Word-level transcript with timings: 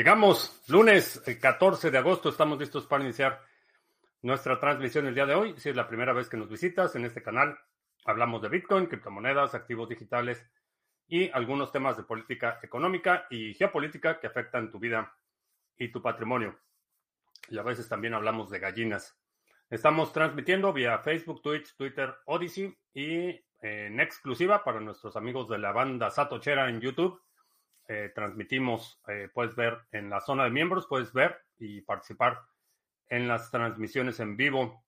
Llegamos 0.00 0.62
lunes 0.68 1.22
14 1.42 1.90
de 1.90 1.98
agosto, 1.98 2.30
estamos 2.30 2.58
listos 2.58 2.86
para 2.86 3.04
iniciar 3.04 3.42
nuestra 4.22 4.58
transmisión 4.58 5.06
el 5.06 5.14
día 5.14 5.26
de 5.26 5.34
hoy. 5.34 5.54
Si 5.58 5.68
es 5.68 5.76
la 5.76 5.86
primera 5.86 6.14
vez 6.14 6.26
que 6.30 6.38
nos 6.38 6.48
visitas 6.48 6.96
en 6.96 7.04
este 7.04 7.22
canal, 7.22 7.58
hablamos 8.06 8.40
de 8.40 8.48
Bitcoin, 8.48 8.86
criptomonedas, 8.86 9.54
activos 9.54 9.90
digitales 9.90 10.42
y 11.06 11.28
algunos 11.32 11.70
temas 11.70 11.98
de 11.98 12.04
política 12.04 12.60
económica 12.62 13.26
y 13.28 13.52
geopolítica 13.52 14.18
que 14.18 14.26
afectan 14.26 14.70
tu 14.70 14.78
vida 14.78 15.12
y 15.76 15.88
tu 15.88 16.00
patrimonio. 16.00 16.58
Y 17.50 17.58
a 17.58 17.62
veces 17.62 17.86
también 17.86 18.14
hablamos 18.14 18.48
de 18.48 18.58
gallinas. 18.58 19.20
Estamos 19.68 20.14
transmitiendo 20.14 20.72
vía 20.72 21.00
Facebook, 21.00 21.42
Twitch, 21.42 21.76
Twitter, 21.76 22.14
Odyssey 22.24 22.74
y 22.94 23.38
en 23.60 24.00
exclusiva 24.00 24.64
para 24.64 24.80
nuestros 24.80 25.14
amigos 25.16 25.46
de 25.50 25.58
la 25.58 25.72
banda 25.72 26.08
Satochera 26.08 26.70
en 26.70 26.80
YouTube 26.80 27.20
eh, 27.92 28.12
transmitimos, 28.14 29.00
eh, 29.08 29.28
puedes 29.34 29.56
ver 29.56 29.76
en 29.90 30.08
la 30.10 30.20
zona 30.20 30.44
de 30.44 30.50
miembros, 30.50 30.86
puedes 30.86 31.12
ver 31.12 31.42
y 31.58 31.80
participar 31.80 32.38
en 33.08 33.26
las 33.26 33.50
transmisiones 33.50 34.20
en 34.20 34.36
vivo 34.36 34.84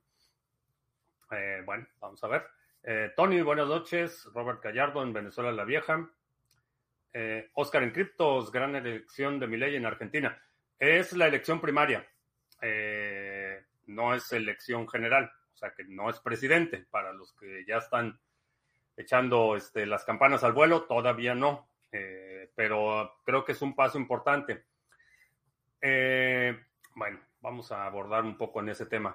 Eh, 1.31 1.63
bueno, 1.65 1.87
vamos 2.01 2.23
a 2.25 2.29
ver. 2.29 2.47
Eh, 2.91 3.13
Tony, 3.15 3.43
buenas 3.43 3.69
noches. 3.69 4.27
Robert 4.33 4.63
Gallardo 4.65 5.03
en 5.03 5.13
Venezuela 5.13 5.53
la 5.53 5.67
Vieja. 5.67 6.09
Eh, 7.13 7.51
Oscar 7.53 7.83
en 7.83 7.91
Criptos, 7.91 8.51
gran 8.51 8.75
elección 8.77 9.39
de 9.39 9.47
ley 9.47 9.77
en 9.77 9.85
Argentina. 9.85 10.43
Es 10.79 11.13
la 11.13 11.27
elección 11.27 11.61
primaria, 11.61 12.09
eh, 12.63 13.63
no 13.89 14.15
es 14.15 14.33
elección 14.33 14.89
general, 14.89 15.31
o 15.53 15.57
sea 15.59 15.75
que 15.75 15.85
no 15.85 16.09
es 16.09 16.19
presidente. 16.21 16.87
Para 16.91 17.13
los 17.13 17.35
que 17.35 17.63
ya 17.67 17.77
están 17.77 18.19
echando 18.97 19.55
este, 19.55 19.85
las 19.85 20.07
campanas 20.07 20.43
al 20.43 20.55
vuelo, 20.55 20.85
todavía 20.85 21.35
no, 21.35 21.69
pero 22.55 23.19
creo 23.23 23.45
que 23.45 23.53
es 23.53 23.61
un 23.61 23.77
paso 23.77 23.99
importante. 23.99 24.65
bueno, 26.95 27.21
vamos 27.43 27.71
a 27.71 27.85
abordar 27.85 28.25
un 28.25 28.39
poco 28.39 28.61
en 28.61 28.71
ese 28.71 28.87
tema. 28.87 29.15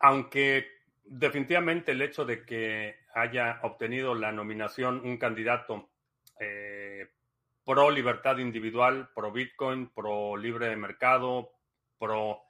aunque 0.00 0.73
definitivamente 1.04 1.92
el 1.92 2.02
hecho 2.02 2.24
de 2.24 2.44
que 2.44 2.96
haya 3.14 3.60
obtenido 3.62 4.14
la 4.14 4.32
nominación 4.32 5.00
un 5.04 5.18
candidato 5.18 5.90
eh, 6.40 7.10
pro 7.64 7.90
libertad 7.90 8.38
individual, 8.38 9.10
pro 9.14 9.30
Bitcoin, 9.30 9.90
pro 9.90 10.36
libre 10.36 10.76
mercado, 10.76 11.52
pro 11.98 12.42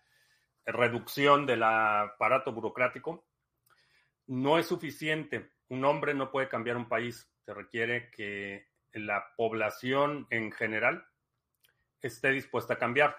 reducción 0.64 1.46
del 1.46 1.62
aparato 1.62 2.52
burocrático, 2.52 3.26
no 4.26 4.58
es 4.58 4.66
suficiente. 4.66 5.52
Un 5.68 5.84
hombre 5.84 6.14
no 6.14 6.30
puede 6.30 6.48
cambiar 6.48 6.76
un 6.76 6.88
país. 6.88 7.30
Se 7.44 7.52
requiere 7.52 8.10
que 8.10 8.68
la 8.92 9.24
población 9.36 10.26
en 10.30 10.50
general 10.52 11.06
esté 12.00 12.30
dispuesta 12.30 12.74
a 12.74 12.78
cambiar. 12.78 13.16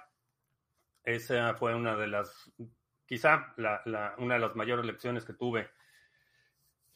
Esa 1.04 1.54
fue 1.56 1.76
una 1.76 1.96
de 1.96 2.08
las 2.08 2.52
quizá 3.06 3.54
una 4.18 4.34
de 4.36 4.40
las 4.40 4.56
mayores 4.56 4.86
lecciones 4.86 5.26
que 5.26 5.34
tuve 5.34 5.70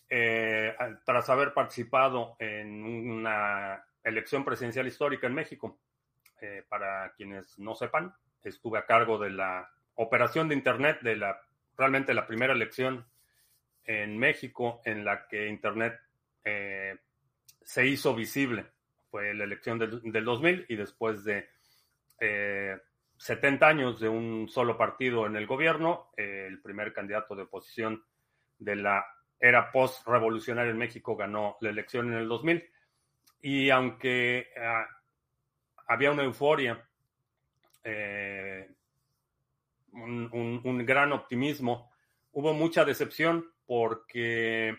eh, 0.09 0.75
tras 1.05 1.29
haber 1.29 1.53
participado 1.53 2.35
en 2.39 2.83
una 2.83 3.85
elección 4.03 4.43
presidencial 4.43 4.87
histórica 4.87 5.27
en 5.27 5.35
México. 5.35 5.79
Eh, 6.41 6.63
para 6.67 7.11
quienes 7.13 7.59
no 7.59 7.75
sepan, 7.75 8.13
estuve 8.41 8.79
a 8.79 8.85
cargo 8.85 9.19
de 9.19 9.29
la 9.29 9.69
operación 9.95 10.47
de 10.47 10.55
Internet, 10.55 11.01
de 11.01 11.17
la 11.17 11.39
realmente 11.77 12.13
la 12.13 12.25
primera 12.25 12.53
elección 12.53 13.05
en 13.85 14.17
México 14.17 14.81
en 14.85 15.05
la 15.05 15.27
que 15.27 15.47
Internet 15.47 15.99
eh, 16.43 16.97
se 17.61 17.85
hizo 17.85 18.15
visible. 18.15 18.65
Fue 19.11 19.33
la 19.33 19.43
elección 19.43 19.77
del, 19.77 20.01
del 20.01 20.25
2000 20.25 20.65
y 20.69 20.75
después 20.75 21.23
de 21.23 21.49
70 23.19 23.67
años 23.67 23.99
de 23.99 24.07
un 24.07 24.47
solo 24.47 24.77
partido 24.77 25.27
en 25.27 25.35
el 25.35 25.45
gobierno, 25.45 26.09
el 26.15 26.61
primer 26.61 26.93
candidato 26.93 27.35
de 27.35 27.43
oposición 27.43 28.03
de 28.57 28.77
la 28.77 29.05
era 29.39 29.71
post-revolucionaria 29.71 30.71
en 30.71 30.77
México 30.77 31.15
ganó 31.15 31.57
la 31.61 31.69
elección 31.69 32.11
en 32.11 32.19
el 32.19 32.27
2000. 32.27 32.63
Y 33.41 33.69
aunque 33.69 34.47
ah, 34.57 34.85
había 35.87 36.11
una 36.11 36.23
euforia, 36.23 36.87
eh, 37.83 38.69
un, 39.91 40.85
gran 40.85 41.11
optimismo, 41.11 41.91
hubo 42.31 42.53
mucha 42.53 42.85
decepción 42.85 43.51
porque 43.65 44.77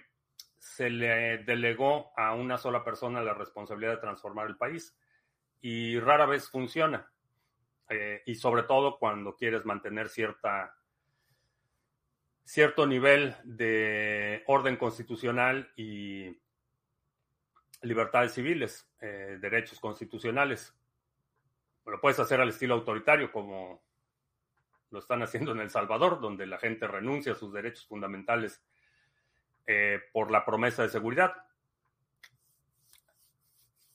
se 0.58 0.88
le 0.88 1.38
delegó 1.38 2.12
a 2.16 2.34
una 2.34 2.56
sola 2.56 2.84
persona 2.84 3.22
la 3.22 3.34
responsabilidad 3.34 3.92
de 3.92 4.00
transformar 4.00 4.46
el 4.46 4.56
país 4.56 4.96
y 5.60 5.98
rara 6.00 6.26
vez 6.26 6.48
funciona. 6.48 7.10
Eh, 7.92 8.22
y 8.24 8.36
sobre 8.36 8.62
todo 8.62 8.98
cuando 8.98 9.34
quieres 9.34 9.64
mantener 9.64 10.08
cierta, 10.08 10.76
cierto 12.44 12.86
nivel 12.86 13.34
de 13.42 14.44
orden 14.46 14.76
constitucional 14.76 15.72
y 15.74 16.40
libertades 17.82 18.32
civiles, 18.32 18.88
eh, 19.00 19.38
derechos 19.40 19.80
constitucionales. 19.80 20.72
Lo 21.84 22.00
puedes 22.00 22.20
hacer 22.20 22.40
al 22.40 22.50
estilo 22.50 22.74
autoritario 22.74 23.32
como 23.32 23.82
lo 24.90 25.00
están 25.00 25.24
haciendo 25.24 25.50
en 25.50 25.58
El 25.58 25.70
Salvador, 25.70 26.20
donde 26.20 26.46
la 26.46 26.58
gente 26.58 26.86
renuncia 26.86 27.32
a 27.32 27.36
sus 27.36 27.52
derechos 27.52 27.86
fundamentales 27.86 28.62
eh, 29.66 29.98
por 30.12 30.30
la 30.30 30.44
promesa 30.44 30.84
de 30.84 30.90
seguridad 30.90 31.32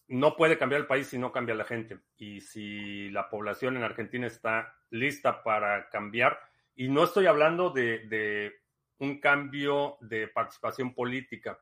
no 0.08 0.36
puede 0.36 0.58
cambiar 0.58 0.82
el 0.82 0.88
país 0.88 1.08
si 1.08 1.18
no 1.18 1.32
cambia 1.32 1.56
la 1.56 1.66
gente. 1.66 2.00
Y 2.18 2.42
si 2.42 3.10
la 3.10 3.30
población 3.30 3.76
en 3.78 3.84
Argentina 3.84 4.28
está 4.28 4.76
lista 4.90 5.44
para 5.44 5.90
cambiar, 5.90 6.40
y 6.76 6.90
no 6.90 7.04
estoy 7.04 7.26
hablando 7.26 7.70
de, 7.70 8.54
un 9.00 9.20
cambio 9.20 9.98
de 10.02 10.28
participación 10.28 10.94
política, 10.94 11.60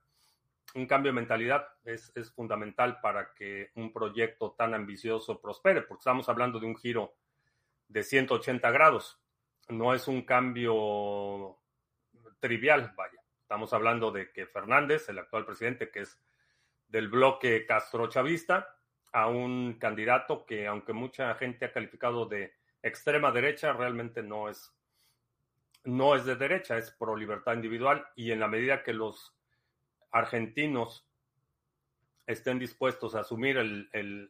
un 0.75 0.87
cambio 0.87 1.11
de 1.11 1.15
mentalidad 1.15 1.67
es, 1.83 2.11
fundamental 2.35 2.99
para 2.99 3.33
que 3.33 3.71
un 3.75 3.93
proyecto 3.93 4.53
tan 4.57 4.73
ambicioso 4.73 5.39
prospere, 5.39 5.83
porque 5.83 6.01
estamos 6.01 6.27
hablando 6.29 6.59
de 6.59 6.65
un 6.65 6.75
giro 6.75 7.15
de 7.87 8.03
180 8.03 8.71
grados. 8.71 9.19
No 9.69 9.93
es 9.93 10.07
un 10.07 10.23
cambio 10.23 11.59
trivial, 12.39 12.93
vaya. 12.97 13.21
Estamos 13.41 13.71
hablando 13.71 14.11
de 14.11 14.31
que 14.31 14.47
Fernández, 14.47 15.07
el 15.09 15.19
actual 15.19 15.45
presidente, 15.45 15.91
que 15.91 16.01
es 16.01 16.19
del 16.93 17.07
bloque 17.07 17.65
castrochavista, 17.65 18.77
a 19.13 19.27
un 19.27 19.79
candidato 19.79 20.45
que, 20.45 20.67
aunque 20.67 20.93
mucha 20.93 21.33
gente 21.33 21.65
ha 21.65 21.73
calificado 21.73 22.27
de 22.27 22.53
extrema 22.83 23.31
derecha, 23.31 23.73
realmente 23.73 24.21
no 24.21 24.47
es, 24.47 24.71
no 25.85 26.15
es 26.15 26.23
de 26.25 26.35
derecha, 26.35 26.77
es 26.77 26.91
pro 26.91 27.15
libertad 27.15 27.55
individual. 27.55 28.05
Y 28.15 28.29
en 28.29 28.39
la 28.39 28.47
medida 28.47 28.83
que 28.83 28.93
los 28.93 29.35
argentinos 30.11 31.09
estén 32.27 32.59
dispuestos 32.59 33.15
a 33.15 33.21
asumir 33.21 33.57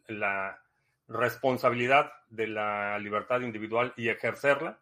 la 0.07 0.63
responsabilidad 1.09 2.13
de 2.29 2.47
la 2.47 2.97
libertad 2.97 3.41
individual 3.41 3.93
y 3.97 4.07
ejercerla 4.07 4.79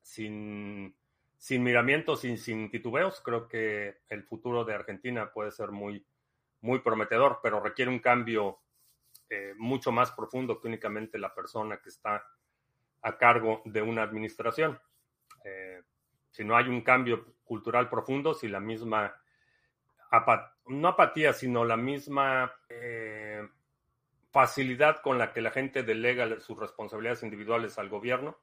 sin, 0.00 0.94
sin 1.38 1.64
miramientos, 1.64 2.20
sin 2.20 2.70
titubeos, 2.70 3.20
creo 3.20 3.48
que 3.48 3.98
el 4.10 4.22
futuro 4.22 4.64
de 4.64 4.74
Argentina 4.74 5.32
puede 5.32 5.50
ser 5.50 5.72
muy, 5.72 6.06
muy 6.66 6.80
prometedor, 6.80 7.38
pero 7.42 7.60
requiere 7.60 7.90
un 7.90 8.00
cambio 8.00 8.58
eh, 9.30 9.54
mucho 9.56 9.92
más 9.92 10.10
profundo 10.10 10.60
que 10.60 10.66
únicamente 10.66 11.16
la 11.16 11.32
persona 11.32 11.78
que 11.78 11.90
está 11.90 12.26
a 13.02 13.16
cargo 13.16 13.62
de 13.64 13.82
una 13.82 14.02
administración. 14.02 14.78
Eh, 15.44 15.82
si 16.30 16.44
no 16.44 16.56
hay 16.56 16.68
un 16.68 16.82
cambio 16.82 17.36
cultural 17.44 17.88
profundo, 17.88 18.34
si 18.34 18.48
la 18.48 18.58
misma, 18.58 19.14
no 20.66 20.88
apatía, 20.88 21.32
sino 21.32 21.64
la 21.64 21.76
misma 21.76 22.52
eh, 22.68 23.48
facilidad 24.32 25.00
con 25.00 25.18
la 25.18 25.32
que 25.32 25.40
la 25.40 25.52
gente 25.52 25.84
delega 25.84 26.40
sus 26.40 26.58
responsabilidades 26.58 27.22
individuales 27.22 27.78
al 27.78 27.88
gobierno, 27.88 28.38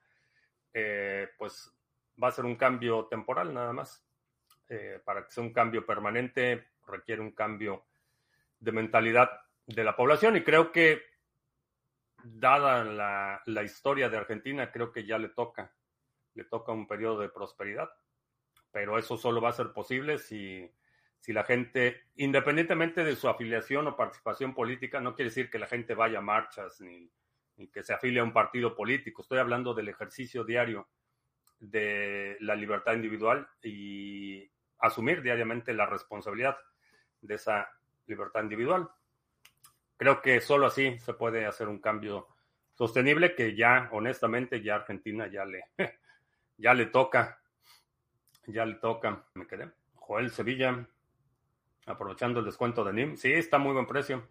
pues 1.37 1.71
va 2.21 2.29
a 2.29 2.31
ser 2.31 2.45
un 2.45 2.55
cambio 2.55 3.05
temporal 3.05 3.53
nada 3.53 3.73
más. 3.73 4.03
para 5.05 5.25
que 5.25 5.31
sea 5.31 5.43
un 5.43 5.53
cambio 5.53 5.85
permanente 5.85 6.73
requiere 6.87 7.21
un 7.21 7.31
cambio 7.31 7.85
de 8.63 8.71
mentalidad 8.71 9.29
de 9.65 9.83
la 9.83 9.95
población 9.95 10.37
y 10.37 10.43
creo 10.43 10.71
que 10.71 11.01
dada 12.23 13.41
la, 13.45 13.63
historia 13.63 14.09
de 14.09 14.17
Argentina, 14.17 14.71
creo 14.71 14.91
que 14.91 15.05
ya 15.05 15.17
le 15.17 15.29
toca, 15.29 15.75
le 16.33 16.45
toca 16.45 16.71
un 16.71 16.87
periodo 16.87 17.19
de 17.19 17.29
prosperidad, 17.29 17.89
pero 18.71 18.97
eso 18.97 19.17
solo 19.17 19.41
va 19.41 19.49
a 19.49 19.53
ser 19.53 19.73
posible 19.73 20.17
si, 20.17 20.71
si 21.19 21.33
la 21.33 21.43
gente, 21.43 22.05
independientemente 22.15 23.03
de 23.03 23.17
su 23.17 23.27
afiliación 23.27 23.87
o 23.87 23.97
participación 23.97 24.53
política, 24.53 25.01
no 25.01 25.13
quiere 25.13 25.29
decir 25.29 25.49
que 25.49 25.59
la 25.59 25.67
gente 25.67 25.93
vaya 25.93 26.19
a 26.19 26.21
marchas 26.21 26.79
ni, 26.79 27.11
ni 27.57 27.67
que 27.67 27.83
se 27.83 27.93
afilie 27.93 28.21
a 28.21 28.23
un 28.23 28.33
partido 28.33 28.75
político, 28.75 29.21
estoy 29.21 29.39
hablando 29.39 29.73
del 29.73 29.89
ejercicio 29.89 30.45
diario 30.45 30.87
de 31.59 32.37
la 32.39 32.55
libertad 32.55 32.93
individual 32.93 33.47
y 33.61 34.49
asumir 34.79 35.21
diariamente 35.21 35.73
la 35.73 35.85
responsabilidad 35.85 36.57
de 37.21 37.35
esa 37.35 37.69
libertad 38.07 38.43
individual. 38.43 38.89
Creo 39.97 40.21
que 40.21 40.41
solo 40.41 40.67
así 40.67 40.97
se 40.99 41.13
puede 41.13 41.45
hacer 41.45 41.67
un 41.67 41.79
cambio 41.79 42.27
sostenible 42.73 43.35
que 43.35 43.55
ya, 43.55 43.89
honestamente, 43.91 44.61
ya 44.61 44.75
Argentina 44.75 45.27
ya 45.27 45.45
le, 45.45 45.65
ya 46.57 46.73
le 46.73 46.87
toca. 46.87 47.39
Ya 48.47 48.65
le 48.65 48.75
toca. 48.75 49.25
Me 49.35 49.47
quedé. 49.47 49.71
Joel 49.95 50.31
Sevilla, 50.31 50.87
aprovechando 51.85 52.39
el 52.39 52.45
descuento 52.45 52.83
de 52.83 52.93
NIM. 52.93 53.15
Sí, 53.15 53.31
está 53.31 53.57
muy 53.57 53.73
buen 53.73 53.87
precio. 53.87 54.27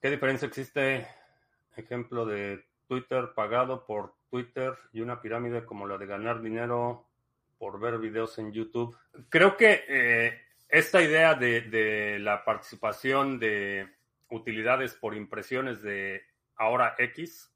¿Qué 0.00 0.10
diferencia 0.10 0.46
existe? 0.46 1.08
Ejemplo 1.76 2.26
de 2.26 2.64
Twitter 2.86 3.32
pagado 3.34 3.86
por 3.86 4.14
Twitter 4.30 4.76
y 4.92 5.00
una 5.00 5.20
pirámide 5.20 5.64
como 5.64 5.86
la 5.86 5.98
de 5.98 6.06
ganar 6.06 6.40
dinero 6.40 7.08
por 7.58 7.80
ver 7.80 7.98
videos 7.98 8.38
en 8.38 8.52
YouTube. 8.52 8.96
Creo 9.28 9.56
que 9.56 9.84
eh, 9.88 10.43
esta 10.74 11.00
idea 11.00 11.36
de, 11.36 12.18
la 12.18 12.44
participación 12.44 13.38
de 13.38 13.88
utilidades 14.28 14.94
por 14.94 15.14
impresiones 15.14 15.82
de 15.82 16.20
ahora 16.56 16.96
X, 16.98 17.54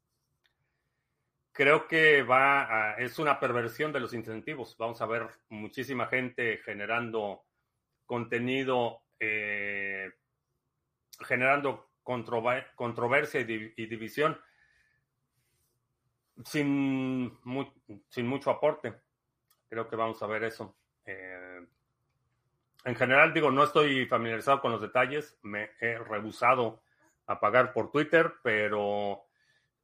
creo 1.51 1.85
que 1.85 2.23
va 2.23 2.93
a, 2.93 2.93
es 2.93 3.19
una 3.19 3.37
perversión 3.37 3.91
de 3.91 3.99
los 3.99 4.13
incentivos. 4.13 4.77
Vamos 4.77 5.01
a 5.01 5.05
ver 5.05 5.27
muchísima 5.49 6.07
gente 6.07 6.59
generando 6.63 7.43
contenido, 8.05 9.01
eh, 9.19 10.13
generando 11.19 11.91
controversia 12.03 13.41
y, 13.41 13.85
división 13.85 14.39
sin, 16.45 17.37
sin 18.07 18.27
mucho 18.27 18.49
aporte. 18.49 18.93
Creo 19.67 19.89
que 19.89 19.97
vamos 19.97 20.23
a 20.23 20.27
ver 20.27 20.45
eso. 20.45 20.77
Eh, 21.03 21.67
en 22.89 22.95
general, 22.95 23.33
digo, 23.33 23.51
no 23.51 23.63
estoy 23.63 24.07
familiarizado 24.07 24.61
con 24.61 24.71
los 24.71 24.81
detalles, 24.81 25.37
me 25.43 25.69
he 25.79 25.99
rehusado 25.99 26.81
a 27.27 27.39
pagar 27.39 27.71
por 27.71 27.91
Twitter, 27.91 28.33
pero 28.41 29.27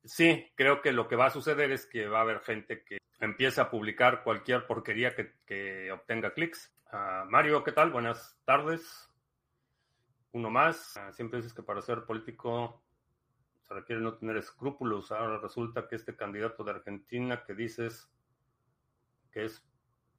sí, 0.03 0.51
creo 0.55 0.81
que 0.81 0.91
lo 0.91 1.07
que 1.07 1.15
va 1.15 1.27
a 1.27 1.29
suceder 1.29 1.71
es 1.71 1.85
que 1.85 2.07
va 2.07 2.19
a 2.19 2.21
haber 2.21 2.39
gente 2.39 2.83
que 2.83 2.97
empiece 3.19 3.61
a 3.61 3.69
publicar 3.69 4.23
cualquier 4.23 4.65
porquería 4.65 5.15
que, 5.15 5.91
obtenga 5.91 6.33
clics. 6.33 6.73
Ah, 6.91 7.25
Mario, 7.29 7.63
¿qué 7.63 7.71
tal? 7.71 7.91
Buenas 7.91 8.39
tardes. 8.43 9.07
Uno 10.31 10.49
más. 10.49 10.97
Ah, 10.97 11.11
siempre 11.11 11.37
dices 11.37 11.53
que 11.53 11.61
para 11.61 11.83
ser 11.83 12.05
político 12.05 12.83
se 13.67 13.73
requiere 13.75 14.01
no 14.01 14.15
tener 14.15 14.37
escrúpulos. 14.37 15.11
Ahora 15.11 15.37
resulta 15.37 15.87
que 15.87 15.95
este 15.95 16.15
candidato 16.15 16.63
de 16.63 16.71
Argentina 16.71 17.43
que 17.45 17.53
dices 17.53 18.11
que 19.31 19.45
es 19.45 19.63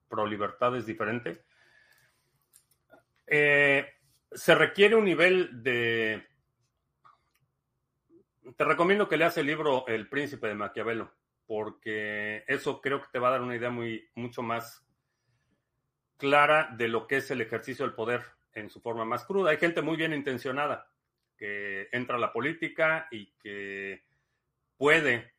pro 0.08 0.24
libertad 0.24 0.76
es 0.76 0.86
diferente. 0.86 1.44
Eh, 3.26 3.86
se 4.32 4.54
requiere 4.54 4.94
un 4.94 5.04
nivel 5.04 5.62
de... 5.62 6.26
Te 8.56 8.64
recomiendo 8.64 9.08
que 9.08 9.16
leas 9.16 9.36
el 9.38 9.46
libro 9.46 9.86
El 9.86 10.08
príncipe 10.08 10.46
de 10.46 10.54
Maquiavelo, 10.54 11.12
porque 11.46 12.44
eso 12.46 12.80
creo 12.80 13.00
que 13.00 13.08
te 13.12 13.18
va 13.18 13.28
a 13.28 13.32
dar 13.32 13.42
una 13.42 13.56
idea 13.56 13.70
muy, 13.70 14.08
mucho 14.14 14.42
más 14.42 14.86
clara 16.16 16.70
de 16.76 16.88
lo 16.88 17.06
que 17.06 17.16
es 17.16 17.30
el 17.30 17.40
ejercicio 17.40 17.84
del 17.84 17.94
poder 17.94 18.22
en 18.52 18.70
su 18.70 18.80
forma 18.80 19.04
más 19.04 19.24
cruda. 19.24 19.50
Hay 19.50 19.58
gente 19.58 19.82
muy 19.82 19.96
bien 19.96 20.12
intencionada 20.12 20.90
que 21.36 21.88
entra 21.92 22.16
a 22.16 22.20
la 22.20 22.32
política 22.32 23.08
y 23.10 23.26
que 23.38 24.04
puede 24.76 25.34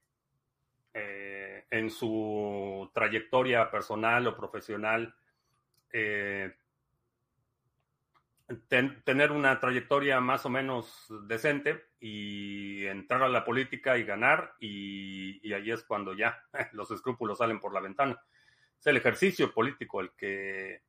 eh, 0.94 1.65
en 1.70 1.89
su 1.89 2.89
trayectoria 2.94 3.70
personal 3.72 4.27
o 4.27 4.38
profesional 4.38 5.15
eh, 5.91 6.56
tener 9.04 9.32
una 9.32 9.60
trayectoria 9.60 10.22
más 10.22 10.46
o 10.46 10.50
menos 10.50 11.08
decente 11.27 11.88
y 12.00 12.86
entrar 12.86 13.24
a 13.24 13.27
la 13.27 13.44
política 13.44 13.98
y 13.98 14.06
ganar 14.06 14.54
y, 14.60 15.46
y 15.46 15.54
ahí 15.54 15.72
es 15.72 15.84
cuando 15.84 16.13
ya 16.13 16.42
los 16.72 16.89
escrúpulos 16.92 17.39
salen 17.39 17.60
por 17.60 17.74
la 17.74 17.82
ventana. 17.82 18.22
Es 18.80 18.88
el 18.88 18.98
ejercicio 18.98 19.54
político 19.54 20.00
el 20.00 20.12
que 20.12 20.82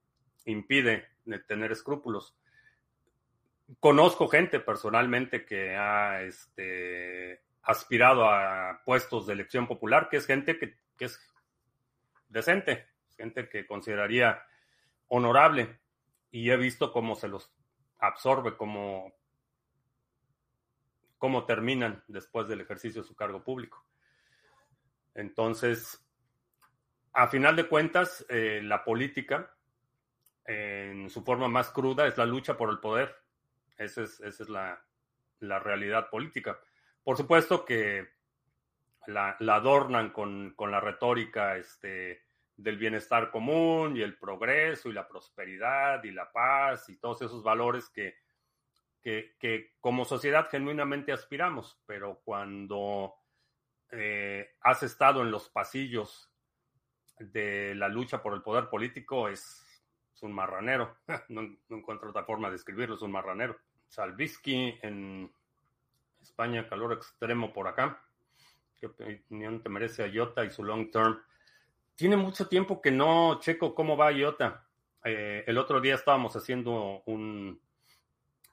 impide 0.44 1.08
tener 1.46 1.72
escrúpulos. 1.72 2.36
Conozco 3.80 4.28
gente 4.28 4.60
personalmente 4.60 5.44
que 5.44 5.76
ha 5.76 6.22
este, 6.22 7.42
aspirado 7.62 8.28
a 8.28 8.82
puestos 8.84 9.26
de 9.26 9.32
elección 9.32 9.66
popular, 9.66 10.08
que 10.08 10.18
es 10.18 10.26
gente 10.26 10.58
que, 10.58 10.78
que 10.96 11.06
es 11.06 11.20
decente, 12.28 12.86
gente 13.16 13.48
que 13.48 13.66
consideraría 13.66 14.42
honorable 15.08 15.80
y 16.30 16.50
he 16.50 16.56
visto 16.56 16.92
cómo 16.92 17.14
se 17.14 17.28
los 17.28 17.52
absorbe, 17.98 18.56
cómo, 18.56 19.12
cómo 21.16 21.44
terminan 21.44 22.04
después 22.06 22.48
del 22.48 22.60
ejercicio 22.60 23.02
de 23.02 23.08
su 23.08 23.16
cargo 23.16 23.42
público. 23.42 23.84
Entonces, 25.14 26.04
a 27.12 27.26
final 27.28 27.56
de 27.56 27.66
cuentas, 27.66 28.24
eh, 28.28 28.60
la 28.62 28.84
política, 28.84 29.52
en 30.44 31.10
su 31.10 31.22
forma 31.24 31.48
más 31.48 31.70
cruda, 31.70 32.06
es 32.06 32.16
la 32.16 32.26
lucha 32.26 32.56
por 32.56 32.70
el 32.70 32.78
poder. 32.78 33.14
Esa 33.76 34.02
es, 34.02 34.20
esa 34.20 34.42
es 34.42 34.48
la, 34.48 34.80
la, 35.40 35.58
realidad 35.58 36.10
política. 36.10 36.58
Por 37.02 37.16
supuesto 37.16 37.64
que 37.64 38.08
la, 39.06 39.36
la 39.40 39.56
adornan 39.56 40.10
con, 40.10 40.54
con, 40.54 40.70
la 40.70 40.80
retórica 40.80 41.56
este, 41.56 42.27
del 42.58 42.76
bienestar 42.76 43.30
común 43.30 43.96
y 43.96 44.02
el 44.02 44.18
progreso 44.18 44.88
y 44.88 44.92
la 44.92 45.06
prosperidad 45.06 46.02
y 46.02 46.10
la 46.10 46.30
paz 46.30 46.88
y 46.88 46.96
todos 46.96 47.22
esos 47.22 47.42
valores 47.42 47.88
que, 47.88 48.16
que, 49.00 49.76
como 49.80 50.04
sociedad 50.04 50.48
genuinamente 50.50 51.12
aspiramos, 51.12 51.80
pero 51.86 52.20
cuando 52.24 53.14
eh, 53.92 54.56
has 54.60 54.82
estado 54.82 55.22
en 55.22 55.30
los 55.30 55.48
pasillos 55.48 56.32
de 57.20 57.76
la 57.76 57.88
lucha 57.88 58.20
por 58.20 58.34
el 58.34 58.42
poder 58.42 58.68
político 58.68 59.28
es, 59.28 59.64
un 60.20 60.32
marranero. 60.32 60.96
No, 61.28 61.42
encuentro 61.70 62.10
otra 62.10 62.24
forma 62.24 62.48
de 62.48 62.54
describirlo, 62.54 62.96
es 62.96 63.02
un 63.02 63.12
marranero. 63.12 63.56
Salvisky 63.86 64.80
en 64.82 65.32
España, 66.20 66.68
calor 66.68 66.92
extremo 66.92 67.52
por 67.52 67.68
acá. 67.68 68.02
¿Qué 68.80 68.86
opinión 68.86 69.62
te 69.62 69.68
merece 69.68 70.08
IOTA 70.08 70.44
y 70.44 70.50
su 70.50 70.64
long 70.64 70.90
term? 70.90 71.20
Tiene 71.98 72.16
mucho 72.16 72.46
tiempo 72.46 72.80
que 72.80 72.92
no 72.92 73.40
checo 73.40 73.74
cómo 73.74 73.96
va 73.96 74.12
IOTA. 74.12 74.64
Eh, 75.02 75.42
el 75.48 75.58
otro 75.58 75.80
día 75.80 75.96
estábamos 75.96 76.36
haciendo 76.36 77.02
un, 77.06 77.60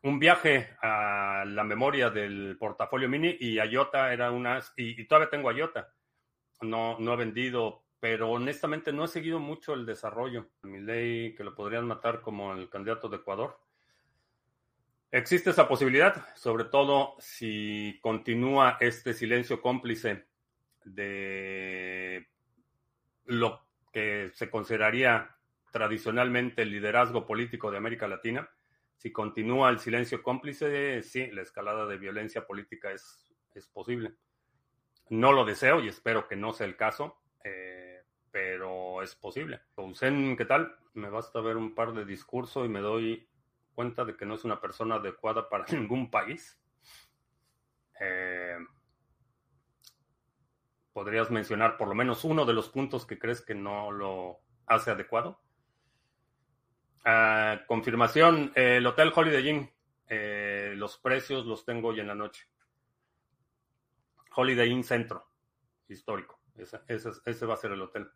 un 0.01 0.19
viaje 0.19 0.69
a 0.81 1.43
la 1.45 1.63
memoria 1.63 2.09
del 2.09 2.57
portafolio 2.57 3.07
mini 3.07 3.37
y 3.39 3.59
IOTA 3.59 4.11
era 4.13 4.31
una, 4.31 4.63
y, 4.75 4.99
y 4.99 5.05
todavía 5.05 5.29
tengo 5.29 5.51
IOTA. 5.51 5.93
No, 6.61 6.97
no 6.97 7.13
he 7.13 7.17
vendido, 7.17 7.83
pero 7.99 8.31
honestamente 8.31 8.91
no 8.91 9.05
he 9.05 9.07
seguido 9.07 9.37
mucho 9.37 9.75
el 9.75 9.85
desarrollo. 9.85 10.49
Mi 10.63 10.79
ley 10.79 11.35
que 11.35 11.43
lo 11.43 11.53
podrían 11.53 11.85
matar 11.85 12.21
como 12.21 12.51
el 12.51 12.67
candidato 12.67 13.09
de 13.09 13.17
Ecuador. 13.17 13.59
Existe 15.11 15.51
esa 15.51 15.67
posibilidad, 15.67 16.35
sobre 16.35 16.63
todo 16.63 17.13
si 17.19 17.99
continúa 18.01 18.77
este 18.79 19.13
silencio 19.13 19.61
cómplice 19.61 20.25
de 20.83 22.27
lo 23.25 23.65
que 23.91 24.31
se 24.33 24.49
consideraría 24.49 25.37
tradicionalmente 25.71 26.61
el 26.61 26.71
liderazgo 26.71 27.25
político 27.25 27.71
de 27.71 27.77
América 27.77 28.07
Latina. 28.07 28.49
Si 28.95 29.11
continúa 29.11 29.69
el 29.69 29.79
silencio 29.79 30.23
cómplice, 30.23 31.03
sí, 31.03 31.27
la 31.31 31.41
escalada 31.41 31.85
de 31.85 31.97
violencia 31.97 32.47
política 32.47 32.91
es, 32.91 33.27
es 33.53 33.67
posible. 33.67 34.13
No 35.09 35.31
lo 35.31 35.45
deseo 35.45 35.81
y 35.81 35.87
espero 35.87 36.27
que 36.27 36.35
no 36.35 36.53
sea 36.53 36.65
el 36.65 36.77
caso, 36.77 37.21
eh, 37.43 38.03
pero 38.31 39.03
es 39.03 39.15
posible. 39.15 39.61
Usen, 39.75 40.35
¿qué 40.35 40.45
tal? 40.45 40.75
Me 40.93 41.09
basta 41.09 41.41
ver 41.41 41.57
un 41.57 41.75
par 41.75 41.93
de 41.93 42.05
discursos 42.05 42.65
y 42.65 42.69
me 42.69 42.79
doy 42.79 43.27
cuenta 43.73 44.05
de 44.05 44.15
que 44.15 44.25
no 44.25 44.35
es 44.35 44.45
una 44.45 44.59
persona 44.59 44.95
adecuada 44.95 45.49
para 45.49 45.65
ningún 45.71 46.09
país. 46.09 46.59
Eh, 47.99 48.57
¿Podrías 50.95 51.29
mencionar 51.29 51.75
por 51.75 51.89
lo 51.89 51.93
menos 51.93 52.23
uno 52.23 52.45
de 52.45 52.53
los 52.53 52.69
puntos 52.69 53.05
que 53.05 53.19
crees 53.19 53.41
que 53.41 53.53
no 53.53 53.91
lo 53.91 54.39
hace 54.65 54.91
adecuado? 54.91 55.41
Ah, 57.03 57.63
confirmación, 57.67 58.53
el 58.55 58.87
Hotel 58.87 59.11
Holiday 59.13 59.49
Inn, 59.49 59.69
eh, 60.07 60.71
los 60.77 60.97
precios 60.97 61.45
los 61.45 61.65
tengo 61.65 61.89
hoy 61.89 61.99
en 61.99 62.07
la 62.07 62.15
noche. 62.15 62.47
Holiday 64.33 64.71
Inn 64.71 64.85
Centro, 64.85 65.29
histórico. 65.89 66.39
Ese, 66.55 66.79
ese 67.25 67.45
va 67.45 67.55
a 67.55 67.57
ser 67.57 67.73
el 67.73 67.81
hotel. 67.81 68.09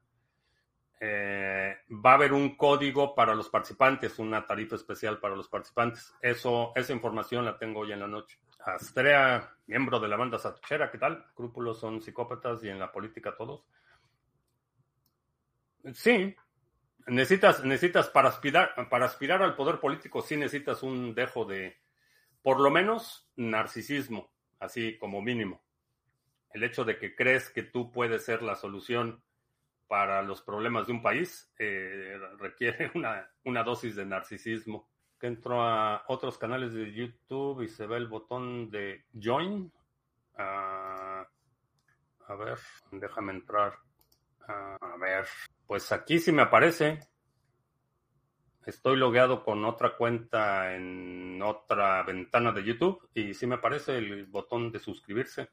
Eh, 1.02 1.80
va 1.92 2.12
a 2.12 2.16
haber 2.16 2.32
un 2.32 2.56
código 2.56 3.14
para 3.14 3.36
los 3.36 3.50
participantes, 3.50 4.20
una 4.20 4.48
tarifa 4.48 4.78
especial 4.78 5.20
para 5.20 5.36
los 5.36 5.50
participantes. 5.50 6.14
Eso, 6.22 6.72
esa 6.78 6.94
información 6.94 7.44
la 7.44 7.58
tengo 7.58 7.82
hoy 7.82 7.92
en 7.92 8.00
la 8.00 8.08
noche. 8.08 8.40
Astrea, 8.76 9.56
miembro 9.68 10.00
de 10.00 10.08
la 10.08 10.18
banda 10.18 10.38
Satuchera, 10.38 10.92
¿qué 10.92 10.98
tal? 10.98 11.26
Crúpulos 11.34 11.80
son 11.80 12.02
psicópatas 12.02 12.64
y 12.64 12.70
en 12.70 12.80
la 12.80 12.92
política 12.92 13.36
todos. 13.36 13.66
Sí, 15.94 16.36
necesitas, 17.08 17.64
necesitas 17.64 18.10
para 18.10 18.30
aspirar, 18.30 18.90
para 18.90 19.06
aspirar 19.06 19.42
al 19.42 19.56
poder 19.56 19.80
político, 19.80 20.22
sí 20.22 20.36
necesitas 20.36 20.84
un 20.84 21.14
dejo 21.16 21.46
de, 21.46 21.78
por 22.42 22.60
lo 22.60 22.70
menos, 22.70 23.30
narcisismo, 23.36 24.32
así 24.60 24.98
como 24.98 25.22
mínimo. 25.22 25.62
El 26.52 26.64
hecho 26.64 26.84
de 26.84 26.98
que 26.98 27.16
crees 27.16 27.50
que 27.50 27.64
tú 27.64 27.92
puedes 27.92 28.26
ser 28.26 28.42
la 28.42 28.56
solución 28.56 29.22
para 29.90 30.22
los 30.22 30.44
problemas 30.44 30.86
de 30.86 30.94
un 30.94 31.02
país 31.02 31.52
eh, 31.58 32.18
requiere 32.38 32.92
una, 33.44 33.64
dosis 33.64 33.96
de 33.96 34.06
narcisismo. 34.06 34.88
Que 35.20 35.28
entro 35.28 35.62
a 35.62 36.06
otros 36.08 36.38
canales 36.38 36.74
de 36.74 36.94
YouTube 36.94 37.62
y 37.62 37.68
se 37.68 37.86
ve 37.86 37.98
el 37.98 38.08
botón 38.08 38.72
de 38.72 39.06
Join. 39.14 39.72
Ah, 40.38 41.28
a 42.28 42.36
ver, 42.36 42.58
déjame 42.92 43.34
entrar. 43.34 43.74
Ah, 44.48 44.78
a 44.80 44.98
ver, 44.98 45.26
pues 45.68 45.92
aquí 45.92 46.20
sí 46.20 46.32
me 46.32 46.44
aparece. 46.44 47.00
Estoy 48.66 48.98
logueado 48.98 49.44
con 49.44 49.66
otra 49.66 49.98
cuenta 49.98 50.76
en 50.76 51.42
otra 51.42 52.04
ventana 52.04 52.52
de 52.52 52.64
YouTube 52.64 53.10
y 53.14 53.34
sí 53.34 53.48
me 53.48 53.56
aparece 53.56 53.98
el 53.98 54.26
botón 54.28 54.72
de 54.72 54.80
suscribirse. 54.80 55.50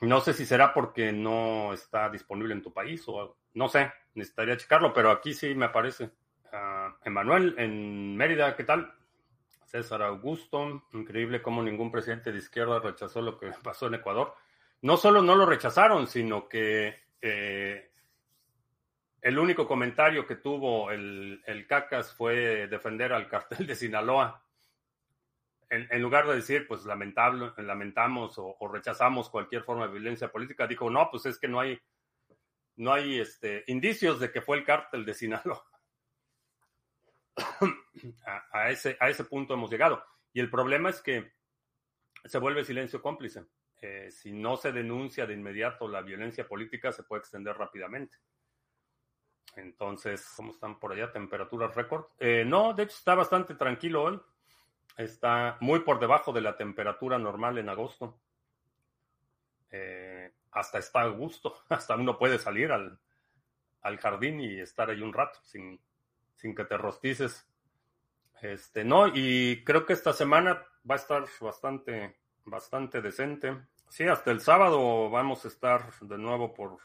No 0.00 0.20
sé 0.20 0.34
si 0.34 0.44
será 0.44 0.74
porque 0.74 1.12
no 1.12 1.72
está 1.72 2.10
disponible 2.10 2.54
en 2.54 2.62
tu 2.62 2.72
país 2.72 3.04
o 3.06 3.38
no 3.54 3.68
sé, 3.68 3.92
necesitaría 4.14 4.56
checarlo, 4.56 4.92
pero 4.92 5.10
aquí 5.10 5.32
sí 5.32 5.54
me 5.54 5.66
aparece. 5.66 6.10
Emanuel, 7.06 7.54
en 7.56 8.16
Mérida, 8.16 8.56
¿qué 8.56 8.64
tal? 8.64 8.92
César 9.64 10.02
Augusto, 10.02 10.82
increíble 10.92 11.40
cómo 11.40 11.62
ningún 11.62 11.92
presidente 11.92 12.32
de 12.32 12.38
izquierda 12.38 12.80
rechazó 12.80 13.22
lo 13.22 13.38
que 13.38 13.50
pasó 13.62 13.86
en 13.86 13.94
Ecuador. 13.94 14.34
No 14.82 14.96
solo 14.96 15.22
no 15.22 15.36
lo 15.36 15.46
rechazaron, 15.46 16.08
sino 16.08 16.48
que 16.48 16.94
eh, 17.22 17.90
el 19.22 19.38
único 19.38 19.68
comentario 19.68 20.26
que 20.26 20.36
tuvo 20.36 20.90
el, 20.90 21.42
el 21.46 21.66
CACAS 21.66 22.12
fue 22.12 22.66
defender 22.66 23.12
al 23.12 23.28
cartel 23.28 23.66
de 23.66 23.76
Sinaloa 23.76 24.42
en, 25.68 26.02
lugar 26.02 26.26
de 26.26 26.36
decir, 26.36 26.66
pues 26.66 26.84
lamentable, 26.84 27.52
lamentamos 27.58 28.34
o, 28.38 28.56
rechazamos 28.72 29.30
cualquier 29.30 29.62
forma 29.62 29.86
de 29.86 29.92
violencia 29.92 30.30
política, 30.30 30.66
dijo, 30.66 30.90
no, 30.90 31.08
pues 31.10 31.26
es 31.26 31.38
que 31.38 31.48
no 31.48 31.58
hay, 31.60 31.78
no 32.76 32.92
hay 32.92 33.18
este, 33.18 33.64
indicios 33.66 34.20
de 34.20 34.30
que 34.30 34.40
fue 34.40 34.58
el 34.58 34.64
cártel 34.64 35.04
de 35.04 35.14
Sinaloa. 35.14 35.64
a, 38.52 38.70
ese, 38.70 38.96
a 39.00 39.08
ese 39.08 39.24
punto 39.24 39.54
hemos 39.54 39.70
llegado. 39.70 40.02
Y 40.32 40.40
el 40.40 40.50
problema 40.50 40.90
es 40.90 41.00
que 41.00 41.32
se 42.24 42.38
vuelve 42.38 42.64
silencio 42.64 43.00
cómplice. 43.02 43.46
Eh, 43.80 44.10
si 44.10 44.32
no 44.32 44.56
se 44.56 44.72
denuncia 44.72 45.26
de 45.26 45.34
inmediato 45.34 45.88
la 45.88 46.02
violencia 46.02 46.46
política, 46.48 46.92
se 46.92 47.02
puede 47.02 47.20
extender 47.20 47.56
rápidamente. 47.56 48.16
Entonces, 49.56 50.32
¿cómo 50.36 50.50
están 50.50 50.78
por 50.78 50.92
allá? 50.92 51.12
¿Temperaturas 51.12 51.74
récord? 51.74 52.06
Eh, 52.18 52.44
no, 52.46 52.74
de 52.74 52.84
hecho 52.84 52.96
está 52.96 53.14
bastante 53.14 53.54
tranquilo 53.54 54.02
hoy. 54.02 54.20
Está 54.96 55.56
muy 55.60 55.80
por 55.80 55.98
debajo 55.98 56.32
de 56.32 56.40
la 56.40 56.56
temperatura 56.56 57.18
normal 57.18 57.58
en 57.58 57.68
agosto. 57.68 58.18
Eh, 59.70 60.32
hasta 60.52 60.78
está 60.78 61.02
a 61.02 61.08
gusto. 61.08 61.54
Hasta 61.68 61.96
uno 61.96 62.18
puede 62.18 62.38
salir 62.38 62.72
al, 62.72 62.98
jardín 63.98 64.40
y 64.40 64.58
estar 64.60 64.90
ahí 64.90 65.00
un 65.00 65.12
rato 65.12 65.38
sin, 65.42 65.80
sin 66.36 66.54
que 66.54 66.64
te 66.64 66.76
rostices. 66.76 67.46
Este, 68.40 68.84
no, 68.84 69.08
y 69.08 69.64
creo 69.64 69.86
que 69.86 69.92
esta 69.92 70.12
semana 70.12 70.64
va 70.88 70.94
a 70.94 70.98
estar 70.98 71.24
bastante, 71.40 72.18
bastante 72.44 73.00
decente. 73.00 73.56
Sí, 73.88 74.04
hasta 74.04 74.30
el 74.30 74.40
sábado 74.40 75.10
vamos 75.10 75.44
a 75.44 75.48
estar 75.48 75.92
de 76.00 76.18
nuevo 76.18 76.52
por 76.54 76.78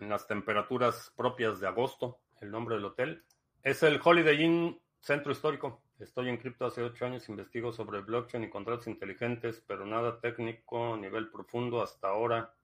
en 0.00 0.08
las 0.08 0.26
temperaturas 0.26 1.12
propias 1.16 1.60
de 1.60 1.66
agosto. 1.66 2.20
El 2.40 2.50
nombre 2.50 2.76
del 2.76 2.84
hotel 2.84 3.24
es 3.62 3.82
el 3.82 4.00
Holiday 4.02 4.42
Inn 4.42 4.80
Centro 5.00 5.32
Histórico. 5.32 5.82
Estoy 5.98 6.28
en 6.28 6.36
cripto 6.36 6.66
hace 6.66 6.82
ocho 6.82 7.06
años, 7.06 7.28
investigo 7.30 7.72
sobre 7.72 8.02
blockchain 8.02 8.44
y 8.44 8.50
contratos 8.50 8.86
inteligentes, 8.86 9.64
pero 9.66 9.86
nada 9.86 10.20
técnico, 10.20 10.96
nivel 10.96 11.30
profundo 11.30 11.82
hasta 11.82 12.08
ahora, 12.08 12.54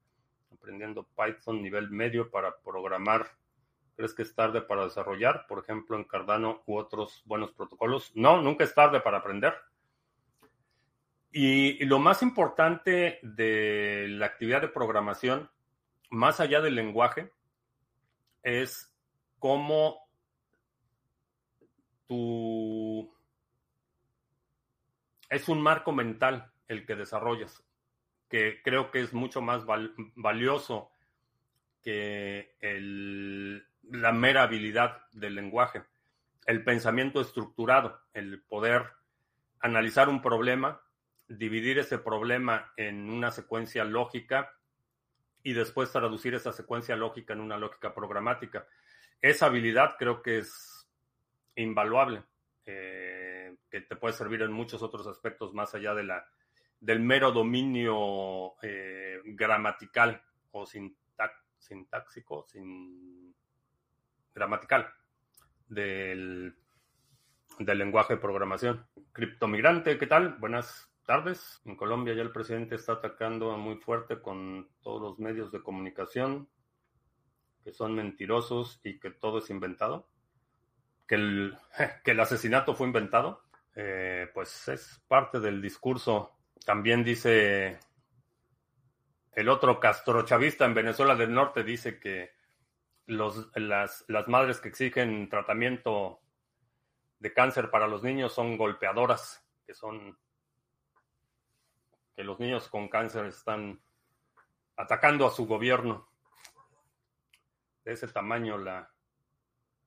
aprendiendo 0.52 1.08
Python 1.16 1.62
nivel 1.62 1.90
medio 1.90 2.30
para 2.30 2.54
programar. 2.58 3.26
¿Crees 3.96 4.14
que 4.14 4.22
es 4.22 4.34
tarde 4.34 4.62
para 4.62 4.84
desarrollar, 4.84 5.46
por 5.46 5.58
ejemplo, 5.58 5.96
en 5.96 6.04
Cardano 6.04 6.62
u 6.66 6.76
otros 6.76 7.22
buenos 7.26 7.52
protocolos? 7.52 8.10
No, 8.14 8.40
nunca 8.40 8.64
es 8.64 8.74
tarde 8.74 9.00
para 9.00 9.18
aprender. 9.18 9.54
Y, 11.30 11.82
lo 11.86 11.98
más 11.98 12.22
importante 12.22 13.18
de 13.22 14.06
la 14.10 14.26
actividad 14.26 14.60
de 14.60 14.68
programación, 14.68 15.50
más 16.10 16.40
allá 16.40 16.60
del 16.60 16.74
lenguaje, 16.74 17.32
es 18.42 18.94
cómo 19.38 20.08
tu 22.06 23.10
es 25.30 25.48
un 25.48 25.62
marco 25.62 25.92
mental 25.92 26.52
el 26.68 26.84
que 26.84 26.94
desarrollas, 26.94 27.64
que 28.28 28.60
creo 28.62 28.90
que 28.90 29.00
es 29.00 29.14
mucho 29.14 29.40
más 29.40 29.64
valioso 30.14 30.91
que 31.82 32.54
la 33.82 34.12
mera 34.12 34.42
habilidad 34.42 35.02
del 35.12 35.34
lenguaje. 35.34 35.82
El 36.46 36.64
pensamiento 36.64 37.20
estructurado, 37.20 38.00
el 38.14 38.42
poder 38.42 38.86
analizar 39.60 40.08
un 40.08 40.22
problema, 40.22 40.80
dividir 41.28 41.78
ese 41.78 41.98
problema 41.98 42.72
en 42.76 43.10
una 43.10 43.30
secuencia 43.30 43.84
lógica 43.84 44.52
y 45.42 45.52
después 45.52 45.90
traducir 45.90 46.34
esa 46.34 46.52
secuencia 46.52 46.96
lógica 46.96 47.32
en 47.32 47.40
una 47.40 47.58
lógica 47.58 47.94
programática. 47.94 48.66
Esa 49.20 49.46
habilidad 49.46 49.96
creo 49.98 50.22
que 50.22 50.38
es 50.38 50.88
invaluable. 51.56 52.24
Eh, 52.64 53.56
que 53.72 53.80
te 53.80 53.96
puede 53.96 54.14
servir 54.14 54.42
en 54.42 54.52
muchos 54.52 54.82
otros 54.82 55.06
aspectos 55.06 55.52
más 55.54 55.74
allá 55.74 55.94
de 55.94 56.04
la, 56.04 56.28
del 56.78 57.00
mero 57.00 57.32
dominio 57.32 58.54
eh, 58.62 59.20
gramatical 59.24 60.22
o 60.50 60.66
sintáxico, 61.62 62.44
sin, 62.48 63.34
gramatical 64.34 64.88
del, 65.68 66.54
del 67.58 67.78
lenguaje 67.78 68.14
de 68.14 68.20
programación. 68.20 68.86
Criptomigrante, 69.12 69.98
¿qué 69.98 70.06
tal? 70.06 70.36
Buenas 70.38 70.90
tardes. 71.04 71.60
En 71.64 71.76
Colombia 71.76 72.14
ya 72.14 72.22
el 72.22 72.32
presidente 72.32 72.76
está 72.76 72.94
atacando 72.94 73.56
muy 73.56 73.76
fuerte 73.76 74.20
con 74.20 74.68
todos 74.82 75.00
los 75.00 75.18
medios 75.18 75.52
de 75.52 75.62
comunicación 75.62 76.48
que 77.64 77.72
son 77.72 77.94
mentirosos 77.94 78.80
y 78.82 78.98
que 78.98 79.10
todo 79.10 79.38
es 79.38 79.50
inventado. 79.50 80.08
Que 81.06 81.14
el, 81.16 81.56
que 82.04 82.12
el 82.12 82.20
asesinato 82.20 82.74
fue 82.74 82.86
inventado. 82.86 83.42
Eh, 83.74 84.28
pues 84.34 84.68
es 84.68 85.02
parte 85.08 85.40
del 85.40 85.62
discurso. 85.62 86.36
También 86.64 87.04
dice 87.04 87.78
el 89.32 89.48
otro 89.48 89.80
castrochavista 89.80 90.64
en 90.64 90.74
Venezuela 90.74 91.14
del 91.14 91.32
Norte, 91.32 91.64
dice 91.64 91.98
que 91.98 92.32
los, 93.06 93.50
las, 93.56 94.04
madres 94.28 94.60
que 94.60 94.68
exigen 94.68 95.28
tratamiento 95.28 96.20
de 97.18 97.32
cáncer 97.32 97.70
para 97.70 97.86
los 97.86 98.02
niños 98.02 98.32
son 98.32 98.56
golpeadoras, 98.56 99.44
que 99.66 99.74
son 99.74 100.18
que 102.14 102.24
los 102.24 102.38
niños 102.38 102.68
con 102.68 102.88
cáncer 102.88 103.26
están 103.26 103.80
atacando 104.76 105.26
a 105.26 105.30
su 105.30 105.46
gobierno. 105.46 106.08
De 107.84 107.92
ese 107.92 108.06
tamaño 108.08 108.58
la 108.58 108.92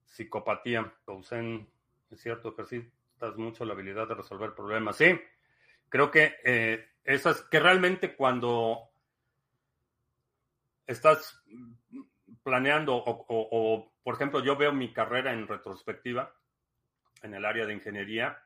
psicopatía. 0.06 0.92
Cousen, 1.06 1.70
es 2.10 2.20
cierto, 2.20 2.50
ejercitas 2.50 3.38
mucho 3.38 3.64
la 3.64 3.74
habilidad 3.74 4.08
de 4.08 4.16
resolver 4.16 4.56
problemas. 4.56 4.98
Sí, 4.98 5.20
creo 5.90 6.10
que 6.10 6.36
eh, 6.44 6.94
eso 7.04 7.30
es 7.30 7.42
que 7.44 7.60
realmente 7.60 8.16
cuando 8.16 8.90
estás 10.88 11.44
planeando 12.44 12.96
o, 12.96 13.94
por 14.04 14.16
ejemplo, 14.16 14.44
yo 14.44 14.56
veo 14.56 14.72
mi 14.72 14.94
carrera 14.94 15.34
en 15.34 15.48
retrospectiva 15.48 16.36
en 17.24 17.34
el 17.34 17.46
área 17.46 17.66
de 17.66 17.74
ingeniería 17.74 18.44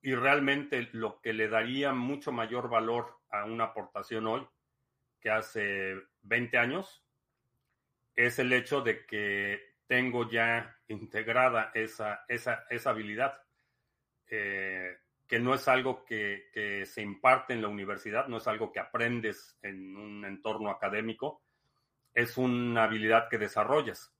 y 0.00 0.14
realmente 0.14 0.88
lo 0.92 1.20
que 1.20 1.32
le 1.32 1.48
daría 1.48 1.92
mucho 1.92 2.32
mayor 2.32 2.68
valor 2.68 3.18
a 3.30 3.44
una 3.44 3.64
aportación 3.64 4.26
hoy 4.26 4.46
que 5.20 5.30
hace 5.30 5.94
20 6.22 6.58
años 6.58 7.04
es 8.14 8.38
el 8.38 8.52
hecho 8.52 8.82
de 8.82 9.06
que 9.06 9.72
tengo 9.86 10.28
ya 10.28 10.76
integrada 10.88 11.70
esa, 11.74 12.24
esa, 12.28 12.64
esa 12.70 12.90
habilidad, 12.90 13.42
eh, 14.28 14.98
que 15.26 15.38
no 15.38 15.54
es 15.54 15.68
algo 15.68 16.04
que, 16.04 16.84
se 16.86 17.02
imparte 17.02 17.52
en 17.52 17.62
la 17.62 17.68
universidad, 17.68 18.26
no 18.26 18.38
es 18.38 18.46
algo 18.46 18.72
que 18.72 18.80
aprendes 18.80 19.58
en 19.62 19.96
un 19.96 20.24
entorno 20.24 20.70
académico, 20.70 21.42
es 22.14 22.36
una 22.36 22.84
habilidad 22.84 23.28
que 23.28 23.38
desarrollas. 23.38 24.14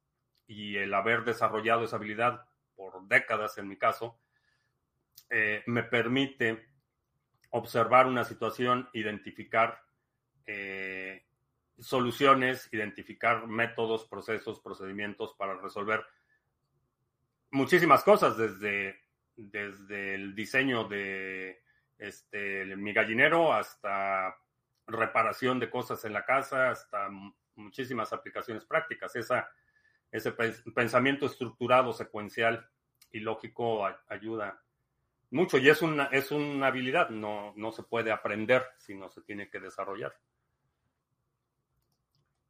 Y 0.47 0.77
el 0.77 0.93
haber 0.95 1.25
desarrollado 1.25 1.85
esa 1.85 1.97
habilidad 1.97 2.47
por 2.75 3.07
décadas 3.07 3.59
en 3.59 3.69
mi 3.69 3.77
caso, 3.77 4.19
eh, 5.31 5.63
me 5.67 5.83
permite 5.83 6.67
observar 7.51 8.07
una 8.07 8.25
situación, 8.25 8.89
identificar 8.93 9.83
eh, 10.47 11.25
soluciones, 11.79 12.69
identificar 12.73 13.47
métodos, 13.47 14.07
procesos, 14.07 14.61
procedimientos 14.61 15.35
para 15.35 15.55
resolver 15.55 16.05
muchísimas 17.51 18.03
cosas, 18.05 18.37
desde, 18.37 19.01
desde 19.37 20.15
el 20.15 20.35
diseño 20.35 20.85
de 20.85 21.63
este, 21.99 22.77
mi 22.77 22.93
gallinero 22.93 23.53
hasta 23.53 24.37
reparación 24.87 25.61
de 25.61 25.71
cosas 25.71 26.05
en 26.05 26.13
la 26.13 26.25
casa, 26.25 26.71
hasta 26.71 27.09
muchísimas 27.57 28.13
aplicaciones 28.13 28.65
prácticas. 28.65 29.15
Ese 29.17 30.33
pensamiento 30.75 31.27
estructurado, 31.27 31.93
secuencial 31.93 32.69
y 33.11 33.21
lógico 33.21 33.87
ayuda 34.09 34.63
mucho 35.33 35.57
y 35.59 35.69
es 35.69 35.81
una, 35.81 36.05
es 36.07 36.31
una 36.31 36.67
habilidad, 36.67 37.09
no, 37.09 37.55
no 37.57 37.73
se 37.73 37.83
puede 37.83 38.13
aprender, 38.13 38.67
sino 38.77 39.09
se 39.09 39.23
tiene 39.23 39.49
que 39.49 39.61
desarrollar. 39.61 40.15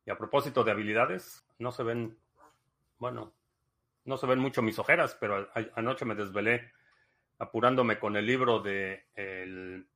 Y 0.04 0.10
a 0.10 0.18
propósito 0.18 0.64
de 0.64 0.72
habilidades, 0.72 1.46
no 1.58 1.70
se 1.70 1.84
ven, 1.84 2.18
bueno, 2.98 3.32
no 4.04 4.16
se 4.16 4.26
ven 4.26 4.40
mucho 4.40 4.62
mis 4.62 4.80
ojeras, 4.80 5.16
pero 5.20 5.48
anoche 5.76 6.04
me 6.04 6.16
desvelé 6.16 6.72
apurándome 7.38 8.00
con 8.00 8.16
el 8.16 8.26
libro 8.26 8.60
de 8.60 9.06
el 9.14 9.86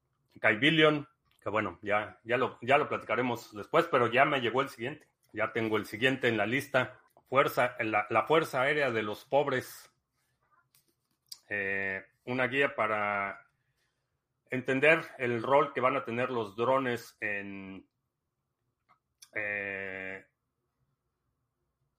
Billion, 0.61 1.09
que 1.46 1.50
bueno, 1.50 1.78
ya, 1.80 2.18
ya, 2.24 2.38
lo, 2.38 2.59
ya 2.61 2.76
lo 2.76 2.88
platicaremos 2.88 3.54
después, 3.54 3.87
pero 3.88 4.09
ya 4.09 4.24
me 4.24 4.40
llegó 4.40 4.62
el 4.62 4.68
siguiente. 4.68 5.06
Ya 5.32 5.52
tengo 5.52 5.76
el 5.76 5.87
siguiente 5.87 6.26
en 6.26 6.37
la 6.37 6.44
lista. 6.44 6.98
Fuerza, 7.28 7.76
la, 7.78 8.04
la 8.11 8.24
Fuerza 8.24 8.62
Aérea 8.62 8.90
de 8.90 9.04
los 9.04 9.24
Pobres. 9.24 9.88
Eh, 11.48 12.04
una 12.24 12.48
guía 12.48 12.74
para 12.74 13.46
entender 14.50 15.04
el 15.18 15.40
rol 15.40 15.72
que 15.72 15.80
van 15.80 15.94
a 15.94 16.04
tener 16.04 16.30
los 16.30 16.56
drones 16.56 17.16
en 17.20 17.87
eh, 19.37 20.24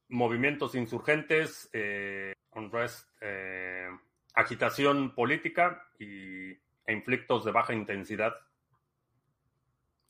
movimientos 0.10 0.76
insurgentes, 0.76 1.70
eh, 1.72 2.34
eh, 3.22 3.90
agitación 4.34 5.16
política 5.16 5.88
y, 5.98 6.52
e 6.52 6.92
inflictos 6.92 7.46
de 7.46 7.52
baja 7.54 7.74
intensidad. 7.74 8.36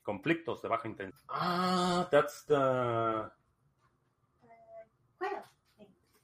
Conflictos 0.08 0.62
de 0.62 0.70
baja 0.70 0.88
intensidad. 0.88 1.26
Ah, 1.28 2.08
that's 2.10 2.46
the. 2.46 3.30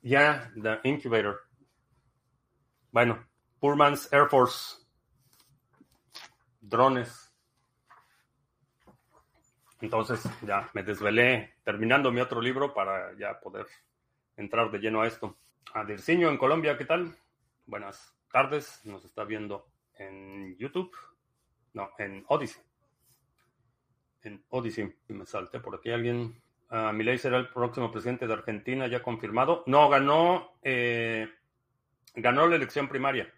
Yeah, 0.02 0.50
the 0.56 0.80
incubator. 0.86 1.42
Bueno, 2.94 3.28
Pullman's 3.60 4.08
Air 4.14 4.30
Force. 4.30 4.78
Drones. 6.62 7.30
Entonces 9.82 10.24
ya 10.44 10.70
me 10.74 10.84
desvelé 10.84 11.56
terminando 11.66 12.10
mi 12.10 12.22
otro 12.22 12.40
libro 12.40 12.74
para 12.74 13.14
ya 13.18 13.38
poder 13.42 13.68
entrar 14.38 14.72
de 14.72 14.80
lleno 14.80 15.02
a 15.02 15.08
esto. 15.08 15.36
A 15.74 15.84
Dirciño 15.84 16.30
en 16.30 16.38
Colombia, 16.38 16.78
¿qué 16.78 16.86
tal? 16.86 17.14
Buenas 17.66 18.16
tardes, 18.32 18.80
nos 18.86 19.04
está 19.04 19.26
viendo 19.26 19.68
en 19.96 20.56
YouTube. 20.58 20.96
No, 21.74 21.90
en 21.98 22.24
Odyssey. 22.30 22.64
En 24.24 24.44
Odyssey. 24.50 24.94
Me 25.10 25.26
salté 25.26 25.60
por 25.60 25.76
aquí 25.76 25.92
alguien. 25.92 26.42
Uh, 26.72 26.92
Milei 26.92 27.18
será 27.18 27.38
el 27.38 27.50
próximo 27.50 27.92
presidente 27.92 28.26
de 28.26 28.34
Argentina, 28.34 28.88
ya 28.88 29.04
confirmado. 29.04 29.64
No, 29.68 29.90
ganó, 29.90 30.58
eh, 30.64 31.30
ganó 32.16 32.48
la 32.48 32.56
elección 32.56 32.88
primaria 32.88 33.32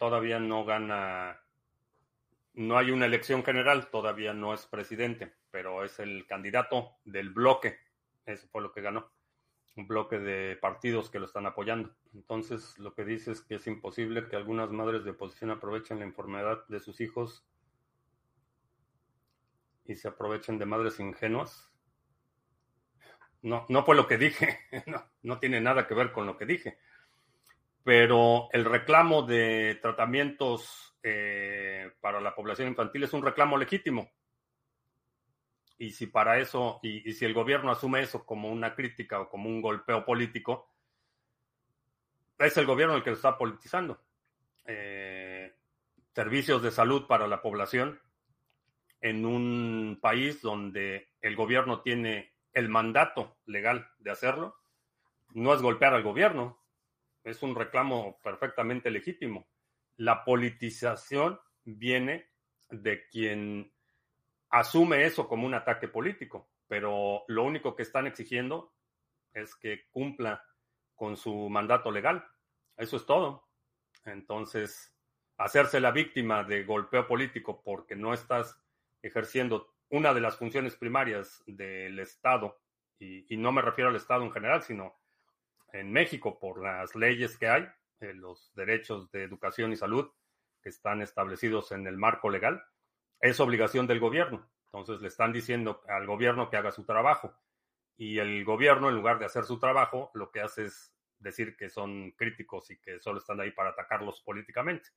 todavía 0.00 0.40
no 0.40 0.64
gana, 0.64 1.42
no 2.54 2.78
hay 2.78 2.90
una 2.90 3.04
elección 3.04 3.44
general, 3.44 3.90
todavía 3.90 4.32
no 4.32 4.54
es 4.54 4.64
presidente, 4.64 5.34
pero 5.50 5.84
es 5.84 6.00
el 6.00 6.26
candidato 6.26 6.92
del 7.04 7.28
bloque. 7.28 7.76
Eso 8.24 8.48
fue 8.50 8.62
lo 8.62 8.72
que 8.72 8.80
ganó. 8.80 9.12
Un 9.76 9.86
bloque 9.86 10.18
de 10.18 10.56
partidos 10.56 11.10
que 11.10 11.18
lo 11.18 11.26
están 11.26 11.44
apoyando. 11.44 11.94
Entonces, 12.14 12.78
lo 12.78 12.94
que 12.94 13.04
dice 13.04 13.32
es 13.32 13.42
que 13.42 13.56
es 13.56 13.66
imposible 13.66 14.26
que 14.26 14.36
algunas 14.36 14.70
madres 14.70 15.04
de 15.04 15.10
oposición 15.10 15.50
aprovechen 15.50 15.98
la 15.98 16.06
enfermedad 16.06 16.66
de 16.68 16.80
sus 16.80 17.02
hijos 17.02 17.44
y 19.84 19.96
se 19.96 20.08
aprovechen 20.08 20.58
de 20.58 20.66
madres 20.66 21.00
ingenuas. 21.00 21.70
No, 23.42 23.66
no 23.68 23.84
fue 23.84 23.96
lo 23.96 24.06
que 24.06 24.18
dije. 24.18 24.58
No, 24.86 25.04
no 25.22 25.38
tiene 25.38 25.60
nada 25.60 25.86
que 25.86 25.94
ver 25.94 26.12
con 26.12 26.26
lo 26.26 26.36
que 26.36 26.46
dije 26.46 26.78
pero 27.82 28.48
el 28.52 28.64
reclamo 28.64 29.22
de 29.22 29.78
tratamientos 29.80 30.96
eh, 31.02 31.90
para 32.00 32.20
la 32.20 32.34
población 32.34 32.68
infantil 32.68 33.04
es 33.04 33.12
un 33.12 33.24
reclamo 33.24 33.56
legítimo. 33.56 34.10
Y 35.78 35.92
si 35.92 36.06
para 36.06 36.38
eso, 36.38 36.78
y, 36.82 37.12
si 37.14 37.24
el 37.24 37.32
gobierno 37.32 37.72
asume 37.72 38.02
eso 38.02 38.26
como 38.26 38.50
una 38.50 38.74
crítica 38.74 39.20
o 39.20 39.30
como 39.30 39.48
un 39.48 39.62
golpeo 39.62 40.04
político, 40.04 40.70
es 42.38 42.56
el 42.58 42.66
gobierno 42.66 42.96
el 42.96 43.02
que 43.02 43.10
lo 43.10 43.16
está 43.16 43.38
politizando. 43.38 44.02
Eh, 44.66 45.54
servicios 46.14 46.62
de 46.62 46.70
salud 46.70 47.06
para 47.06 47.26
la 47.26 47.40
población 47.40 47.98
en 49.00 49.24
un 49.24 49.98
país 50.00 50.40
donde 50.42 51.08
el 51.20 51.36
gobierno 51.36 51.80
tiene 51.80 52.34
el 52.52 52.68
mandato 52.68 53.38
legal 53.46 53.88
de 53.98 54.10
hacerlo, 54.10 54.56
no 55.32 55.54
es 55.54 55.62
golpear 55.62 55.94
al 55.94 56.02
gobierno, 56.02 56.58
es 57.24 57.42
un 57.42 57.54
reclamo 57.54 58.18
perfectamente 58.22 58.90
legítimo. 58.90 59.46
La 59.96 60.24
politización 60.24 61.38
viene 61.64 62.30
de 62.70 63.06
quien 63.08 63.72
asume 64.50 65.04
eso 65.04 65.28
como 65.28 65.46
un 65.46 65.54
ataque 65.54 65.88
político, 65.88 66.50
pero 66.66 67.24
lo 67.28 67.44
único 67.44 67.76
que 67.76 67.82
están 67.82 68.06
exigiendo 68.06 68.72
es 69.32 69.54
que 69.54 69.88
cumpla 69.90 70.44
con 70.94 71.16
su 71.16 71.48
mandato 71.48 71.90
legal. 71.90 72.24
Eso 72.76 72.96
es 72.96 73.06
todo. 73.06 73.48
Entonces, 74.04 74.94
hacerse 75.36 75.80
la 75.80 75.90
víctima 75.92 76.44
de 76.44 76.64
golpeo 76.64 77.06
político 77.06 77.62
porque 77.62 77.94
no 77.94 78.12
estás 78.12 78.60
ejerciendo 79.02 79.74
una 79.88 80.14
de 80.14 80.20
las 80.20 80.36
funciones 80.36 80.76
primarias 80.76 81.42
del 81.46 81.98
Estado, 81.98 82.60
y, 82.98 83.36
no 83.38 83.50
me 83.50 83.62
refiero 83.62 83.90
al 83.90 83.96
Estado 83.96 84.22
en 84.24 84.30
general, 84.30 84.62
sino 84.62 84.94
en 85.72 85.90
México 85.90 86.38
por 86.38 86.62
las 86.62 86.94
leyes 86.94 87.38
que 87.38 87.48
hay, 87.48 87.68
los 88.00 88.52
derechos 88.54 89.10
de 89.10 89.24
educación 89.24 89.72
y 89.72 89.76
salud, 89.76 90.10
que 90.62 90.68
están 90.68 91.00
establecidos 91.00 91.72
en 91.72 91.86
el 91.86 91.96
marco 91.96 92.28
legal, 92.28 92.62
es 93.20 93.40
obligación 93.40 93.86
del 93.86 94.00
gobierno. 94.00 94.50
Entonces 94.66 95.00
le 95.00 95.08
están 95.08 95.32
diciendo 95.32 95.82
al 95.88 96.06
gobierno 96.06 96.50
que 96.50 96.56
haga 96.56 96.70
su 96.70 96.84
trabajo. 96.84 97.34
Y 97.96 98.18
el 98.18 98.44
gobierno, 98.44 98.88
en 98.88 98.94
lugar 98.94 99.18
de 99.18 99.26
hacer 99.26 99.44
su 99.44 99.58
trabajo, 99.58 100.10
lo 100.14 100.30
que 100.30 100.40
hace 100.40 100.66
es 100.66 100.94
decir 101.18 101.56
que 101.56 101.68
son 101.68 102.12
críticos 102.12 102.70
y 102.70 102.78
que 102.78 103.00
solo 103.00 103.18
están 103.18 103.40
ahí 103.40 103.50
para 103.50 103.70
atacarlos 103.70 104.20
políticamente. 104.22 104.88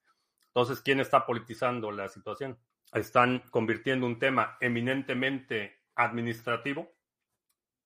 Entonces, 0.47 0.81
¿quién 0.81 0.99
está 0.99 1.25
politizando 1.25 1.91
la 1.91 2.07
situación? 2.07 2.57
Están 2.93 3.43
convirtiendo 3.49 4.05
un 4.05 4.19
tema 4.19 4.57
eminentemente 4.61 5.81
administrativo 5.95 6.91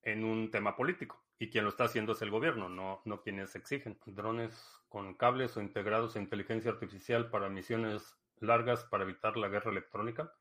en 0.01 0.23
un 0.23 0.51
tema 0.51 0.75
político. 0.75 1.23
Y 1.39 1.49
quien 1.49 1.65
lo 1.65 1.69
está 1.69 1.85
haciendo 1.85 2.13
es 2.13 2.21
el 2.21 2.31
gobierno, 2.31 2.67
no, 2.67 3.01
no 3.05 3.21
quienes 3.21 3.55
exigen. 3.55 3.99
Drones 4.05 4.81
con 4.89 5.13
cables 5.15 5.55
o 5.55 5.61
integrados 5.61 6.15
a 6.15 6.19
inteligencia 6.19 6.71
artificial 6.71 7.29
para 7.29 7.49
misiones 7.49 8.17
largas 8.39 8.85
para 8.85 9.03
evitar 9.03 9.37
la 9.37 9.47
guerra 9.47 9.71
electrónica. 9.71 10.33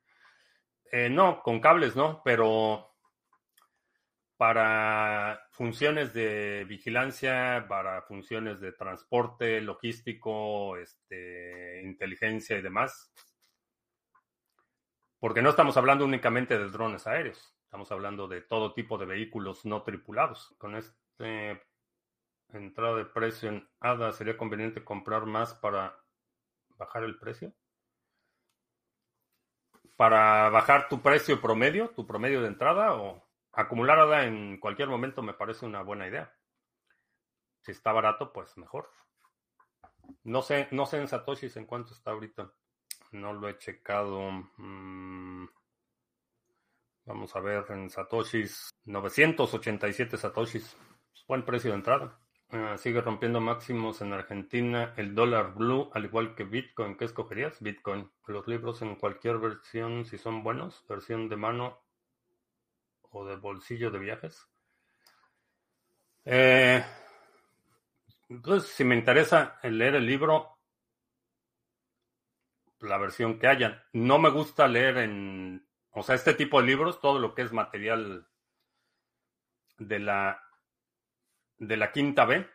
Eh, 0.90 1.10
no, 1.10 1.42
con 1.42 1.60
cables 1.60 1.96
no, 1.96 2.22
pero 2.24 2.94
para 4.36 5.46
funciones 5.50 6.12
de 6.12 6.64
vigilancia, 6.68 7.66
para 7.68 8.02
funciones 8.02 8.60
de 8.60 8.72
transporte, 8.72 9.60
logístico, 9.60 10.76
este, 10.76 11.82
inteligencia 11.82 12.56
y 12.58 12.62
demás. 12.62 13.12
Porque 15.18 15.42
no 15.42 15.50
estamos 15.50 15.76
hablando 15.76 16.04
únicamente 16.04 16.58
de 16.58 16.68
drones 16.68 17.06
aéreos, 17.06 17.56
estamos 17.64 17.90
hablando 17.90 18.28
de 18.28 18.42
todo 18.42 18.74
tipo 18.74 18.98
de 18.98 19.06
vehículos 19.06 19.64
no 19.64 19.82
tripulados. 19.82 20.54
Con 20.58 20.76
este 20.76 21.62
entrada 22.50 22.96
de 22.96 23.06
precio 23.06 23.48
en 23.48 23.68
ADA, 23.80 24.12
¿sería 24.12 24.36
conveniente 24.36 24.84
comprar 24.84 25.26
más 25.26 25.54
para 25.54 25.98
bajar 26.76 27.04
el 27.04 27.18
precio? 27.18 27.52
Para 29.96 30.50
bajar 30.50 30.88
tu 30.88 31.00
precio 31.00 31.40
promedio, 31.40 31.90
tu 31.90 32.06
promedio 32.06 32.42
de 32.42 32.48
entrada 32.48 32.94
o 32.94 33.26
acumular 33.52 33.98
ADA 33.98 34.24
en 34.24 34.60
cualquier 34.60 34.88
momento 34.88 35.22
me 35.22 35.34
parece 35.34 35.64
una 35.64 35.82
buena 35.82 36.06
idea. 36.06 36.32
Si 37.62 37.72
está 37.72 37.92
barato, 37.92 38.32
pues 38.32 38.56
mejor. 38.58 38.88
No 40.22 40.42
sé, 40.42 40.68
no 40.70 40.86
sé 40.86 40.98
en 40.98 41.08
Satoshis 41.08 41.56
en 41.56 41.66
cuánto 41.66 41.92
está 41.92 42.12
ahorita. 42.12 42.52
No 43.12 43.32
lo 43.32 43.48
he 43.48 43.58
checado. 43.58 44.30
Mm, 44.56 45.46
vamos 47.04 47.34
a 47.36 47.40
ver 47.40 47.64
en 47.70 47.90
Satoshis. 47.90 48.70
987 48.84 50.16
Satoshis. 50.16 50.76
Buen 51.26 51.44
precio 51.44 51.70
de 51.70 51.76
entrada. 51.76 52.18
Ah, 52.50 52.76
sigue 52.78 53.00
rompiendo 53.00 53.40
máximos 53.40 54.00
en 54.02 54.12
Argentina. 54.12 54.94
El 54.96 55.14
dólar 55.14 55.54
blue, 55.54 55.90
al 55.94 56.04
igual 56.04 56.34
que 56.34 56.44
Bitcoin. 56.44 56.96
¿Qué 56.96 57.06
escogerías? 57.06 57.60
Bitcoin. 57.60 58.10
Los 58.26 58.46
libros 58.46 58.82
en 58.82 58.94
cualquier 58.96 59.38
versión, 59.38 60.04
si 60.04 60.18
son 60.18 60.42
buenos. 60.42 60.84
Versión 60.88 61.28
de 61.28 61.36
mano 61.36 61.82
o 63.10 63.24
de 63.26 63.36
bolsillo 63.36 63.90
de 63.90 63.98
viajes. 63.98 64.46
Eh, 66.24 66.84
entonces, 68.28 68.70
si 68.70 68.84
me 68.84 68.96
interesa 68.96 69.58
leer 69.62 69.96
el 69.96 70.06
libro, 70.06 70.55
la 72.80 72.98
versión 72.98 73.38
que 73.38 73.46
haya. 73.46 73.84
No 73.92 74.18
me 74.18 74.30
gusta 74.30 74.68
leer 74.68 74.98
en, 74.98 75.66
o 75.90 76.02
sea, 76.02 76.14
este 76.14 76.34
tipo 76.34 76.60
de 76.60 76.66
libros, 76.66 77.00
todo 77.00 77.18
lo 77.18 77.34
que 77.34 77.42
es 77.42 77.52
material 77.52 78.26
de 79.78 79.98
la, 79.98 80.42
de 81.58 81.76
la 81.76 81.92
quinta 81.92 82.24
B. 82.24 82.46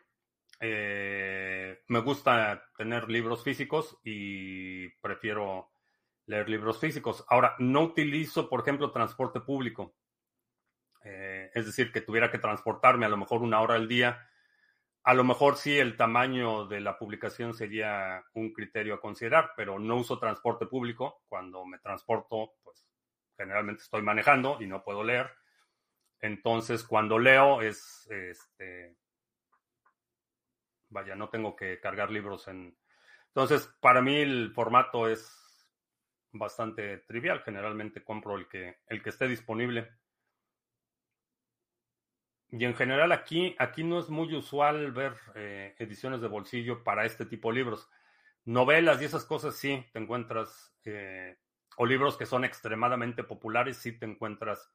Eh, 0.60 1.82
me 1.88 2.00
gusta 2.00 2.70
tener 2.78 3.10
libros 3.10 3.44
físicos 3.44 3.98
y 4.04 4.90
prefiero 5.02 5.72
leer 6.28 6.50
libros 6.50 6.80
físicos. 6.80 7.26
Ahora, 7.28 7.56
no 7.60 7.82
utilizo, 7.82 8.48
por 8.48 8.62
ejemplo, 8.62 8.92
transporte 8.92 9.40
público. 9.40 9.96
Eh, 11.04 11.50
es 11.54 11.66
decir, 11.66 11.92
que 11.92 12.02
tuviera 12.02 12.30
que 12.30 12.38
transportarme 12.38 13.08
a 13.08 13.10
lo 13.10 13.18
mejor 13.18 13.42
una 13.42 13.60
hora 13.60 13.76
al 13.76 13.88
día, 13.88 14.30
a 15.04 15.14
lo 15.14 15.24
mejor 15.24 15.58
sí 15.58 15.78
el 15.80 15.98
tamaño 15.98 16.68
de 16.68 16.80
la 16.80 16.98
publicación 16.98 17.54
sería 17.54 18.24
un 18.34 18.54
criterio 18.54 18.96
a 18.96 19.02
considerar, 19.02 19.54
pero 19.56 19.80
no 19.80 19.96
uso 19.98 20.20
transporte 20.20 20.68
público. 20.68 21.24
Cuando 21.28 21.66
me 21.66 21.80
transporto, 21.80 22.54
pues 22.64 22.86
generalmente 23.36 23.82
estoy 23.82 24.04
manejando 24.04 24.58
y 24.62 24.68
no 24.68 24.84
puedo 24.84 25.04
leer. 25.04 25.32
Entonces, 26.20 26.84
cuando 26.84 27.18
leo 27.18 27.64
es, 27.64 28.08
este, 28.12 28.96
vaya, 30.90 31.16
no 31.16 31.30
tengo 31.30 31.56
que 31.56 31.80
cargar 31.80 32.12
libros 32.12 32.48
en... 32.48 32.78
Entonces, 33.28 33.68
para 33.80 34.02
mí 34.02 34.18
el 34.18 34.52
formato 34.54 35.08
es 35.08 35.68
bastante 36.32 37.00
trivial. 37.00 37.42
Generalmente 37.42 38.04
compro 38.04 38.36
el 38.38 38.48
que, 38.48 38.82
el 38.88 39.02
que 39.02 39.10
esté 39.10 39.28
disponible. 39.28 39.90
Y 42.52 42.66
en 42.66 42.76
general 42.76 43.14
aquí, 43.14 43.56
aquí 43.60 43.84
no 43.84 43.98
es 44.00 44.10
muy 44.10 44.36
usual 44.36 44.92
ver 44.92 45.14
eh, 45.36 45.74
ediciones 45.80 46.20
de 46.20 46.28
bolsillo 46.28 46.84
para 46.84 47.06
este 47.06 47.26
tipo 47.26 47.50
de 47.50 47.56
libros. 47.56 47.90
Novelas 48.44 49.02
y 49.02 49.06
esas 49.06 49.24
cosas 49.24 49.56
sí 49.56 49.86
te 49.94 50.00
encuentras, 50.00 50.76
eh, 50.84 51.38
o 51.78 51.86
libros 51.86 52.18
que 52.18 52.26
son 52.26 52.44
extremadamente 52.44 53.24
populares, 53.24 53.78
sí 53.78 53.98
te 53.98 54.06
encuentras 54.06 54.70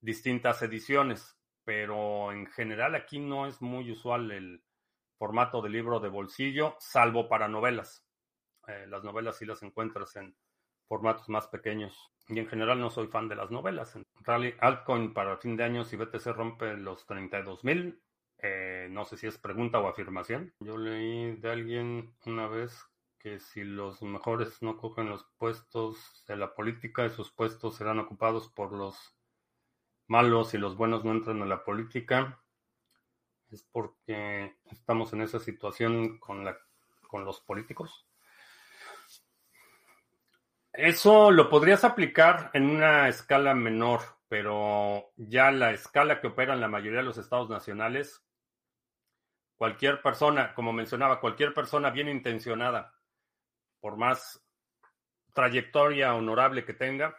distintas 0.00 0.62
ediciones, 0.62 1.36
pero 1.64 2.30
en 2.30 2.46
general 2.46 2.94
aquí 2.94 3.18
no 3.18 3.46
es 3.46 3.60
muy 3.60 3.90
usual 3.90 4.30
el 4.30 4.62
formato 5.18 5.60
de 5.60 5.70
libro 5.70 5.98
de 5.98 6.08
bolsillo, 6.08 6.76
salvo 6.78 7.28
para 7.28 7.48
novelas. 7.48 8.06
Eh, 8.68 8.86
las 8.86 9.02
novelas 9.02 9.38
sí 9.38 9.44
las 9.44 9.62
encuentras 9.64 10.14
en 10.14 10.36
formatos 10.86 11.28
más 11.28 11.48
pequeños. 11.48 12.12
Y 12.28 12.38
en 12.38 12.46
general 12.46 12.80
no 12.80 12.90
soy 12.90 13.06
fan 13.06 13.28
de 13.28 13.36
las 13.36 13.50
novelas. 13.50 13.98
Rally 14.20 14.54
altcoin 14.60 15.14
para 15.14 15.38
fin 15.38 15.56
de 15.56 15.64
año 15.64 15.84
si 15.84 15.96
BTC 15.96 16.26
rompe 16.26 16.76
los 16.76 17.06
32 17.06 17.64
mil. 17.64 18.02
Eh, 18.38 18.88
no 18.90 19.04
sé 19.04 19.16
si 19.16 19.26
es 19.26 19.38
pregunta 19.38 19.80
o 19.80 19.88
afirmación. 19.88 20.54
Yo 20.60 20.76
leí 20.76 21.36
de 21.36 21.50
alguien 21.50 22.14
una 22.26 22.46
vez 22.46 22.84
que 23.18 23.40
si 23.40 23.64
los 23.64 24.02
mejores 24.02 24.62
no 24.62 24.76
cogen 24.76 25.08
los 25.08 25.24
puestos 25.38 26.24
de 26.28 26.36
la 26.36 26.54
política, 26.54 27.04
esos 27.04 27.32
puestos 27.32 27.76
serán 27.76 27.98
ocupados 27.98 28.48
por 28.48 28.72
los 28.72 29.16
malos 30.06 30.54
y 30.54 30.58
los 30.58 30.76
buenos 30.76 31.04
no 31.04 31.12
entran 31.12 31.42
a 31.42 31.46
la 31.46 31.64
política. 31.64 32.42
Es 33.50 33.62
porque 33.72 34.56
estamos 34.70 35.12
en 35.14 35.22
esa 35.22 35.40
situación 35.40 36.18
con, 36.18 36.44
la, 36.44 36.58
con 37.08 37.24
los 37.24 37.40
políticos. 37.40 38.07
Eso 40.78 41.32
lo 41.32 41.50
podrías 41.50 41.82
aplicar 41.82 42.52
en 42.54 42.70
una 42.70 43.08
escala 43.08 43.52
menor, 43.52 44.00
pero 44.28 45.10
ya 45.16 45.50
la 45.50 45.72
escala 45.72 46.20
que 46.20 46.28
opera 46.28 46.54
en 46.54 46.60
la 46.60 46.68
mayoría 46.68 47.00
de 47.00 47.04
los 47.04 47.18
estados 47.18 47.50
nacionales, 47.50 48.24
cualquier 49.56 50.00
persona, 50.00 50.54
como 50.54 50.72
mencionaba, 50.72 51.18
cualquier 51.18 51.52
persona 51.52 51.90
bien 51.90 52.08
intencionada, 52.08 52.94
por 53.80 53.96
más 53.96 54.40
trayectoria 55.34 56.14
honorable 56.14 56.64
que 56.64 56.74
tenga, 56.74 57.18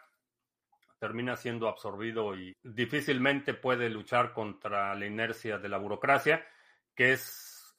termina 0.98 1.36
siendo 1.36 1.68
absorbido 1.68 2.34
y 2.34 2.56
difícilmente 2.62 3.52
puede 3.52 3.90
luchar 3.90 4.32
contra 4.32 4.94
la 4.94 5.04
inercia 5.04 5.58
de 5.58 5.68
la 5.68 5.76
burocracia, 5.76 6.46
que 6.94 7.12
es 7.12 7.76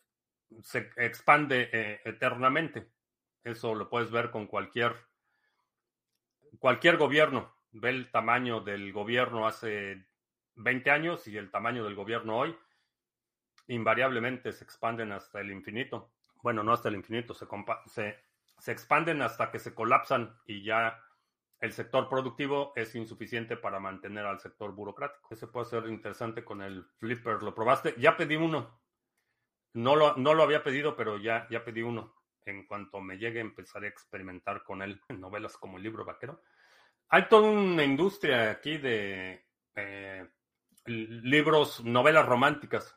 se 0.62 0.92
expande 0.98 1.72
eh, 1.74 2.02
eternamente. 2.06 2.92
Eso 3.44 3.74
lo 3.74 3.90
puedes 3.90 4.12
ver 4.12 4.30
con 4.30 4.46
cualquier 4.46 5.11
cualquier 6.60 6.98
gobierno 6.98 7.54
ve 7.72 7.90
el 7.90 8.12
tamaño 8.12 8.62
del 8.62 8.92
gobierno 8.92 9.48
hace 9.48 10.06
20 10.56 10.92
años 10.92 11.28
y 11.28 11.38
el 11.38 11.52
tamaño 11.52 11.84
del 11.84 11.96
gobierno 11.96 12.38
hoy, 12.38 12.56
invariablemente 13.68 14.52
se 14.52 14.64
expanden 14.64 15.12
hasta 15.12 15.40
el 15.40 15.52
infinito. 15.52 16.12
Bueno, 16.44 16.64
no 16.64 16.74
hasta 16.74 16.90
el 16.90 16.96
infinito, 16.96 17.34
se, 17.34 17.48
se, 17.88 18.24
se 18.58 18.72
expanden 18.72 19.22
hasta 19.22 19.52
que 19.52 19.60
se 19.60 19.74
colapsan 19.74 20.36
y 20.46 20.64
ya 20.64 21.00
el 21.60 21.72
sector 21.74 22.10
productivo 22.10 22.74
es 22.76 22.96
insuficiente 22.96 23.56
para 23.56 23.80
mantener 23.80 24.26
al 24.26 24.40
sector 24.40 24.74
burocrático. 24.74 25.28
Ese 25.30 25.48
puede 25.48 25.68
ser 25.68 25.88
interesante 25.88 26.44
con 26.44 26.64
el 26.64 26.84
Flipper. 26.98 27.44
¿Lo 27.44 27.54
probaste? 27.54 27.94
Ya 28.00 28.18
pedí 28.18 28.36
uno. 28.36 28.82
No 29.74 29.96
lo, 29.96 30.18
no 30.18 30.34
lo 30.34 30.42
había 30.42 30.64
pedido, 30.64 30.96
pero 30.96 31.20
ya, 31.20 31.48
ya 31.52 31.64
pedí 31.64 31.84
uno. 31.84 32.16
En 32.46 32.66
cuanto 32.66 33.00
me 33.02 33.18
llegue, 33.18 33.40
empezaré 33.40 33.88
a 33.88 33.90
experimentar 33.90 34.64
con 34.64 34.82
él 34.82 35.02
en 35.10 35.20
novelas 35.20 35.58
como 35.58 35.78
el 35.78 35.84
libro 35.84 36.06
vaquero. 36.06 36.42
Hay 37.10 37.28
toda 37.28 37.50
una 37.50 37.84
industria 37.84 38.52
aquí 38.52 38.78
de 38.78 39.46
eh, 39.76 40.30
libros, 40.86 41.84
novelas 41.84 42.26
románticas. 42.26 42.96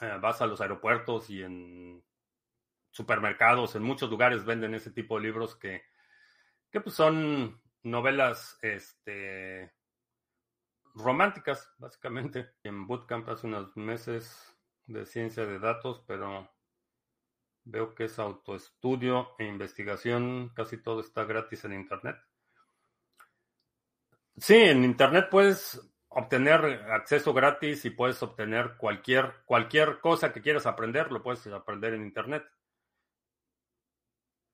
Eh, 0.00 0.18
vas 0.20 0.40
a 0.40 0.46
los 0.46 0.60
aeropuertos 0.60 1.30
y 1.30 1.42
en 1.42 2.02
supermercados, 2.90 3.74
en 3.74 3.82
muchos 3.82 4.08
lugares 4.08 4.44
venden 4.44 4.74
ese 4.74 4.92
tipo 4.92 5.16
de 5.16 5.24
libros 5.24 5.56
que, 5.56 5.82
que 6.70 6.80
pues 6.80 6.94
son 6.94 7.60
novelas 7.82 8.58
este, 8.62 9.72
románticas, 10.94 11.72
básicamente. 11.78 12.52
En 12.62 12.86
Bootcamp 12.86 13.28
hace 13.28 13.46
unos 13.46 13.76
meses 13.76 14.56
de 14.86 15.06
ciencia 15.06 15.44
de 15.44 15.58
datos, 15.58 16.04
pero 16.06 16.50
Veo 17.64 17.94
que 17.94 18.04
es 18.04 18.18
autoestudio 18.18 19.34
e 19.38 19.44
investigación, 19.46 20.50
casi 20.54 20.82
todo 20.82 21.00
está 21.00 21.24
gratis 21.24 21.64
en 21.64 21.72
Internet. 21.72 22.16
Sí, 24.36 24.56
en 24.56 24.84
Internet 24.84 25.28
puedes 25.30 25.80
obtener 26.08 26.64
acceso 26.92 27.32
gratis 27.32 27.84
y 27.84 27.90
puedes 27.90 28.22
obtener 28.22 28.76
cualquier, 28.76 29.42
cualquier 29.46 30.00
cosa 30.00 30.32
que 30.32 30.42
quieras 30.42 30.66
aprender, 30.66 31.10
lo 31.10 31.22
puedes 31.22 31.46
aprender 31.46 31.94
en 31.94 32.04
Internet. 32.04 32.44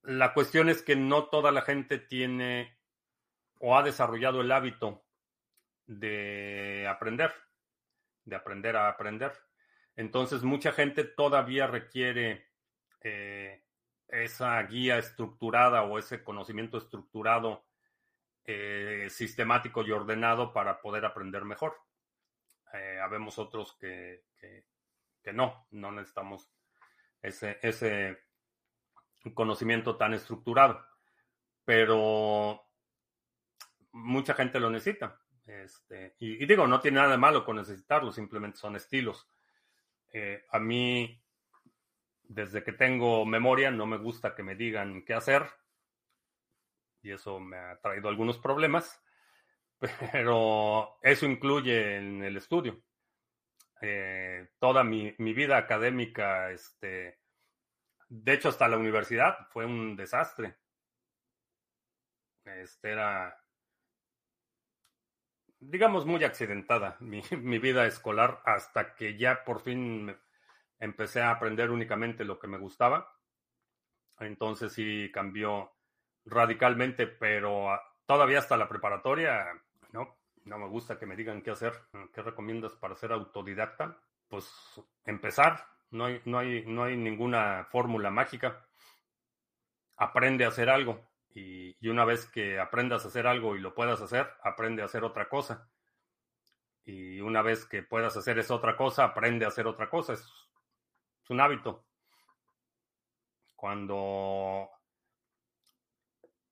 La 0.02 0.32
cuestión 0.32 0.68
es 0.68 0.82
que 0.82 0.96
no 0.96 1.24
toda 1.24 1.52
la 1.52 1.62
gente 1.62 1.98
tiene 1.98 2.78
o 3.58 3.76
ha 3.76 3.82
desarrollado 3.82 4.40
el 4.40 4.52
hábito 4.52 5.04
de 5.86 6.86
aprender, 6.88 7.34
de 8.24 8.36
aprender 8.36 8.76
a 8.76 8.88
aprender. 8.88 9.32
Entonces, 9.96 10.42
mucha 10.42 10.72
gente 10.72 11.04
todavía 11.04 11.66
requiere 11.66 12.49
eh, 13.02 13.62
esa 14.08 14.60
guía 14.62 14.98
estructurada 14.98 15.82
o 15.84 15.98
ese 15.98 16.24
conocimiento 16.24 16.78
estructurado, 16.78 17.64
eh, 18.44 19.06
sistemático 19.08 19.82
y 19.82 19.92
ordenado 19.92 20.52
para 20.52 20.80
poder 20.80 21.04
aprender 21.04 21.44
mejor. 21.44 21.76
Eh, 22.72 22.98
habemos 23.00 23.38
otros 23.38 23.76
que, 23.78 24.24
que, 25.22 25.32
no, 25.32 25.66
no 25.70 25.92
necesitamos 25.92 26.50
ese, 27.22 27.58
ese 27.62 28.18
conocimiento 29.34 29.96
tan 29.96 30.14
estructurado, 30.14 30.84
pero 31.64 32.66
mucha 33.92 34.34
gente 34.34 34.58
lo 34.58 34.70
necesita. 34.70 35.20
Este, 35.46 36.16
y, 36.18 36.44
digo, 36.46 36.66
no 36.66 36.80
tiene 36.80 36.96
nada 36.96 37.12
de 37.12 37.18
malo 37.18 37.44
con 37.44 37.56
necesitarlo, 37.56 38.10
simplemente 38.10 38.58
son 38.58 38.74
estilos. 38.74 39.28
a 40.50 40.58
mí 40.58 41.22
desde 42.30 42.62
que 42.62 42.72
tengo 42.72 43.26
memoria 43.26 43.72
no 43.72 43.86
me 43.86 43.96
gusta 43.96 44.36
que 44.36 44.44
me 44.44 44.54
digan 44.54 45.02
qué 45.04 45.14
hacer 45.14 45.50
y 47.02 47.10
eso 47.10 47.40
me 47.40 47.56
ha 47.56 47.80
traído 47.80 48.08
algunos 48.08 48.38
problemas, 48.38 49.02
pero 50.12 50.98
eso 51.02 51.26
incluye 51.26 51.96
en 51.96 52.22
el 52.22 52.36
estudio. 52.36 52.80
Eh, 53.80 54.50
toda 54.60 54.84
mi, 54.84 55.10
vida 55.18 55.56
académica, 55.56 56.52
este, 56.52 57.18
de 58.08 58.32
hecho 58.32 58.50
hasta 58.50 58.68
la 58.68 58.76
universidad 58.76 59.48
fue 59.48 59.66
un 59.66 59.96
desastre. 59.96 60.56
Este 62.44 62.90
era, 62.90 63.42
digamos, 65.58 66.06
muy 66.06 66.22
accidentada 66.22 66.96
mi, 67.00 67.22
mi 67.40 67.58
vida 67.58 67.86
escolar 67.86 68.40
hasta 68.44 68.94
que 68.94 69.18
ya 69.18 69.42
por 69.42 69.60
fin 69.62 70.14
empecé 70.80 71.20
a 71.20 71.30
aprender 71.30 71.70
únicamente 71.70 72.24
lo 72.24 72.38
que 72.38 72.48
me 72.48 72.58
gustaba. 72.58 73.14
Entonces 74.18 74.72
sí 74.72 75.10
cambió 75.12 75.72
radicalmente, 76.24 77.06
pero 77.06 77.68
todavía 78.06 78.40
hasta 78.40 78.56
la 78.56 78.68
preparatoria, 78.68 79.46
no, 79.92 80.18
no 80.44 80.58
me 80.58 80.66
gusta 80.68 80.98
que 80.98 81.06
me 81.06 81.16
digan 81.16 81.42
qué 81.42 81.50
hacer. 81.50 81.74
¿Qué 82.12 82.22
recomiendas 82.22 82.72
para 82.72 82.96
ser 82.96 83.12
autodidacta? 83.12 83.98
Pues 84.28 84.50
empezar. 85.04 85.66
No 85.90 86.06
hay, 86.06 86.20
no 86.24 86.38
hay, 86.38 86.64
no 86.66 86.84
hay 86.84 86.96
ninguna 86.96 87.66
fórmula 87.70 88.10
mágica. 88.10 88.66
Aprende 89.96 90.44
a 90.44 90.48
hacer 90.48 90.70
algo. 90.70 91.08
Y, 91.32 91.76
y, 91.80 91.88
una 91.88 92.04
vez 92.04 92.26
que 92.26 92.58
aprendas 92.58 93.04
a 93.04 93.08
hacer 93.08 93.26
algo 93.26 93.54
y 93.54 93.60
lo 93.60 93.74
puedas 93.74 94.00
hacer, 94.00 94.28
aprende 94.42 94.82
a 94.82 94.86
hacer 94.86 95.04
otra 95.04 95.28
cosa. 95.28 95.70
Y 96.84 97.20
una 97.20 97.42
vez 97.42 97.64
que 97.66 97.82
puedas 97.82 98.16
hacer 98.16 98.38
esa 98.38 98.54
otra 98.54 98.76
cosa, 98.76 99.04
aprende 99.04 99.44
a 99.44 99.48
hacer 99.48 99.66
otra 99.66 99.88
cosa. 99.88 100.14
Un 101.30 101.40
hábito. 101.40 101.86
Cuando 103.56 104.68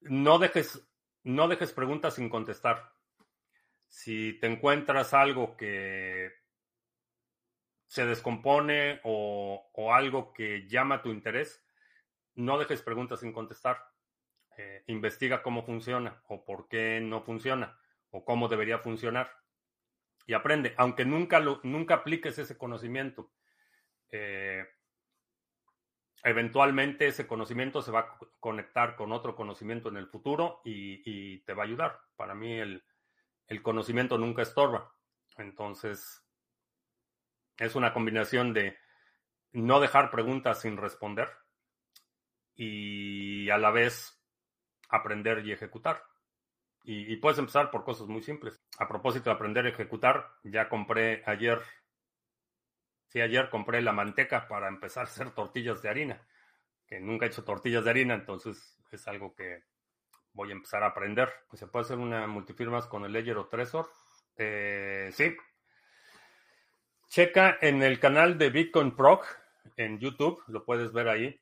no 0.01 0.39
dejes, 0.39 0.87
no 1.25 1.49
dejes 1.49 1.73
preguntas 1.73 2.15
sin 2.15 2.29
contestar. 2.29 2.93
Si 3.89 4.39
te 4.41 4.47
encuentras 4.47 5.15
algo 5.15 5.57
que 5.57 6.33
se 7.87 8.05
descompone 8.07 9.01
o, 9.05 9.93
algo 9.93 10.33
que 10.33 10.69
llama 10.69 11.03
tu 11.03 11.11
interés, 11.11 11.65
no 12.35 12.59
dejes 12.59 12.83
preguntas 12.83 13.21
sin 13.21 13.33
contestar. 13.33 13.79
Eh, 14.57 14.85
investiga 14.89 15.43
cómo 15.43 15.65
funciona 15.65 16.23
o 16.29 16.45
por 16.45 16.69
qué 16.69 17.01
no 17.01 17.23
funciona 17.23 17.81
o 18.11 18.25
cómo 18.25 18.49
debería 18.49 18.79
funcionar. 18.79 19.33
Y 20.27 20.35
aprende, 20.35 20.75
aunque 20.77 21.07
nunca, 21.07 21.41
lo, 21.41 21.61
nunca 21.63 21.95
apliques 21.95 22.39
ese 22.39 22.59
conocimiento. 22.59 23.33
Eh, 24.11 24.65
eventualmente 26.23 27.07
ese 27.07 27.27
conocimiento 27.27 27.83
se 27.83 27.91
va 27.91 28.01
a 28.01 28.19
conectar 28.41 28.97
con 28.97 29.13
otro 29.13 29.37
conocimiento 29.37 29.89
en 29.89 29.97
el 29.97 30.09
futuro 30.09 30.61
y, 30.65 31.39
te 31.41 31.55
va 31.55 31.63
a 31.63 31.67
ayudar. 31.67 32.01
Para 32.17 32.35
mí 32.35 32.59
el, 32.59 32.83
conocimiento 33.63 34.19
nunca 34.19 34.43
estorba. 34.43 34.93
Entonces, 35.37 36.25
es 37.57 37.75
una 37.75 37.93
combinación 37.93 38.53
de 38.53 38.77
no 39.53 39.81
dejar 39.81 40.11
preguntas 40.11 40.61
sin 40.61 40.77
responder 40.77 41.29
y 42.55 43.49
a 43.51 43.59
la 43.59 43.71
vez 43.71 44.21
aprender 44.89 45.47
y 45.47 45.53
ejecutar. 45.53 46.03
Y, 46.85 47.13
y, 47.13 47.17
puedes 47.17 47.39
empezar 47.39 47.71
por 47.71 47.85
cosas 47.85 48.07
muy 48.07 48.23
simples. 48.23 48.61
A 48.79 48.89
propósito 48.89 49.31
de 49.31 49.37
aprender 49.37 49.67
y 49.67 49.71
ejecutar, 49.71 50.33
ya 50.43 50.69
compré 50.69 51.23
ayer 51.27 51.61
Sí, 53.09 53.23
ayer 53.23 53.49
compré 53.49 53.81
la 53.81 53.93
manteca 53.93 54.49
para 54.49 54.69
empezar 54.69 55.07
a 55.07 55.09
hacer 55.09 55.31
tortillas 55.31 55.81
de 55.81 55.89
harina, 55.89 56.23
que 56.87 57.01
nunca 57.01 57.25
he 57.25 57.29
hecho 57.29 57.43
tortillas 57.43 57.85
de 57.85 57.91
harina, 57.91 58.15
entonces 58.15 58.79
es 58.93 59.09
algo 59.09 59.35
que 59.35 59.65
voy 60.35 60.51
a 60.51 60.53
empezar 60.53 60.83
a 60.83 60.89
aprender. 60.89 61.31
¿Se 61.55 61.67
puede 61.67 61.87
hacer 61.87 61.99
una 61.99 62.27
multifirmas 62.27 62.87
con 62.87 63.05
el 63.05 63.13
Ledger 63.13 63.39
o 63.39 63.49
Trezor? 63.49 63.89
Eh, 64.37 65.11
sí. 65.13 65.35
Checa 67.09 67.57
en 67.63 67.83
el 67.83 67.99
canal 67.99 68.37
de 68.37 68.51
Bitcoin 68.51 68.95
Proc 68.95 69.25
en 69.79 69.99
YouTube, 69.99 70.43
lo 70.49 70.67
puedes 70.67 70.93
ver 70.93 71.09
ahí. 71.09 71.41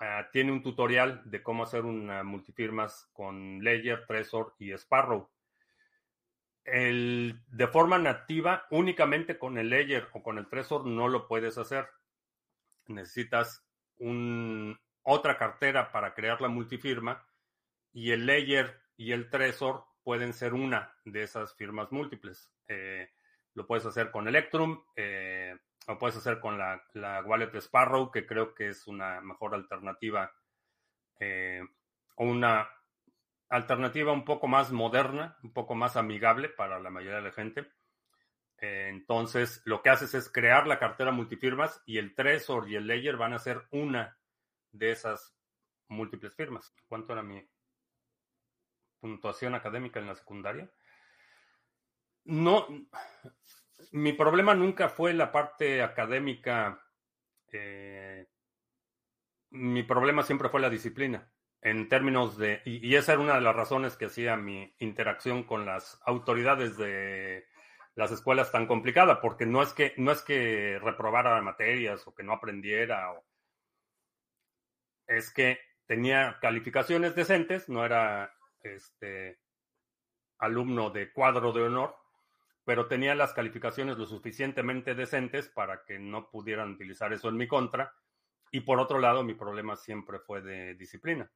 Ah, 0.00 0.28
tiene 0.32 0.50
un 0.50 0.62
tutorial 0.62 1.22
de 1.24 1.44
cómo 1.44 1.62
hacer 1.62 1.84
una 1.84 2.24
multifirmas 2.24 3.08
con 3.12 3.62
Ledger, 3.62 4.04
Trezor 4.06 4.54
y 4.58 4.72
Sparrow 4.72 5.30
el, 6.64 7.40
de 7.48 7.68
forma 7.68 7.98
nativa, 7.98 8.66
únicamente 8.70 9.38
con 9.38 9.58
el 9.58 9.70
Ledger 9.70 10.08
o 10.12 10.22
con 10.22 10.38
el 10.38 10.48
Trezor 10.48 10.86
no 10.86 11.08
lo 11.08 11.28
puedes 11.28 11.58
hacer. 11.58 11.88
Necesitas 12.86 13.66
un, 13.98 14.78
otra 15.02 15.36
cartera 15.36 15.92
para 15.92 16.14
crear 16.14 16.40
la 16.40 16.48
multifirma 16.48 17.26
y 17.92 18.12
el 18.12 18.26
Ledger 18.26 18.80
y 18.96 19.12
el 19.12 19.28
Trezor 19.30 19.84
pueden 20.02 20.32
ser 20.32 20.54
una 20.54 20.94
de 21.04 21.22
esas 21.22 21.54
firmas 21.56 21.92
múltiples. 21.92 22.50
Eh, 22.68 23.10
lo 23.54 23.66
puedes 23.66 23.86
hacer 23.86 24.10
con 24.10 24.26
Electrum, 24.26 24.82
eh, 24.96 25.56
o 25.86 25.98
puedes 25.98 26.16
hacer 26.16 26.40
con 26.40 26.58
la, 26.58 26.82
la, 26.94 27.22
wallet 27.22 27.54
Sparrow, 27.56 28.10
que 28.10 28.26
creo 28.26 28.54
que 28.54 28.68
es 28.68 28.86
una 28.86 29.20
mejor 29.20 29.54
alternativa, 29.54 30.32
eh, 31.20 31.62
o 32.16 32.24
una 32.24 32.68
alternativa 33.48 34.12
un 34.12 34.24
poco 34.24 34.48
más 34.48 34.72
moderna, 34.72 35.38
un 35.42 35.52
poco 35.52 35.74
más 35.74 35.96
amigable 35.96 36.48
para 36.48 36.80
la 36.80 36.90
mayoría 36.90 37.16
de 37.16 37.22
la 37.22 37.32
gente. 37.32 37.60
Eh, 38.58 38.88
entonces, 38.90 39.62
lo 39.64 39.82
que 39.82 39.90
haces 39.90 40.14
es 40.14 40.30
crear 40.30 40.66
la 40.66 40.78
cartera 40.78 41.12
multifirmas 41.12 41.82
y 41.86 41.98
el 41.98 42.14
Trezor 42.14 42.68
y 42.68 42.76
el 42.76 42.86
Ledger 42.86 43.16
van 43.16 43.32
a 43.32 43.38
ser 43.38 43.62
una 43.70 44.18
de 44.72 44.90
esas 44.90 45.36
múltiples 45.88 46.34
firmas. 46.34 46.74
¿Cuánto 46.88 47.12
era 47.12 47.22
mi 47.22 47.46
puntuación 49.00 49.54
académica 49.54 50.00
en 50.00 50.06
la 50.06 50.14
secundaria? 50.14 50.70
No, 52.24 52.66
mi 53.92 54.14
problema 54.14 54.54
nunca 54.54 54.88
fue 54.88 55.12
la 55.12 55.30
parte 55.30 55.82
académica. 55.82 56.82
Eh, 57.52 58.26
mi 59.50 59.82
problema 59.82 60.22
siempre 60.22 60.48
fue 60.48 60.60
la 60.60 60.70
disciplina 60.70 61.33
en 61.64 61.88
términos 61.88 62.36
de, 62.36 62.60
y, 62.66 62.94
esa 62.94 63.14
era 63.14 63.22
una 63.22 63.34
de 63.36 63.40
las 63.40 63.56
razones 63.56 63.96
que 63.96 64.04
hacía 64.04 64.36
mi 64.36 64.74
interacción 64.78 65.44
con 65.44 65.64
las 65.64 65.98
autoridades 66.04 66.76
de 66.76 67.46
las 67.94 68.12
escuelas 68.12 68.52
tan 68.52 68.66
complicada, 68.66 69.20
porque 69.20 69.46
no 69.46 69.62
es 69.62 69.72
que, 69.72 69.94
no 69.96 70.12
es 70.12 70.20
que 70.20 70.78
reprobara 70.78 71.40
materias 71.40 72.06
o 72.06 72.14
que 72.14 72.22
no 72.22 72.34
aprendiera, 72.34 73.14
es 75.06 75.32
que 75.32 75.58
tenía 75.86 76.38
calificaciones 76.38 77.14
decentes, 77.14 77.68
no 77.70 77.84
era 77.84 78.34
este 78.60 79.40
alumno 80.38 80.90
de 80.90 81.12
cuadro 81.12 81.52
de 81.52 81.62
honor, 81.62 81.96
pero 82.64 82.88
tenía 82.88 83.14
las 83.14 83.32
calificaciones 83.32 83.96
lo 83.96 84.04
suficientemente 84.04 84.94
decentes 84.94 85.48
para 85.48 85.82
que 85.84 85.98
no 85.98 86.28
pudieran 86.30 86.72
utilizar 86.72 87.12
eso 87.14 87.30
en 87.30 87.38
mi 87.38 87.48
contra. 87.48 87.94
Y 88.50 88.60
por 88.60 88.80
otro 88.80 88.98
lado, 88.98 89.24
mi 89.24 89.34
problema 89.34 89.76
siempre 89.76 90.18
fue 90.18 90.42
de 90.42 90.74
disciplina. 90.74 91.30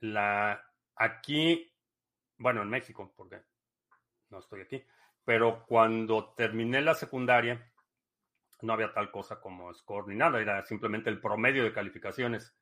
La, 0.00 0.62
aquí, 0.96 1.72
bueno, 2.38 2.62
en 2.62 2.68
México, 2.68 3.12
porque 3.16 3.40
no 4.30 4.38
estoy 4.38 4.62
aquí, 4.62 4.84
pero 5.24 5.64
cuando 5.66 6.34
terminé 6.34 6.80
la 6.82 6.94
secundaria, 6.94 7.72
no 8.60 8.72
había 8.72 8.92
tal 8.92 9.10
cosa 9.10 9.40
como 9.40 9.72
score 9.72 10.08
ni 10.08 10.16
nada, 10.16 10.40
era 10.40 10.64
simplemente 10.64 11.10
el 11.10 11.20
promedio 11.20 11.64
de 11.64 11.72
calificaciones. 11.72 12.56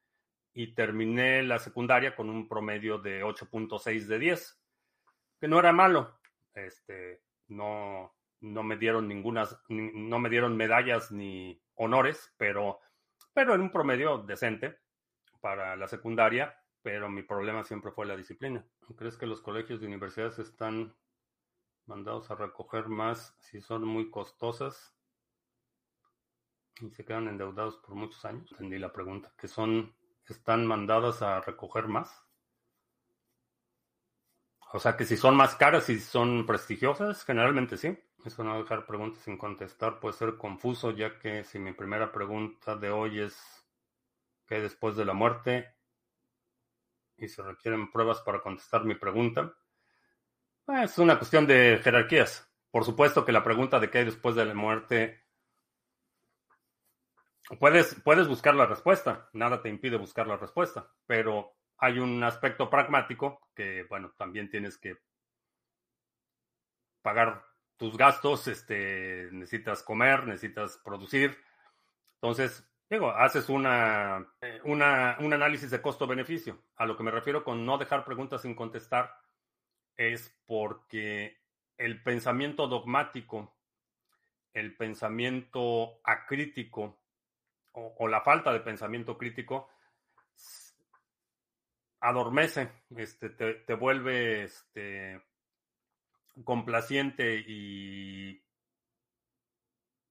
Y 0.55 0.75
terminé 0.75 1.43
la 1.43 1.59
secundaria 1.59 2.15
con 2.15 2.29
un 2.29 2.47
promedio 2.47 2.99
de 2.99 3.25
8.6 3.25 4.07
de 4.07 4.19
10, 4.19 4.63
que 5.41 5.49
no 5.49 5.59
era 5.59 5.73
malo. 5.73 6.19
Este, 6.53 7.23
no, 7.49 8.15
no 8.41 8.63
me 8.63 8.77
dieron 8.77 9.09
ninguna, 9.09 9.49
no 9.69 10.19
me 10.19 10.29
dieron 10.29 10.57
medallas 10.57 11.11
ni 11.11 11.61
honores, 11.77 12.35
pero, 12.37 12.81
pero 13.33 13.55
en 13.55 13.63
un 13.63 13.71
promedio 13.71 14.19
decente 14.19 14.79
para 15.41 15.75
la 15.75 15.89
secundaria, 15.89 16.55
pero 16.83 17.09
mi 17.09 17.23
problema 17.23 17.65
siempre 17.65 17.93
fue 17.93 18.07
la 18.07 18.17
disciplina. 18.17 18.65
¿Crees 18.97 19.17
que 19.17 19.27
los 19.27 19.41
colegios 19.41 19.81
de 19.81 19.87
universidades 19.87 20.39
están 20.39 20.95
mandados 21.87 22.31
a 22.31 22.35
recoger 22.35 22.89
más 22.89 23.37
si 23.41 23.61
son 23.61 23.85
muy 23.85 24.11
costosas? 24.11 24.95
y 26.83 26.91
se 26.91 27.05
quedan 27.05 27.29
endeudados 27.29 27.77
por 27.77 27.95
muchos 27.95 28.25
años. 28.25 28.51
Entendí 28.53 28.79
la 28.79 28.93
pregunta. 28.93 29.33
¿Que 29.39 29.49
son, 29.49 29.95
están 30.29 30.67
mandadas 30.67 31.23
a 31.23 31.41
recoger 31.41 31.87
más? 31.87 32.25
O 34.73 34.79
sea, 34.79 34.97
que 34.97 35.05
si 35.05 35.17
son 35.17 35.37
más 35.37 35.55
caras 35.55 35.89
y 35.91 36.01
son 36.01 36.47
prestigiosas, 36.47 37.25
generalmente 37.25 37.77
sí. 37.77 37.99
Eso 38.25 38.43
no 38.45 38.59
dejar 38.59 38.87
preguntas 38.87 39.23
sin 39.23 39.37
contestar 39.37 40.01
puede 40.01 40.15
ser 40.15 40.37
confuso, 40.37 40.93
ya 40.93 41.19
que 41.19 41.45
si 41.45 41.59
mi 41.59 41.73
primera 41.73 42.13
pregunta 42.13 42.77
de 42.77 42.91
hoy 42.91 43.21
es 43.21 43.67
¿qué 44.47 44.61
después 44.61 44.97
de 44.97 45.05
la 45.05 45.13
muerte? 45.13 45.75
Y 47.17 47.29
se 47.29 47.43
requieren 47.43 47.91
pruebas 47.91 48.21
para 48.21 48.41
contestar 48.41 48.85
mi 48.85 48.95
pregunta. 48.95 49.53
Es 50.83 50.99
una 50.99 51.19
cuestión 51.19 51.47
de 51.47 51.81
jerarquías. 51.83 52.49
Por 52.71 52.85
supuesto 52.85 53.25
que 53.25 53.33
la 53.33 53.45
pregunta 53.45 53.79
de 53.79 53.91
qué 53.91 53.99
hay 53.99 54.05
después 54.05 54.35
de 54.35 54.45
la 54.45 54.55
muerte 54.55 55.23
Puedes, 57.59 57.97
puedes 58.03 58.29
buscar 58.29 58.55
la 58.55 58.67
respuesta, 58.67 59.29
nada 59.33 59.61
te 59.61 59.69
impide 59.69 59.97
buscar 59.97 60.27
la 60.27 60.37
respuesta, 60.37 60.91
pero 61.07 61.55
hay 61.77 61.99
un 61.99 62.23
aspecto 62.23 62.71
pragmático 62.71 63.49
que, 63.55 63.85
bueno, 63.89 64.15
también 64.17 64.49
tienes 64.49 64.79
que 64.79 64.97
pagar 67.03 67.45
tus 67.77 67.97
gastos, 67.97 68.47
este, 68.47 69.29
necesitas 69.33 69.83
comer, 69.83 70.27
necesitas 70.27 70.79
producir. 70.79 71.37
Entonces, 72.15 72.65
digo, 72.93 73.11
haces 73.11 73.49
eh, 73.49 74.61
una, 74.65 75.17
un 75.19 75.33
análisis 75.33 75.71
de 75.71 75.81
costo-beneficio. 75.81 76.63
A 76.77 76.85
lo 76.85 76.97
que 76.97 77.03
me 77.03 77.11
refiero 77.11 77.43
con 77.43 77.65
no 77.65 77.79
dejar 77.79 78.05
preguntas 78.05 78.43
sin 78.43 78.55
contestar 78.55 79.17
es 79.97 80.39
porque 80.47 81.41
el 81.79 82.03
pensamiento 82.03 82.69
dogmático, 82.69 83.57
el 84.53 84.77
pensamiento 84.77 86.01
acrítico, 86.05 86.99
o, 87.73 88.07
la 88.09 88.21
falta 88.21 88.53
de 88.53 88.61
pensamiento 88.61 89.17
crítico 89.17 89.71
adormece, 92.01 92.71
este, 92.95 93.31
te, 93.31 93.75
vuelve 93.75 94.45
este, 94.45 95.23
complaciente 96.45 97.37
y 97.39 98.45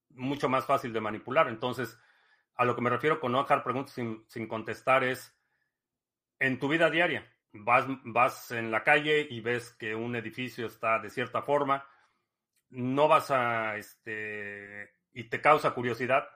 mucho 0.09 0.49
más 0.49 0.65
fácil 0.65 0.91
de 0.91 1.01
manipular. 1.01 1.47
Entonces, 1.47 1.99
a 2.61 2.65
lo 2.65 2.75
que 2.75 2.81
me 2.81 2.91
refiero 2.91 3.19
con 3.19 3.31
no 3.31 3.41
dejar 3.41 3.63
preguntas 3.63 3.91
sin, 3.95 4.47
contestar 4.47 5.03
es 5.03 5.35
en 6.37 6.59
tu 6.59 6.67
vida 6.67 6.91
diaria. 6.91 7.27
Vas, 7.53 7.85
vas 8.03 8.51
en 8.51 8.69
la 8.69 8.83
calle 8.83 9.25
y 9.27 9.41
ves 9.41 9.71
que 9.71 9.95
un 9.95 10.15
edificio 10.15 10.67
está 10.67 10.99
de 10.99 11.09
cierta 11.09 11.41
forma, 11.41 11.83
no 12.69 13.07
vas 13.07 13.31
a, 13.31 13.77
este, 13.77 14.93
y 15.11 15.23
te 15.23 15.41
causa 15.41 15.73
curiosidad, 15.73 16.29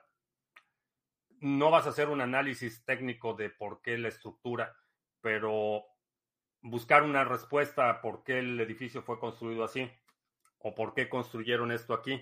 no 1.38 1.70
vas 1.70 1.86
a 1.86 1.90
hacer 1.90 2.08
un 2.08 2.20
análisis 2.20 2.84
técnico 2.84 3.34
de 3.34 3.48
por 3.48 3.80
qué 3.80 3.96
la 3.96 4.08
estructura, 4.08 4.76
pero 5.20 5.84
buscar 6.60 7.04
una 7.04 7.22
respuesta 7.22 7.88
a 7.88 8.00
por 8.00 8.24
qué 8.24 8.40
el 8.40 8.58
edificio 8.58 9.00
fue 9.00 9.20
construido 9.20 9.62
así 9.62 9.88
o 10.58 10.74
por 10.74 10.92
qué 10.92 11.08
construyeron 11.08 11.70
esto 11.70 11.94
aquí. 11.94 12.20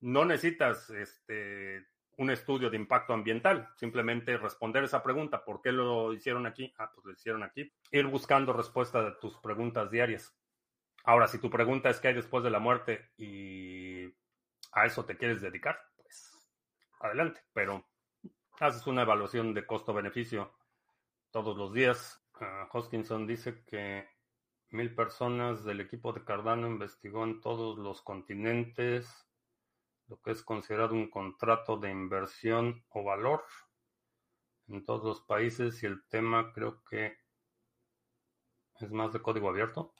No 0.00 0.24
necesitas 0.24 0.90
este, 0.90 1.93
un 2.18 2.30
estudio 2.30 2.70
de 2.70 2.76
impacto 2.76 3.12
ambiental, 3.12 3.68
simplemente 3.76 4.36
responder 4.36 4.84
esa 4.84 5.02
pregunta, 5.02 5.44
¿por 5.44 5.60
qué 5.60 5.72
lo 5.72 6.12
hicieron 6.12 6.46
aquí? 6.46 6.72
Ah, 6.78 6.90
pues 6.92 7.04
lo 7.04 7.12
hicieron 7.12 7.42
aquí. 7.42 7.72
Ir 7.90 8.06
buscando 8.06 8.52
respuesta 8.52 9.02
de 9.02 9.12
tus 9.12 9.36
preguntas 9.38 9.90
diarias. 9.90 10.36
Ahora, 11.04 11.28
si 11.28 11.38
tu 11.38 11.50
pregunta 11.50 11.90
es 11.90 12.00
qué 12.00 12.08
hay 12.08 12.14
después 12.14 12.42
de 12.44 12.50
la 12.50 12.58
muerte 12.58 13.10
y 13.16 14.06
a 14.72 14.86
eso 14.86 15.04
te 15.04 15.16
quieres 15.16 15.40
dedicar, 15.40 15.78
pues 15.96 16.48
adelante, 17.00 17.42
pero 17.52 17.86
haces 18.60 18.86
una 18.86 19.02
evaluación 19.02 19.52
de 19.52 19.66
costo-beneficio 19.66 20.54
todos 21.30 21.56
los 21.56 21.72
días. 21.72 22.24
Uh, 22.40 22.66
Hoskinson 22.76 23.26
dice 23.26 23.64
que 23.64 24.08
mil 24.70 24.94
personas 24.94 25.64
del 25.64 25.80
equipo 25.80 26.12
de 26.12 26.24
Cardano 26.24 26.66
investigó 26.66 27.24
en 27.24 27.40
todos 27.40 27.78
los 27.78 28.02
continentes 28.02 29.26
lo 30.08 30.20
que 30.20 30.32
es 30.32 30.42
considerado 30.42 30.94
un 30.94 31.10
contrato 31.10 31.76
de 31.76 31.90
inversión 31.90 32.84
o 32.90 33.04
valor 33.04 33.44
en 34.68 34.84
todos 34.84 35.04
los 35.04 35.20
países 35.22 35.82
y 35.82 35.86
el 35.86 36.06
tema 36.08 36.52
creo 36.52 36.82
que 36.84 37.18
es 38.80 38.90
más 38.90 39.12
de 39.12 39.22
código 39.22 39.48
abierto. 39.48 39.94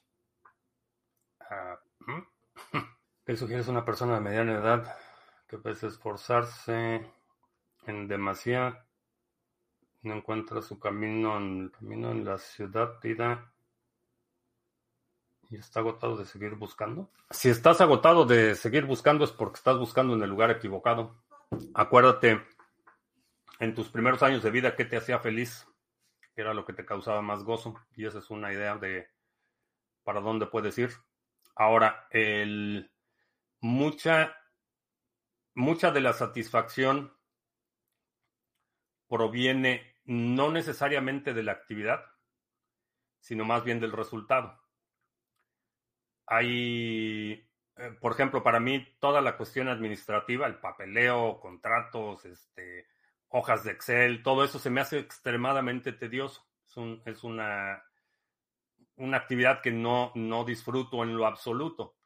¿Qué 3.24 3.36
sugieres 3.36 3.68
a 3.68 3.70
una 3.70 3.84
persona 3.84 4.14
de 4.14 4.20
mediana 4.20 4.54
edad 4.54 4.98
que 5.46 5.58
puede 5.58 5.86
esforzarse 5.86 7.10
en 7.86 8.08
demasía 8.08 8.86
no 10.02 10.14
encuentra 10.14 10.60
su 10.60 10.78
camino 10.78 11.36
en, 11.38 11.70
camino 11.70 12.10
en 12.10 12.24
la 12.24 12.36
ciudad 12.36 13.00
vida 13.00 13.53
y 15.54 15.58
está 15.58 15.80
agotado 15.80 16.16
de 16.16 16.24
seguir 16.24 16.56
buscando. 16.56 17.08
Si 17.30 17.48
estás 17.48 17.80
agotado 17.80 18.24
de 18.24 18.56
seguir 18.56 18.84
buscando 18.86 19.24
es 19.24 19.30
porque 19.30 19.58
estás 19.58 19.78
buscando 19.78 20.14
en 20.14 20.22
el 20.22 20.30
lugar 20.30 20.50
equivocado. 20.50 21.14
Acuérdate 21.74 22.44
en 23.60 23.74
tus 23.74 23.88
primeros 23.88 24.22
años 24.24 24.42
de 24.42 24.50
vida 24.50 24.74
qué 24.74 24.84
te 24.84 24.96
hacía 24.96 25.20
feliz, 25.20 25.68
era 26.34 26.52
lo 26.52 26.64
que 26.64 26.72
te 26.72 26.84
causaba 26.84 27.22
más 27.22 27.44
gozo 27.44 27.76
y 27.94 28.04
esa 28.04 28.18
es 28.18 28.30
una 28.30 28.52
idea 28.52 28.76
de 28.76 29.08
para 30.02 30.20
dónde 30.20 30.46
puedes 30.46 30.76
ir. 30.76 30.90
Ahora, 31.54 32.08
el, 32.10 32.90
mucha, 33.60 34.36
mucha 35.54 35.92
de 35.92 36.00
la 36.00 36.12
satisfacción 36.14 37.16
proviene 39.08 39.94
no 40.04 40.50
necesariamente 40.50 41.32
de 41.32 41.44
la 41.44 41.52
actividad, 41.52 42.04
sino 43.20 43.44
más 43.44 43.62
bien 43.62 43.78
del 43.78 43.92
resultado. 43.92 44.63
Hay, 46.26 47.46
eh, 47.76 47.90
por 48.00 48.12
ejemplo, 48.12 48.42
para 48.42 48.60
mí 48.60 48.86
toda 48.98 49.20
la 49.20 49.36
cuestión 49.36 49.68
administrativa, 49.68 50.46
el 50.46 50.56
papeleo, 50.56 51.38
contratos, 51.40 52.24
este, 52.24 52.86
hojas 53.28 53.64
de 53.64 53.72
Excel, 53.72 54.22
todo 54.22 54.44
eso 54.44 54.58
se 54.58 54.70
me 54.70 54.80
hace 54.80 54.98
extremadamente 54.98 55.92
tedioso. 55.92 56.46
Es, 57.04 57.22
una, 57.24 57.84
actividad 59.12 59.60
que 59.60 59.70
no, 59.70 60.12
no 60.14 60.44
disfruto 60.44 61.02
en 61.02 61.16
lo 61.16 61.26
absoluto. 61.26 61.96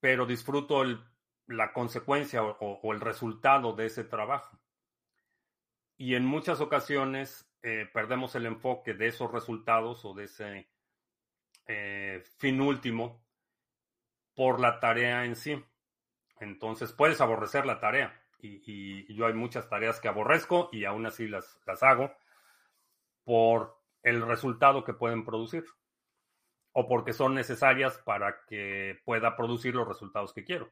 Pero 0.00 0.26
disfruto 0.26 0.84
la 1.46 1.72
consecuencia 1.72 2.42
o, 2.42 2.92
el 2.92 3.00
resultado 3.00 3.72
de 3.72 3.86
ese 3.86 4.04
trabajo. 4.04 4.58
Y 5.96 6.14
en 6.14 6.24
muchas 6.24 6.60
ocasiones 6.60 7.48
eh, 7.62 7.88
perdemos 7.92 8.34
el 8.34 8.46
enfoque 8.46 8.94
de 8.94 9.08
esos 9.08 9.30
resultados 9.30 10.04
o 10.04 10.14
de 10.14 10.24
ese 10.24 10.68
eh, 11.66 12.22
fin 12.38 12.60
último 12.60 13.24
por 14.34 14.60
la 14.60 14.80
tarea 14.80 15.24
en 15.24 15.36
sí. 15.36 15.62
Entonces 16.40 16.92
puedes 16.92 17.20
aborrecer 17.20 17.66
la 17.66 17.80
tarea. 17.80 18.20
Y, 18.38 19.14
yo 19.14 19.26
hay 19.26 19.32
muchas 19.32 19.68
tareas 19.70 20.00
que 20.00 20.08
aborrezco 20.08 20.68
y 20.70 20.84
aún 20.84 21.06
así 21.06 21.28
las, 21.28 21.58
las 21.66 21.82
hago 21.82 22.12
por 23.24 23.80
el 24.02 24.20
resultado 24.26 24.84
que 24.84 24.92
pueden 24.92 25.24
producir 25.24 25.64
o 26.72 26.86
porque 26.86 27.12
son 27.12 27.34
necesarias 27.34 27.96
para 27.98 28.44
que 28.46 29.00
pueda 29.04 29.36
producir 29.36 29.74
los 29.74 29.88
resultados 29.88 30.34
que 30.34 30.44
quiero. 30.44 30.70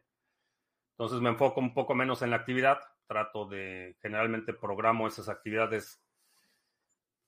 Entonces 0.93 1.21
me 1.21 1.31
enfoco 1.31 1.61
un 1.61 1.73
poco 1.73 1.95
menos 1.95 2.23
en 2.23 2.31
la 2.31 2.37
actividad, 2.37 2.81
trato 3.07 3.47
de, 3.47 3.97
generalmente 4.03 4.53
programo 4.53 5.07
esas 5.07 5.29
actividades 5.29 6.03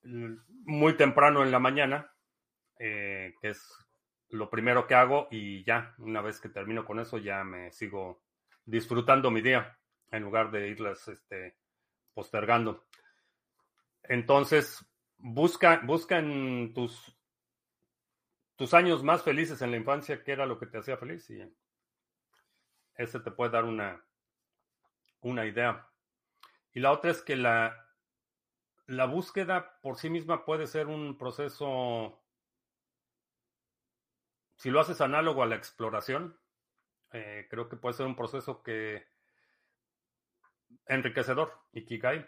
muy 0.03 0.97
temprano 0.97 1.43
en 1.43 1.51
la 1.51 1.59
mañana, 1.59 2.14
eh, 2.79 3.35
que 3.41 3.51
es 3.51 3.87
lo 4.31 4.51
primero 4.51 4.87
que 4.87 4.95
hago 4.95 5.29
y 5.31 5.65
ya, 5.65 5.95
una 5.99 6.21
vez 6.21 6.41
que 6.41 6.49
termino 6.49 6.85
con 6.85 6.99
eso, 6.99 7.19
ya 7.19 7.45
me 7.45 7.71
sigo 7.71 8.23
disfrutando 8.65 9.31
mi 9.31 9.41
día 9.41 9.79
en 10.11 10.23
lugar 10.23 10.51
de 10.51 10.69
irlas 10.69 11.07
este, 11.09 11.57
postergando. 12.13 12.85
Entonces, 14.03 14.85
busca, 15.19 15.81
busca 15.85 16.19
en 16.19 16.73
tus, 16.75 17.17
tus 18.57 18.75
años 18.75 19.03
más 19.03 19.23
felices 19.23 19.61
en 19.63 19.71
la 19.71 19.77
infancia 19.77 20.23
qué 20.23 20.33
era 20.33 20.47
lo 20.47 20.59
que 20.59 20.67
te 20.67 20.79
hacía 20.79 20.97
feliz 20.97 21.29
y 21.31 21.43
ese 22.97 23.21
te 23.21 23.31
puede 23.31 23.53
dar 23.53 23.65
una, 23.65 24.05
una 25.21 25.47
idea. 25.47 25.89
Y 26.73 26.81
la 26.81 26.93
otra 26.93 27.11
es 27.11 27.23
que 27.23 27.37
la, 27.37 27.89
la 28.87 29.07
búsqueda 29.07 29.79
por 29.81 29.97
sí 29.97 30.11
misma 30.11 30.45
puede 30.45 30.67
ser 30.67 30.87
un 30.87 31.17
proceso, 31.17 32.24
si 34.57 34.71
lo 34.71 34.81
haces 34.81 35.01
análogo 35.01 35.43
a 35.43 35.47
la 35.47 35.57
exploración, 35.57 36.39
eh, 37.13 37.47
creo 37.51 37.69
que 37.69 37.77
puede 37.77 37.95
ser 37.95 38.07
un 38.07 38.17
proceso 38.17 38.63
que 38.63 39.07
enriquecedor, 40.87 41.53
Ikigai. 41.73 42.27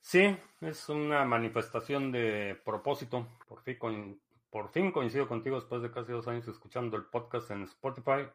Sí, 0.00 0.36
es 0.60 0.88
una 0.88 1.24
manifestación 1.24 2.10
de 2.10 2.60
propósito. 2.64 3.28
Por 3.46 3.62
fin, 3.62 4.20
por 4.50 4.70
fin 4.70 4.90
coincido 4.90 5.28
contigo 5.28 5.56
después 5.56 5.82
de 5.82 5.92
casi 5.92 6.12
dos 6.12 6.26
años 6.26 6.48
escuchando 6.48 6.96
el 6.96 7.04
podcast 7.04 7.50
en 7.52 7.62
Spotify. 7.62 8.28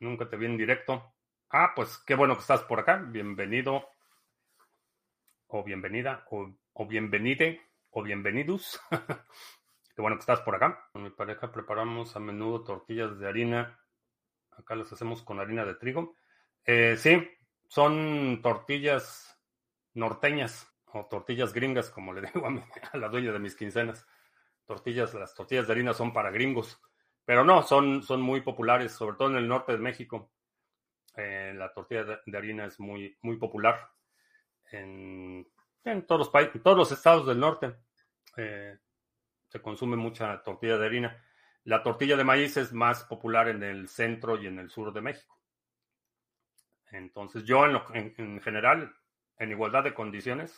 Nunca 0.00 0.28
te 0.28 0.36
vi 0.36 0.46
en 0.46 0.56
directo. 0.56 1.14
Ah, 1.50 1.72
pues 1.76 1.98
qué 1.98 2.16
bueno 2.16 2.34
que 2.34 2.40
estás 2.40 2.62
por 2.62 2.80
acá. 2.80 2.96
Bienvenido 2.96 3.88
o 5.46 5.62
bienvenida 5.62 6.26
o, 6.30 6.52
o 6.72 6.86
bienvenide 6.86 7.60
o 7.90 8.02
bienvenidos. 8.02 8.80
qué 9.96 10.02
bueno 10.02 10.18
que 10.18 10.20
estás 10.20 10.42
por 10.42 10.54
acá. 10.54 10.88
Con 10.92 11.04
mi 11.04 11.10
pareja 11.10 11.50
preparamos 11.50 12.14
a 12.14 12.20
menudo 12.20 12.62
tortillas 12.62 13.18
de 13.18 13.26
harina. 13.26 13.80
Acá 14.50 14.76
las 14.76 14.92
hacemos 14.92 15.22
con 15.22 15.40
harina 15.40 15.64
de 15.64 15.74
trigo. 15.74 16.16
Eh, 16.66 16.96
sí, 16.98 17.26
son 17.66 18.40
tortillas 18.42 19.40
norteñas 19.94 20.70
o 20.92 21.06
tortillas 21.06 21.54
gringas, 21.54 21.88
como 21.90 22.12
le 22.12 22.20
digo 22.32 22.46
a, 22.46 22.96
la 22.98 23.08
dueña 23.08 23.32
de 23.32 23.38
mis 23.38 23.56
quincenas. 23.56 24.06
Tortillas, 24.66 25.14
las 25.14 25.34
tortillas 25.34 25.66
de 25.66 25.72
harina 25.72 25.94
son 25.94 26.12
para 26.12 26.30
gringos, 26.30 26.78
pero 27.24 27.42
no, 27.42 27.62
son, 27.62 28.02
son 28.02 28.20
muy 28.20 28.42
populares, 28.42 28.92
sobre 28.92 29.16
todo 29.16 29.30
en 29.30 29.36
el 29.36 29.48
norte 29.48 29.72
de 29.72 29.78
México. 29.78 30.30
Eh, 31.16 31.54
la 31.56 31.72
tortilla 31.72 32.20
de, 32.26 32.36
harina 32.36 32.66
es 32.66 32.78
muy, 32.78 33.16
muy 33.22 33.38
popular 33.38 33.88
en, 34.72 35.48
todos 36.06 36.18
los 36.18 36.28
países, 36.28 36.62
todos 36.62 36.76
los 36.76 36.92
estados 36.92 37.26
del 37.26 37.40
norte. 37.40 37.76
Eh, 38.36 38.76
se 39.48 39.60
consume 39.60 39.96
mucha 39.96 40.42
tortilla 40.42 40.78
de 40.78 40.86
harina. 40.86 41.24
La 41.64 41.82
tortilla 41.82 42.16
de 42.16 42.24
maíz 42.24 42.56
es 42.56 42.72
más 42.72 43.04
popular 43.04 43.48
en 43.48 43.62
el 43.62 43.88
centro 43.88 44.40
y 44.40 44.46
en 44.46 44.58
el 44.58 44.70
sur 44.70 44.92
de 44.92 45.00
México. 45.00 45.38
Entonces 46.90 47.44
yo 47.44 47.64
en 47.66 48.40
general, 48.40 48.94
en 49.38 49.50
igualdad 49.50 49.84
de 49.84 49.94
condiciones, 49.94 50.56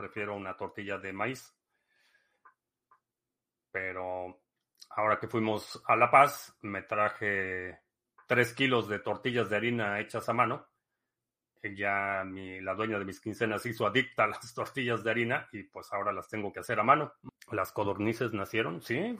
prefiero 0.00 0.34
una 0.34 0.56
tortilla 0.56 0.98
de 0.98 1.12
maíz. 1.12 1.54
Pero 3.70 4.42
ahora 4.90 5.18
que 5.18 5.28
fuimos 5.28 5.82
a 5.86 5.94
La 5.96 6.10
Paz, 6.10 6.56
me 6.62 6.82
traje 6.82 7.78
tres 8.26 8.54
kilos 8.54 8.88
de 8.88 9.00
tortillas 9.00 9.50
de 9.50 9.56
harina 9.56 10.00
hechas 10.00 10.28
a 10.28 10.32
mano. 10.32 10.68
Ya 11.62 12.24
mi, 12.24 12.60
la 12.60 12.74
dueña 12.74 12.98
de 12.98 13.04
mis 13.04 13.20
quincenas 13.20 13.66
hizo 13.66 13.86
adicta 13.86 14.24
a 14.24 14.26
las 14.28 14.54
tortillas 14.54 15.04
de 15.04 15.10
harina 15.10 15.48
y 15.52 15.64
pues 15.64 15.92
ahora 15.92 16.12
las 16.12 16.28
tengo 16.28 16.52
que 16.52 16.60
hacer 16.60 16.80
a 16.80 16.84
mano. 16.84 17.12
Las 17.50 17.72
codornices 17.72 18.32
nacieron, 18.32 18.82
sí. 18.82 19.18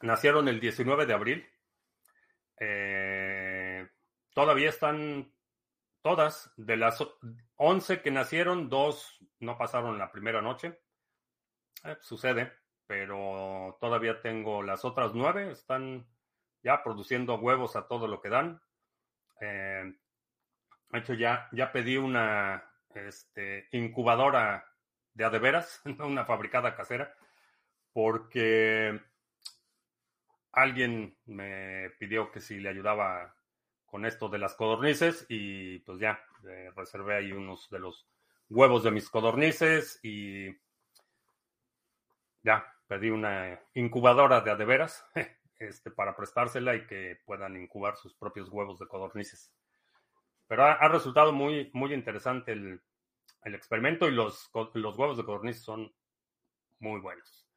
Nacieron 0.00 0.48
el 0.48 0.60
19 0.60 1.06
de 1.06 1.14
abril. 1.14 1.48
Eh, 2.60 3.88
todavía 4.32 4.68
están 4.68 5.32
todas, 6.02 6.52
de 6.56 6.76
las 6.76 7.04
11 7.56 8.02
que 8.02 8.10
nacieron, 8.10 8.68
dos 8.68 9.18
no 9.40 9.58
pasaron 9.58 9.98
la 9.98 10.10
primera 10.10 10.40
noche. 10.40 10.78
Eh, 11.84 11.96
sucede, 12.00 12.52
pero 12.86 13.76
todavía 13.80 14.20
tengo 14.20 14.62
las 14.62 14.84
otras 14.84 15.12
nueve, 15.14 15.50
están 15.50 16.06
ya 16.62 16.82
produciendo 16.82 17.36
huevos 17.36 17.76
a 17.76 17.86
todo 17.86 18.08
lo 18.08 18.20
que 18.20 18.30
dan. 18.30 18.60
Eh, 19.40 19.94
de 20.90 20.98
hecho, 20.98 21.14
ya, 21.14 21.48
ya 21.52 21.70
pedí 21.70 21.96
una 21.96 22.64
este, 22.94 23.68
incubadora 23.72 24.64
de 25.14 25.24
adeveras, 25.24 25.82
una 25.98 26.24
fabricada 26.24 26.74
casera, 26.74 27.14
porque 27.92 29.00
alguien 30.52 31.16
me 31.26 31.90
pidió 31.98 32.30
que 32.30 32.40
si 32.40 32.58
le 32.60 32.68
ayudaba 32.68 33.34
con 33.86 34.04
esto 34.04 34.28
de 34.28 34.38
las 34.38 34.54
codornices 34.54 35.26
y 35.28 35.78
pues 35.80 35.98
ya, 35.98 36.22
reservé 36.76 37.16
ahí 37.16 37.32
unos 37.32 37.68
de 37.70 37.78
los 37.78 38.06
huevos 38.48 38.82
de 38.82 38.90
mis 38.90 39.08
codornices 39.08 39.98
y 40.02 40.48
ya, 42.42 42.64
pedí 42.86 43.10
una 43.10 43.60
incubadora 43.74 44.40
de 44.40 44.50
adeveras 44.50 45.04
este, 45.58 45.90
para 45.90 46.16
prestársela 46.16 46.74
y 46.74 46.86
que 46.86 47.20
puedan 47.24 47.56
incubar 47.56 47.96
sus 47.96 48.14
propios 48.14 48.48
huevos 48.48 48.78
de 48.78 48.86
codornices. 48.86 49.52
Pero 50.46 50.64
ha, 50.64 50.88
resultado 50.88 51.32
muy, 51.32 51.70
muy 51.74 51.92
interesante 51.92 52.52
el, 52.52 52.80
experimento 53.44 54.08
y 54.08 54.12
los, 54.12 54.50
los 54.74 54.98
huevos 54.98 55.16
de 55.16 55.24
codornices 55.24 55.62
son 55.62 55.92
muy 56.78 57.00
buenos. 57.00 57.47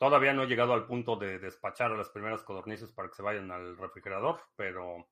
Todavía 0.00 0.32
no 0.32 0.44
he 0.44 0.46
llegado 0.46 0.72
al 0.72 0.86
punto 0.86 1.16
de 1.16 1.38
despachar 1.38 1.92
a 1.92 1.96
las 1.96 2.08
primeras 2.08 2.42
codornices 2.42 2.90
para 2.90 3.10
que 3.10 3.16
se 3.16 3.22
vayan 3.22 3.50
al 3.50 3.76
refrigerador, 3.76 4.40
pero 4.56 5.10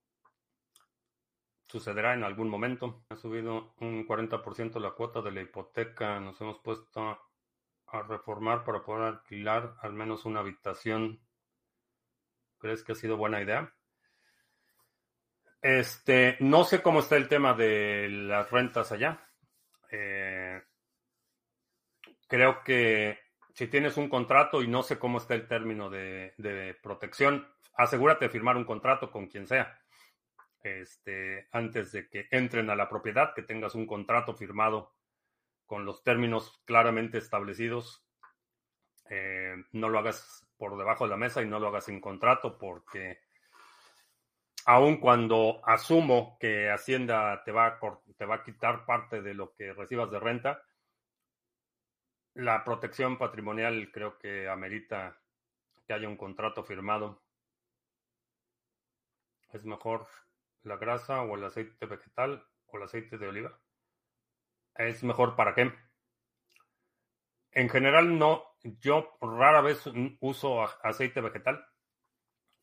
sucederá 1.66 2.14
en 2.14 2.24
algún 2.24 2.49
momento. 2.49 3.05
Ha 3.11 3.16
subido 3.16 3.74
un 3.80 4.07
40% 4.07 4.80
la 4.80 4.93
cuota 4.93 5.20
de 5.20 5.30
la 5.30 5.43
hipoteca. 5.43 6.18
Nos 6.20 6.41
hemos 6.41 6.61
puesto 6.61 7.20
a 7.89 8.03
reformar 8.05 8.64
para 8.64 8.82
poder 8.82 9.09
alquilar 9.09 9.74
al 9.82 9.93
menos 9.93 10.24
una 10.24 10.41
habitación. 10.41 11.20
¿Crees 12.57 12.82
que 12.82 12.93
ha 12.93 12.95
sido 12.95 13.18
buena 13.18 13.43
idea? 13.43 13.70
Este, 15.61 16.39
no 16.41 16.64
sé 16.64 16.80
cómo 16.80 17.01
está 17.01 17.18
el 17.18 17.28
tema 17.28 17.53
de 17.53 18.09
las 18.09 18.51
rentas 18.51 18.91
allá. 18.91 19.22
Eh, 19.91 20.62
creo 22.26 22.62
que 22.64 23.28
si 23.59 23.66
tienes 23.66 23.96
un 23.96 24.09
contrato 24.09 24.62
y 24.62 24.68
no 24.68 24.84
sé 24.84 25.00
cómo 25.00 25.18
está 25.18 25.34
el 25.34 25.48
término 25.48 25.90
de, 25.90 26.78
protección, 26.80 27.44
asegúrate 27.74 28.26
de 28.26 28.30
firmar 28.30 28.56
un 28.56 28.64
contrato 28.64 29.11
con 29.11 29.26
quien 29.26 29.48
sea 29.48 29.80
este, 30.62 31.48
antes 31.50 31.90
de 31.90 32.09
que 32.09 32.28
entren 32.30 32.70
a 32.70 32.76
la 32.76 32.88
propiedad, 32.88 33.34
que 33.34 33.42
tengas 33.42 33.74
un 33.74 33.88
contrato 33.88 34.32
firmado 34.32 34.94
con 35.66 35.84
los 35.84 36.04
términos 36.04 36.62
claramente 36.66 37.18
establecidos. 37.18 38.06
Eh, 39.11 39.56
no 39.72 39.88
lo 39.88 39.98
hagas 39.98 40.46
por 40.56 40.78
debajo 40.78 41.02
de 41.06 41.11
la 41.11 41.16
mesa 41.16 41.42
y 41.42 41.46
no 41.46 41.59
lo 41.59 41.66
hagas 41.66 41.86
sin 41.86 42.00
contrato 42.00 42.59
porque 42.59 43.18
aun 44.66 44.98
cuando 44.98 45.61
asumo 45.64 46.36
que 46.38 46.70
Hacienda 46.70 47.42
te 47.42 47.50
va, 47.50 47.66
a, 47.66 47.80
te 48.16 48.24
va 48.24 48.36
a 48.36 48.44
quitar 48.44 48.86
parte 48.86 49.20
de 49.20 49.34
lo 49.34 49.52
que 49.52 49.72
recibas 49.72 50.12
de 50.12 50.20
renta, 50.20 50.62
la 52.39 52.62
protección 52.62 53.18
patrimonial 53.18 53.91
creo 53.91 54.16
que 54.16 54.49
amerita 54.49 55.20
que 55.84 55.93
haya 55.93 56.09
un 56.09 56.16
contrato 56.16 56.62
firmado. 56.62 57.20
Es 59.53 59.64
mejor 59.64 60.07
la 60.62 60.76
grasa 60.76 61.22
o 61.22 61.34
el 61.34 61.45
aceite 61.45 61.86
vegetal 61.86 62.47
o 62.66 62.76
el 62.76 62.84
aceite 62.84 63.18
de 63.18 63.26
oliva? 63.26 63.59
¿Es 64.76 65.03
mejor 65.03 65.34
para 65.34 65.53
qué? 65.53 65.72
En 67.51 67.68
general 67.68 68.16
no, 68.16 68.45
yo 68.62 69.18
rara 69.20 69.61
vez 69.61 69.82
uso 70.20 70.62
aceite 70.84 71.20
vegetal. 71.20 71.66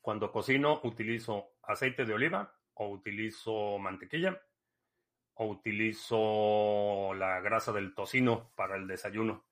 Cuando 0.00 0.32
cocino 0.32 0.80
utilizo 0.84 1.50
aceite 1.62 2.06
de 2.06 2.14
oliva 2.14 2.50
o 2.72 2.88
utilizo 2.88 3.76
mantequilla 3.76 4.40
o 5.34 5.48
utilizo 5.48 7.12
la 7.12 7.40
grasa 7.40 7.72
del 7.72 7.94
tocino 7.94 8.52
para 8.54 8.76
el 8.76 8.86
desayuno. 8.86 9.44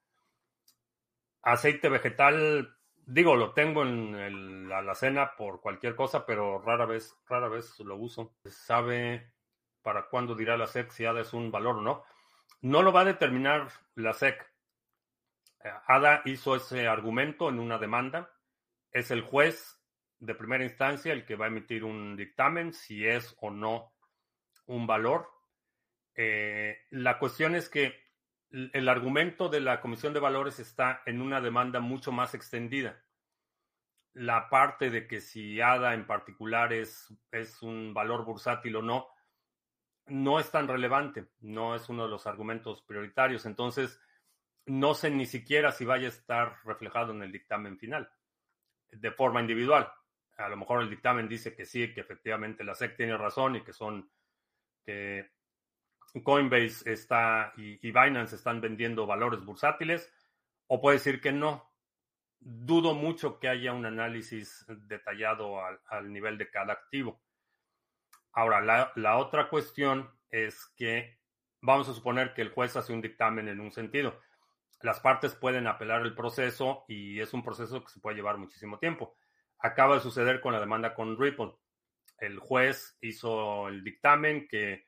Aceite 1.44 1.88
vegetal 1.88 2.74
Digo, 3.06 3.36
lo 3.36 3.52
tengo 3.52 3.82
en 3.82 4.66
la 4.68 4.78
alacena 4.78 5.36
por 5.36 5.60
cualquier 5.60 5.94
cosa, 5.94 6.24
pero 6.24 6.58
rara 6.58 6.86
vez, 6.86 7.14
rara 7.28 7.48
vez 7.48 7.78
lo 7.80 7.96
uso. 7.96 8.34
¿Sabe 8.46 9.30
para 9.82 10.08
cuándo 10.08 10.34
dirá 10.34 10.56
la 10.56 10.66
SEC 10.66 10.90
si 10.90 11.04
ADA 11.04 11.20
es 11.20 11.34
un 11.34 11.50
valor 11.50 11.76
o 11.76 11.82
no? 11.82 12.04
No 12.62 12.82
lo 12.82 12.92
va 12.92 13.02
a 13.02 13.04
determinar 13.04 13.68
la 13.94 14.14
SEC. 14.14 14.40
Eh, 15.62 15.70
ADA 15.86 16.22
hizo 16.24 16.56
ese 16.56 16.88
argumento 16.88 17.50
en 17.50 17.58
una 17.58 17.76
demanda. 17.76 18.30
Es 18.90 19.10
el 19.10 19.20
juez 19.20 19.78
de 20.18 20.34
primera 20.34 20.64
instancia 20.64 21.12
el 21.12 21.26
que 21.26 21.36
va 21.36 21.44
a 21.44 21.48
emitir 21.48 21.84
un 21.84 22.16
dictamen 22.16 22.72
si 22.72 23.06
es 23.06 23.36
o 23.40 23.50
no 23.50 23.92
un 24.64 24.86
valor. 24.86 25.30
Eh, 26.14 26.78
la 26.88 27.18
cuestión 27.18 27.54
es 27.54 27.68
que 27.68 28.03
el 28.72 28.88
argumento 28.88 29.48
de 29.48 29.60
la 29.60 29.80
Comisión 29.80 30.12
de 30.12 30.20
Valores 30.20 30.60
está 30.60 31.02
en 31.06 31.20
una 31.20 31.40
demanda 31.40 31.80
mucho 31.80 32.12
más 32.12 32.34
extendida. 32.34 33.02
La 34.12 34.48
parte 34.48 34.90
de 34.90 35.08
que 35.08 35.20
si 35.20 35.60
ADA 35.60 35.94
en 35.94 36.06
particular 36.06 36.72
es, 36.72 37.12
es 37.32 37.62
un 37.62 37.92
valor 37.92 38.24
bursátil 38.24 38.76
o 38.76 38.82
no, 38.82 39.08
no 40.06 40.38
es 40.38 40.50
tan 40.52 40.68
relevante, 40.68 41.26
no 41.40 41.74
es 41.74 41.88
uno 41.88 42.04
de 42.04 42.10
los 42.10 42.28
argumentos 42.28 42.82
prioritarios. 42.82 43.44
Entonces, 43.44 44.00
no 44.66 44.94
sé 44.94 45.10
ni 45.10 45.26
siquiera 45.26 45.72
si 45.72 45.84
vaya 45.84 46.06
a 46.06 46.10
estar 46.10 46.58
reflejado 46.64 47.12
en 47.12 47.22
el 47.22 47.32
dictamen 47.32 47.76
final, 47.76 48.08
de 48.88 49.10
forma 49.10 49.40
individual. 49.40 49.92
A 50.36 50.48
lo 50.48 50.56
mejor 50.56 50.82
el 50.82 50.90
dictamen 50.90 51.28
dice 51.28 51.56
que 51.56 51.64
sí, 51.64 51.92
que 51.92 52.02
efectivamente 52.02 52.62
la 52.62 52.76
SEC 52.76 52.96
tiene 52.96 53.16
razón 53.16 53.56
y 53.56 53.64
que 53.64 53.72
son, 53.72 54.08
que 54.84 55.33
Coinbase 56.22 56.92
está 56.92 57.52
y, 57.56 57.76
Binance 57.90 58.36
están 58.36 58.60
vendiendo 58.60 59.06
valores 59.06 59.44
bursátiles, 59.44 60.12
o 60.68 60.80
puede 60.80 60.98
decir 60.98 61.20
que 61.20 61.32
no. 61.32 61.72
Dudo 62.38 62.94
mucho 62.94 63.40
que 63.40 63.48
haya 63.48 63.72
un 63.72 63.86
análisis 63.86 64.64
detallado 64.68 65.60
al, 65.88 66.12
nivel 66.12 66.38
de 66.38 66.50
cada 66.50 66.74
activo. 66.74 67.22
Ahora, 68.32 68.60
la, 68.60 68.92
la 68.96 69.16
otra 69.16 69.48
cuestión 69.48 70.10
es 70.30 70.66
que 70.76 71.18
vamos 71.60 71.88
a 71.88 71.94
suponer 71.94 72.34
que 72.34 72.42
el 72.42 72.50
juez 72.50 72.76
hace 72.76 72.92
un 72.92 73.00
dictamen 73.00 73.48
en 73.48 73.60
un 73.60 73.72
sentido. 73.72 74.20
Las 74.82 75.00
partes 75.00 75.34
pueden 75.34 75.66
apelar 75.66 76.02
el 76.02 76.14
proceso 76.14 76.84
y 76.86 77.18
es 77.20 77.32
un 77.32 77.42
proceso 77.42 77.82
que 77.82 77.90
se 77.90 78.00
puede 78.00 78.16
llevar 78.16 78.36
muchísimo 78.36 78.78
tiempo. 78.78 79.16
Acaba 79.58 79.94
de 79.94 80.02
suceder 80.02 80.40
con 80.40 80.52
la 80.52 80.60
demanda 80.60 80.94
con 80.94 81.18
Ripple. 81.18 81.54
El 82.18 82.38
juez 82.38 82.98
hizo 83.00 83.68
el 83.68 83.82
dictamen 83.82 84.46
que 84.46 84.86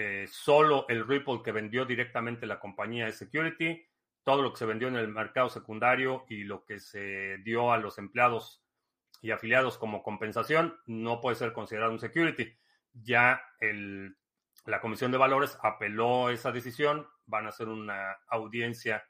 eh, 0.00 0.28
solo 0.30 0.86
el 0.88 1.08
Ripple 1.08 1.40
que 1.42 1.50
vendió 1.50 1.84
directamente 1.84 2.46
la 2.46 2.60
compañía 2.60 3.06
de 3.06 3.12
security, 3.12 3.84
todo 4.22 4.42
lo 4.42 4.52
que 4.52 4.58
se 4.58 4.64
vendió 4.64 4.86
en 4.86 4.94
el 4.94 5.08
mercado 5.08 5.48
secundario 5.48 6.24
y 6.28 6.44
lo 6.44 6.64
que 6.64 6.78
se 6.78 7.38
dio 7.38 7.72
a 7.72 7.78
los 7.78 7.98
empleados 7.98 8.62
y 9.22 9.32
afiliados 9.32 9.76
como 9.76 10.04
compensación 10.04 10.78
no 10.86 11.20
puede 11.20 11.34
ser 11.34 11.52
considerado 11.52 11.90
un 11.90 11.98
security. 11.98 12.56
Ya 12.92 13.42
el, 13.58 14.16
la 14.66 14.80
Comisión 14.80 15.10
de 15.10 15.18
Valores 15.18 15.58
apeló 15.64 16.30
esa 16.30 16.52
decisión, 16.52 17.08
van 17.26 17.46
a 17.46 17.48
hacer 17.48 17.66
una 17.66 18.18
audiencia 18.28 19.04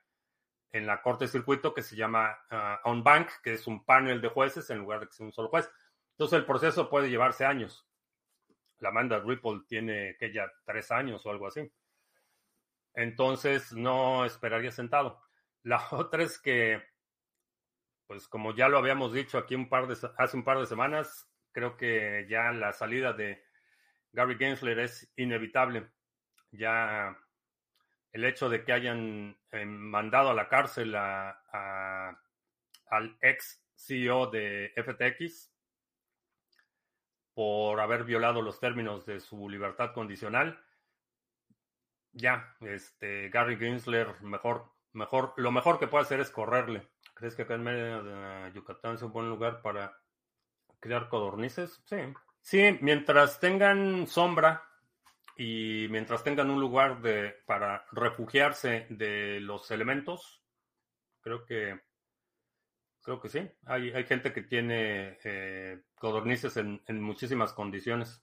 en 0.73 0.87
la 0.87 1.03
Corte 1.03 1.29
Circuito 1.29 1.75
que 1.75 1.83
se 1.83 1.97
llama 1.97 2.35
uh, 2.51 2.89
On 2.89 3.05
Bank, 3.05 3.29
que 3.43 3.53
es 3.53 3.67
un 3.67 3.85
panel 3.85 4.23
de 4.23 4.29
jueces 4.29 4.71
en 4.71 4.79
lugar 4.79 5.01
de 5.01 5.09
que 5.09 5.13
sea 5.13 5.27
un 5.27 5.33
solo 5.33 5.51
juez. 5.51 5.71
Entonces 6.13 6.39
el 6.39 6.47
proceso 6.47 6.89
puede 6.89 7.11
llevarse 7.11 7.45
años. 7.45 7.88
La 8.81 8.91
Amanda 8.91 9.19
Ripple 9.19 9.63
tiene 9.67 10.17
que 10.19 10.33
ya 10.33 10.51
tres 10.65 10.91
años 10.91 11.25
o 11.25 11.31
algo 11.31 11.47
así. 11.47 11.71
Entonces 12.95 13.73
no 13.73 14.25
esperaría 14.25 14.71
sentado. 14.71 15.23
La 15.63 15.87
otra 15.93 16.23
es 16.23 16.39
que, 16.39 16.83
pues 18.07 18.29
como 18.29 18.55
ya 18.55 18.69
lo 18.69 18.79
habíamos 18.79 19.13
dicho 19.13 19.39
aquí 19.39 19.55
un 19.55 19.69
par 19.69 19.87
de, 19.87 19.97
hace 20.17 20.37
un 20.37 20.45
par 20.45 20.59
de 20.59 20.67
semanas, 20.67 21.29
creo 21.53 21.77
que 21.77 22.27
ya 22.29 22.53
la 22.53 22.73
salida 22.73 23.13
de 23.13 23.43
Gary 24.13 24.37
Gensler 24.37 24.79
es 24.79 25.13
inevitable. 25.17 25.91
Ya 26.51 27.17
el 28.13 28.25
hecho 28.25 28.49
de 28.49 28.65
que 28.65 28.73
hayan 28.73 29.39
eh, 29.53 29.65
mandado 29.65 30.31
a 30.31 30.35
la 30.35 30.49
cárcel 30.49 30.95
a, 30.97 32.19
al 32.91 33.19
ex 33.21 33.63
CEO 33.77 34.29
de 34.31 34.73
FTX 34.77 35.53
por 37.39 37.79
haber 37.79 38.03
violado 38.03 38.43
los 38.43 38.59
términos 38.59 39.07
de 39.07 39.21
su 39.21 39.49
libertad 39.49 39.93
condicional. 39.93 40.61
Ya, 42.11 42.57
este 42.63 43.29
Gary 43.29 43.57
Gensler, 43.57 44.21
mejor, 44.23 44.73
mejor, 44.93 45.35
lo 45.37 45.53
mejor 45.53 45.79
que 45.79 45.87
puede 45.87 46.03
hacer 46.03 46.19
es 46.19 46.31
correrle. 46.31 46.89
¿Crees 47.15 47.37
que 47.37 47.43
acá 47.43 47.55
en 47.55 47.63
medio 47.63 48.03
de 48.03 48.53
Yucatán 48.55 48.97
es 48.97 49.03
un 49.03 49.13
buen 49.13 49.29
lugar 49.29 49.63
para 49.63 49.97
crear 50.81 51.09
codornices? 51.09 51.81
Sí. 51.85 52.13
Sí, 52.41 52.77
mientras 52.81 53.39
tengan 53.39 54.09
sombra 54.09 54.65
y 55.37 55.87
mientras 55.91 56.25
tengan 56.25 56.51
un 56.51 56.59
lugar 56.59 57.01
de, 57.03 57.37
para 57.47 57.87
refugiarse 57.93 58.89
de 58.91 59.39
los 59.39 59.71
elementos, 59.71 60.43
creo 61.21 61.45
que 61.45 61.81
creo 63.09 63.21
que 63.23 63.31
sí. 63.31 63.51
Hay, 63.65 63.91
hay 63.91 64.05
gente 64.05 64.35
que 64.35 64.43
tiene 64.43 65.19
eh, 65.25 65.81
codornices 65.95 66.59
en, 66.59 66.83
muchísimas 67.01 67.55
condiciones. 67.55 68.23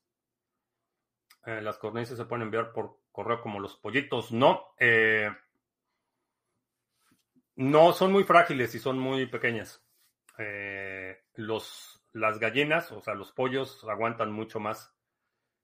Eh, 1.44 1.60
las 1.64 1.80
codornices 1.80 2.18
se 2.18 2.26
pueden 2.26 2.44
enviar 2.44 2.72
por 2.72 3.00
correo 3.12 3.42
como 3.42 3.60
los 3.60 3.78
pollitos. 3.78 4.32
No, 4.32 4.76
eh, 4.80 5.32
no, 7.56 7.94
son 7.94 8.12
muy 8.12 8.26
frágiles 8.26 8.76
y 8.76 8.80
son 8.80 9.00
muy 9.00 9.26
pequeñas. 9.26 9.84
los, 11.34 12.06
las 12.14 12.38
gallinas, 12.38 12.92
o 12.92 13.02
sea, 13.02 13.16
los 13.16 13.32
pollos 13.32 13.84
aguantan 13.90 14.32
mucho 14.32 14.60
más 14.60 14.94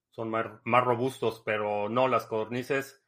son 0.10 0.30
más, 0.30 0.84
robustos, 0.84 1.42
pero 1.46 1.90
no 1.90 2.08
las 2.08 2.26
codornices. 2.26 3.02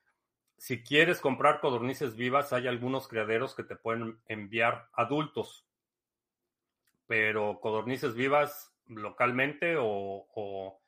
Si 0.57 0.83
quieres 0.83 1.19
comprar 1.19 1.59
codornices 1.59 2.15
vivas, 2.15 2.53
hay 2.53 2.67
algunos 2.67 3.07
criaderos 3.07 3.55
que 3.55 3.63
te 3.63 3.75
pueden 3.75 4.21
enviar 4.27 4.89
adultos, 4.93 5.67
pero 7.07 7.59
codornices 7.59 8.15
vivas 8.15 8.75
localmente 8.87 9.75
o, 9.79 10.79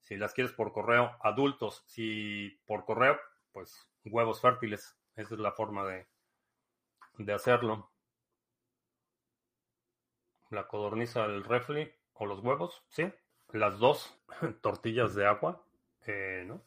si 0.00 0.16
las 0.16 0.34
quieres 0.34 0.52
por 0.52 0.72
correo, 0.72 1.16
adultos. 1.20 1.84
Si 1.86 2.60
por 2.66 2.84
correo, 2.84 3.18
pues 3.52 3.88
huevos 4.04 4.40
fértiles. 4.40 4.96
Esa 5.16 5.34
es 5.34 5.40
la 5.40 5.52
forma 5.52 5.84
de, 5.84 6.06
de 7.18 7.32
hacerlo. 7.32 7.90
La 10.50 10.66
codorniza 10.66 11.28
del 11.28 11.44
refli 11.44 11.92
o 12.14 12.26
los 12.26 12.40
huevos, 12.40 12.82
¿sí? 12.88 13.12
las 13.52 13.78
dos 13.78 14.14
tortillas 14.60 15.14
de 15.14 15.26
agua, 15.26 15.64
eh, 16.06 16.44
¿no? 16.46 16.62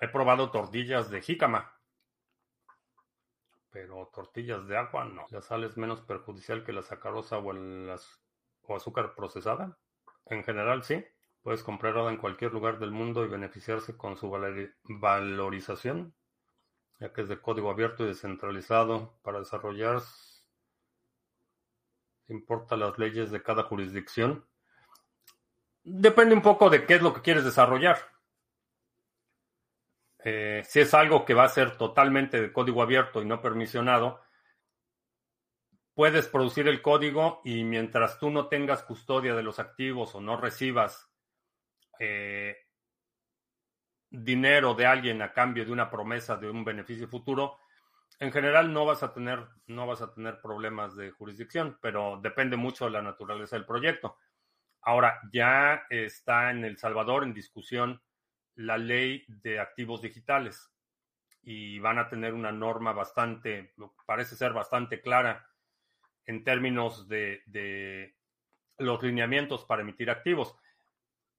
He 0.00 0.08
probado 0.08 0.50
tortillas 0.50 1.10
de 1.10 1.22
jícama, 1.22 1.71
pero 3.72 4.10
tortillas 4.14 4.66
de 4.68 4.76
agua 4.76 5.04
no. 5.06 5.26
La 5.30 5.40
sal 5.40 5.64
es 5.64 5.76
menos 5.76 6.02
perjudicial 6.02 6.62
que 6.62 6.72
la 6.72 6.82
sacarosa 6.82 7.38
o, 7.38 7.52
o 7.52 8.76
azúcar 8.76 9.14
procesada. 9.14 9.78
En 10.26 10.44
general, 10.44 10.84
sí. 10.84 11.04
Puedes 11.42 11.64
comprarla 11.64 12.08
en 12.10 12.18
cualquier 12.18 12.52
lugar 12.52 12.78
del 12.78 12.92
mundo 12.92 13.24
y 13.24 13.28
beneficiarse 13.28 13.96
con 13.96 14.16
su 14.16 14.30
valorización, 14.30 16.14
ya 17.00 17.12
que 17.12 17.22
es 17.22 17.28
de 17.28 17.40
código 17.40 17.68
abierto 17.70 18.04
y 18.04 18.08
descentralizado 18.08 19.18
para 19.22 19.40
desarrollar. 19.40 20.02
Importa 22.28 22.76
las 22.76 22.96
leyes 22.98 23.32
de 23.32 23.42
cada 23.42 23.64
jurisdicción. 23.64 24.46
Depende 25.82 26.34
un 26.34 26.42
poco 26.42 26.70
de 26.70 26.86
qué 26.86 26.94
es 26.94 27.02
lo 27.02 27.12
que 27.12 27.22
quieres 27.22 27.44
desarrollar. 27.44 28.11
Eh, 30.24 30.62
si 30.64 30.80
es 30.80 30.94
algo 30.94 31.24
que 31.24 31.34
va 31.34 31.44
a 31.44 31.48
ser 31.48 31.76
totalmente 31.76 32.40
de 32.40 32.52
código 32.52 32.82
abierto 32.82 33.20
y 33.22 33.24
no 33.24 33.40
permisionado, 33.40 34.20
puedes 35.94 36.28
producir 36.28 36.68
el 36.68 36.80
código 36.80 37.40
y 37.44 37.64
mientras 37.64 38.18
tú 38.18 38.30
no 38.30 38.48
tengas 38.48 38.82
custodia 38.82 39.34
de 39.34 39.42
los 39.42 39.58
activos 39.58 40.14
o 40.14 40.20
no 40.20 40.36
recibas 40.36 41.10
eh, 41.98 42.56
dinero 44.10 44.74
de 44.74 44.86
alguien 44.86 45.22
a 45.22 45.32
cambio 45.32 45.64
de 45.64 45.72
una 45.72 45.90
promesa 45.90 46.36
de 46.36 46.48
un 46.48 46.64
beneficio 46.64 47.08
futuro, 47.08 47.58
en 48.18 48.30
general 48.30 48.72
no 48.72 48.84
vas 48.84 49.02
a 49.02 49.12
tener, 49.12 49.48
no 49.66 49.86
vas 49.86 50.02
a 50.02 50.12
tener 50.14 50.40
problemas 50.40 50.94
de 50.94 51.10
jurisdicción, 51.10 51.78
pero 51.80 52.20
depende 52.22 52.56
mucho 52.56 52.84
de 52.84 52.92
la 52.92 53.02
naturaleza 53.02 53.56
del 53.56 53.66
proyecto. 53.66 54.16
Ahora, 54.82 55.20
ya 55.32 55.86
está 55.90 56.50
en 56.50 56.64
El 56.64 56.78
Salvador 56.78 57.24
en 57.24 57.34
discusión 57.34 58.00
la 58.56 58.78
ley 58.78 59.24
de 59.28 59.60
activos 59.60 60.02
digitales 60.02 60.70
y 61.42 61.78
van 61.78 61.98
a 61.98 62.08
tener 62.08 62.34
una 62.34 62.52
norma 62.52 62.92
bastante, 62.92 63.74
parece 64.06 64.36
ser 64.36 64.52
bastante 64.52 65.00
clara 65.00 65.48
en 66.26 66.44
términos 66.44 67.08
de, 67.08 68.14
los 68.78 69.02
lineamientos 69.02 69.64
para 69.64 69.82
emitir 69.82 70.10
activos. 70.10 70.56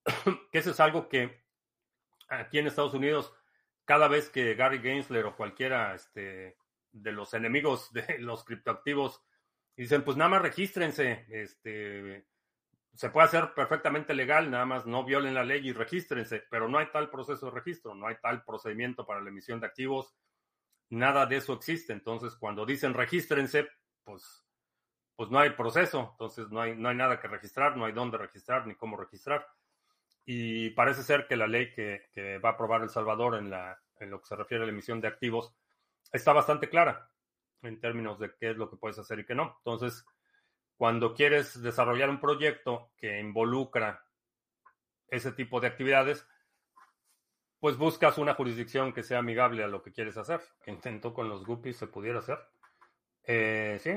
que 0.52 0.60
eso 0.60 0.72
es 0.72 0.80
algo 0.80 1.08
que 1.08 1.44
aquí 2.28 2.60
en 2.60 2.68
Estados 2.68 2.94
Unidos, 2.94 3.34
cada 3.86 4.08
vez 4.08 4.30
que 4.30 4.56
Gary 4.56 4.80
Gensler 4.80 5.26
o 5.26 5.36
cualquiera 5.36 5.96
este, 5.96 6.58
de 6.92 7.12
los 7.12 7.34
enemigos 7.34 7.92
de 7.94 8.18
los 8.20 8.44
criptoactivos 8.44 9.22
dicen, 9.76 10.04
pues 10.04 10.18
nada 10.18 10.30
más 10.30 10.42
regístrense, 10.42 11.26
este, 11.30 12.28
se 12.94 13.10
puede 13.10 13.26
hacer 13.26 13.54
perfectamente 13.54 14.14
legal, 14.14 14.52
nada 14.52 14.66
más 14.66 14.86
no 14.86 15.04
violen 15.04 15.34
la 15.34 15.44
ley 15.44 15.68
y 15.68 15.74
regístrense, 15.74 16.44
pero 16.50 16.68
no 16.68 16.78
hay 16.78 16.88
tal 16.92 17.10
proceso 17.10 17.48
de 17.48 17.52
registro, 17.54 17.96
no 17.96 18.08
hay 18.08 18.16
tal 18.22 18.44
procedimiento 18.44 19.06
para 19.06 19.22
la 19.22 19.30
emisión 19.30 19.60
de 19.60 19.66
activos, 19.66 20.16
nada 20.90 21.26
de 21.26 21.38
eso 21.38 21.54
existe. 21.54 21.92
Entonces, 21.94 22.36
cuando 22.36 22.66
dicen 22.66 22.94
regístrense, 22.94 23.68
pues, 24.04 24.46
pues 25.16 25.30
no 25.32 25.40
hay 25.40 25.52
proceso, 25.52 26.10
entonces 26.12 26.50
no 26.50 26.62
hay, 26.62 26.76
no 26.76 26.90
hay 26.90 26.96
nada 26.96 27.20
que 27.20 27.28
registrar, 27.28 27.76
no 27.76 27.86
hay 27.86 27.94
dónde 27.94 28.18
registrar 28.18 28.68
ni 28.68 28.76
cómo 28.76 28.96
registrar. 28.96 29.48
Y 30.26 30.70
parece 30.72 31.04
ser 31.04 31.28
que 31.28 31.36
la 31.36 31.48
ley 31.48 31.74
que, 31.74 32.10
que 32.14 32.38
va 32.38 32.50
a 32.50 32.52
aprobar 32.54 32.82
El 32.84 32.90
Salvador 32.90 33.36
en, 33.36 33.50
la, 33.50 33.78
en 34.00 34.12
lo 34.12 34.22
que 34.22 34.28
se 34.28 34.36
refiere 34.36 34.64
a 34.64 34.68
la 34.68 34.72
emisión 34.72 35.02
de 35.02 35.08
activos 35.08 35.56
está 36.12 36.32
bastante 36.32 36.70
clara 36.70 37.10
en 37.64 37.80
términos 37.80 38.20
de 38.20 38.34
qué 38.36 38.52
es 38.52 38.58
lo 38.58 38.70
que 38.70 38.78
puedes 38.78 39.00
hacer 39.00 39.20
y 39.20 39.26
qué 39.26 39.36
no. 39.36 39.56
Entonces, 39.58 40.06
cuando 40.78 41.14
quieres 41.14 41.62
desarrollar 41.62 42.10
un 42.10 42.20
proyecto 42.20 42.92
que 42.98 43.20
involucra 43.20 44.06
ese 45.08 45.32
tipo 45.32 45.60
de 45.60 45.68
actividades, 45.68 46.28
pues 47.60 47.78
buscas 47.78 48.18
una 48.18 48.34
jurisdicción 48.34 48.92
que 48.92 49.04
sea 49.04 49.20
amigable 49.20 49.64
a 49.64 49.68
lo 49.68 49.82
que 49.82 49.94
quieres 49.94 50.18
hacer. 50.18 50.42
Intento 50.68 51.14
con 51.14 51.30
los 51.30 51.46
guppies 51.46 51.78
se 51.78 51.88
pudiera 51.88 52.20
hacer. 52.20 52.38
Eh, 53.24 53.80
sí, 53.82 53.92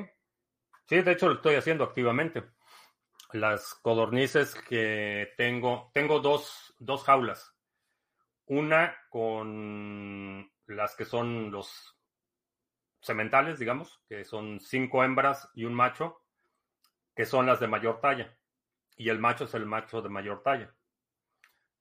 sí, 0.87 1.03
de 1.03 1.13
hecho 1.13 1.29
lo 1.29 1.35
estoy 1.35 1.57
haciendo 1.57 1.83
activamente. 1.83 2.45
Las 3.33 3.75
codornices 3.75 4.55
que 4.55 5.33
tengo, 5.37 5.91
tengo 5.93 6.21
dos, 6.21 6.75
dos 6.79 7.03
jaulas. 7.03 7.53
Una 8.47 8.97
con 9.11 10.49
las 10.67 10.95
que 10.95 11.05
son 11.05 11.51
los 11.51 11.97
sementales, 13.01 13.59
digamos, 13.59 14.01
que 14.09 14.25
son 14.25 14.61
cinco 14.61 15.03
hembras 15.03 15.51
y 15.55 15.65
un 15.65 15.75
macho, 15.75 16.26
que 17.17 17.25
son 17.25 17.47
las 17.47 17.59
de 17.59 17.67
mayor 17.67 18.01
talla. 18.01 18.37
Y 18.97 19.09
el 19.09 19.19
macho 19.19 19.45
es 19.45 19.55
el 19.55 19.67
macho 19.67 20.03
de 20.03 20.11
mayor 20.11 20.43
talla. 20.43 20.75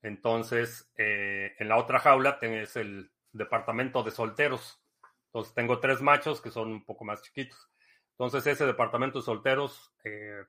Entonces, 0.02 0.92
eh, 0.96 1.56
en 1.60 1.68
la 1.68 1.78
otra 1.78 2.00
jaula 2.00 2.40
tenés 2.40 2.76
el 2.78 3.12
departamento 3.32 4.02
de 4.02 4.12
solteros. 4.12 4.82
Entonces, 5.28 5.54
tengo 5.54 5.80
tres 5.80 6.02
machos 6.02 6.42
que 6.42 6.52
son 6.52 6.72
un 6.72 6.86
poco 6.86 7.04
más 7.04 7.22
chiquitos. 7.22 7.70
Entonces, 8.12 8.48
ese 8.48 8.66
departamento 8.66 9.20
de 9.20 9.26
solteros 9.26 9.94
eh, 10.06 10.46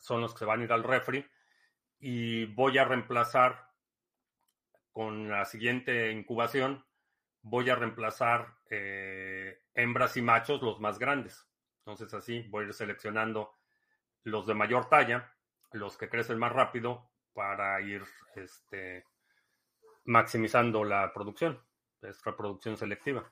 son 0.00 0.20
los 0.20 0.32
que 0.32 0.40
se 0.40 0.44
van 0.44 0.60
a 0.60 0.64
ir 0.64 0.72
al 0.72 0.82
refri 0.82 1.24
y 2.00 2.46
voy 2.46 2.78
a 2.78 2.84
reemplazar 2.84 3.70
con 4.92 5.28
la 5.28 5.44
siguiente 5.44 6.10
incubación, 6.10 6.84
voy 7.42 7.70
a 7.70 7.76
reemplazar 7.76 8.56
eh, 8.70 9.62
hembras 9.74 10.16
y 10.16 10.22
machos, 10.22 10.62
los 10.62 10.80
más 10.80 10.98
grandes. 10.98 11.46
Entonces, 11.78 12.12
así 12.12 12.42
voy 12.48 12.64
a 12.64 12.68
ir 12.68 12.74
seleccionando 12.74 13.59
los 14.24 14.46
de 14.46 14.54
mayor 14.54 14.88
talla, 14.88 15.34
los 15.72 15.96
que 15.96 16.08
crecen 16.08 16.38
más 16.38 16.52
rápido, 16.52 17.10
para 17.32 17.80
ir 17.80 18.02
este, 18.34 19.04
maximizando 20.04 20.84
la 20.84 21.12
producción. 21.12 21.60
Es 22.02 22.22
reproducción 22.24 22.76
selectiva. 22.76 23.30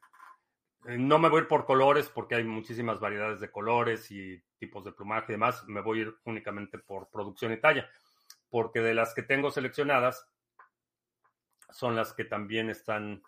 Eh, 0.87 0.97
no 0.99 1.19
me 1.19 1.29
voy 1.29 1.41
a 1.41 1.43
ir 1.43 1.49
por 1.49 1.65
colores 1.65 2.09
porque 2.09 2.37
hay 2.37 2.45
muchísimas 2.45 3.01
variedades 3.01 3.41
de 3.41 3.51
colores 3.51 4.11
y 4.11 4.43
tipos 4.59 4.85
de 4.85 4.93
plumaje 4.93 5.33
y 5.33 5.35
demás. 5.35 5.65
Me 5.67 5.81
voy 5.81 5.99
a 5.99 6.03
ir 6.03 6.17
únicamente 6.25 6.79
por 6.79 7.09
producción 7.11 7.53
y 7.53 7.61
talla. 7.61 7.89
Porque 8.49 8.81
de 8.81 8.95
las 8.95 9.15
que 9.15 9.23
tengo 9.23 9.51
seleccionadas 9.51 10.27
son 11.71 11.97
las 11.97 12.13
que 12.13 12.25
también 12.25 12.71
están, 12.71 13.23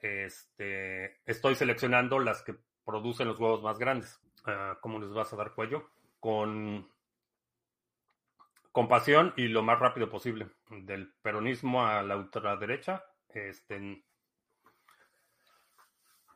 este, 0.00 1.20
estoy 1.24 1.54
seleccionando 1.54 2.18
las 2.18 2.42
que 2.42 2.56
producen 2.84 3.28
los 3.28 3.38
huevos 3.38 3.62
más 3.62 3.78
grandes. 3.78 4.20
Ah, 4.44 4.78
¿Cómo 4.80 4.98
les 4.98 5.12
vas 5.12 5.32
a 5.32 5.36
dar 5.36 5.54
cuello? 5.54 5.88
Con 6.20 6.88
compasión 8.72 9.32
y 9.36 9.48
lo 9.48 9.62
más 9.62 9.78
rápido 9.78 10.08
posible. 10.08 10.50
Del 10.68 11.12
peronismo 11.22 11.86
a 11.86 12.02
la 12.02 12.16
ultraderecha, 12.16 13.04
este, 13.28 14.04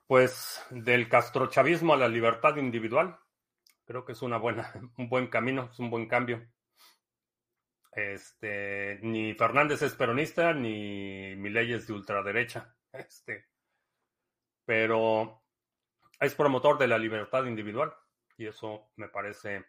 pues 0.06 0.64
del 0.70 1.08
castrochavismo 1.08 1.94
a 1.94 1.96
la 1.96 2.08
libertad 2.08 2.56
individual, 2.56 3.18
creo 3.84 4.04
que 4.04 4.12
es 4.12 4.22
una 4.22 4.38
buena, 4.38 4.72
un 4.98 5.08
buen 5.08 5.28
camino, 5.28 5.68
es 5.72 5.78
un 5.78 5.90
buen 5.90 6.08
cambio. 6.08 6.46
Este, 7.92 8.98
ni 9.02 9.34
Fernández 9.34 9.82
es 9.82 9.94
peronista, 9.94 10.52
ni 10.52 11.36
Milei 11.36 11.72
es 11.72 11.86
de 11.86 11.92
ultraderecha. 11.92 12.74
Este, 12.94 13.46
pero 14.64 15.42
es 16.20 16.32
promotor 16.36 16.78
de 16.78 16.86
la 16.86 16.96
libertad 16.96 17.44
individual 17.44 17.92
y 18.36 18.46
eso 18.46 18.92
me 18.94 19.08
parece 19.08 19.64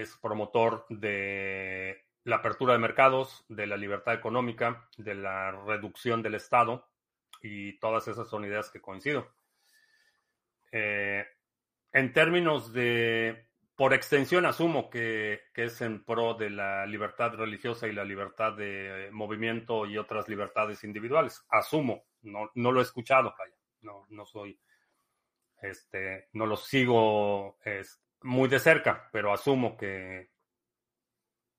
es 0.00 0.16
promotor 0.16 0.84
de 0.90 2.04
la 2.24 2.36
apertura 2.36 2.74
de 2.74 2.78
mercados, 2.78 3.44
de 3.48 3.66
la 3.66 3.76
libertad 3.76 4.14
económica, 4.14 4.88
de 4.98 5.14
la 5.14 5.52
reducción 5.52 6.22
del 6.22 6.34
Estado, 6.34 6.86
y 7.40 7.78
todas 7.78 8.06
esas 8.08 8.28
son 8.28 8.44
ideas 8.44 8.70
que 8.70 8.80
coincido. 8.80 9.32
Eh, 10.70 11.24
en 11.92 12.12
términos 12.12 12.72
de, 12.74 13.46
por 13.74 13.94
extensión, 13.94 14.44
asumo 14.44 14.90
que, 14.90 15.44
es 15.54 15.80
en 15.80 16.04
pro 16.04 16.34
de 16.34 16.50
la 16.50 16.84
libertad 16.84 17.32
religiosa 17.32 17.86
y 17.86 17.92
la 17.92 18.04
libertad 18.04 18.52
de 18.54 19.08
movimiento 19.12 19.86
y 19.86 19.96
otras 19.96 20.28
libertades 20.28 20.84
individuales. 20.84 21.42
Asumo, 21.48 22.04
no, 22.22 22.50
no 22.54 22.70
lo 22.70 22.80
he 22.80 22.82
escuchado, 22.82 23.34
no, 23.80 24.04
no 24.10 24.26
soy, 24.26 24.60
este, 25.62 26.28
no 26.32 26.44
lo 26.44 26.56
sigo 26.56 27.56
muy 28.26 28.48
de 28.48 28.58
cerca, 28.58 29.08
pero 29.12 29.32
asumo 29.32 29.76
que 29.76 30.30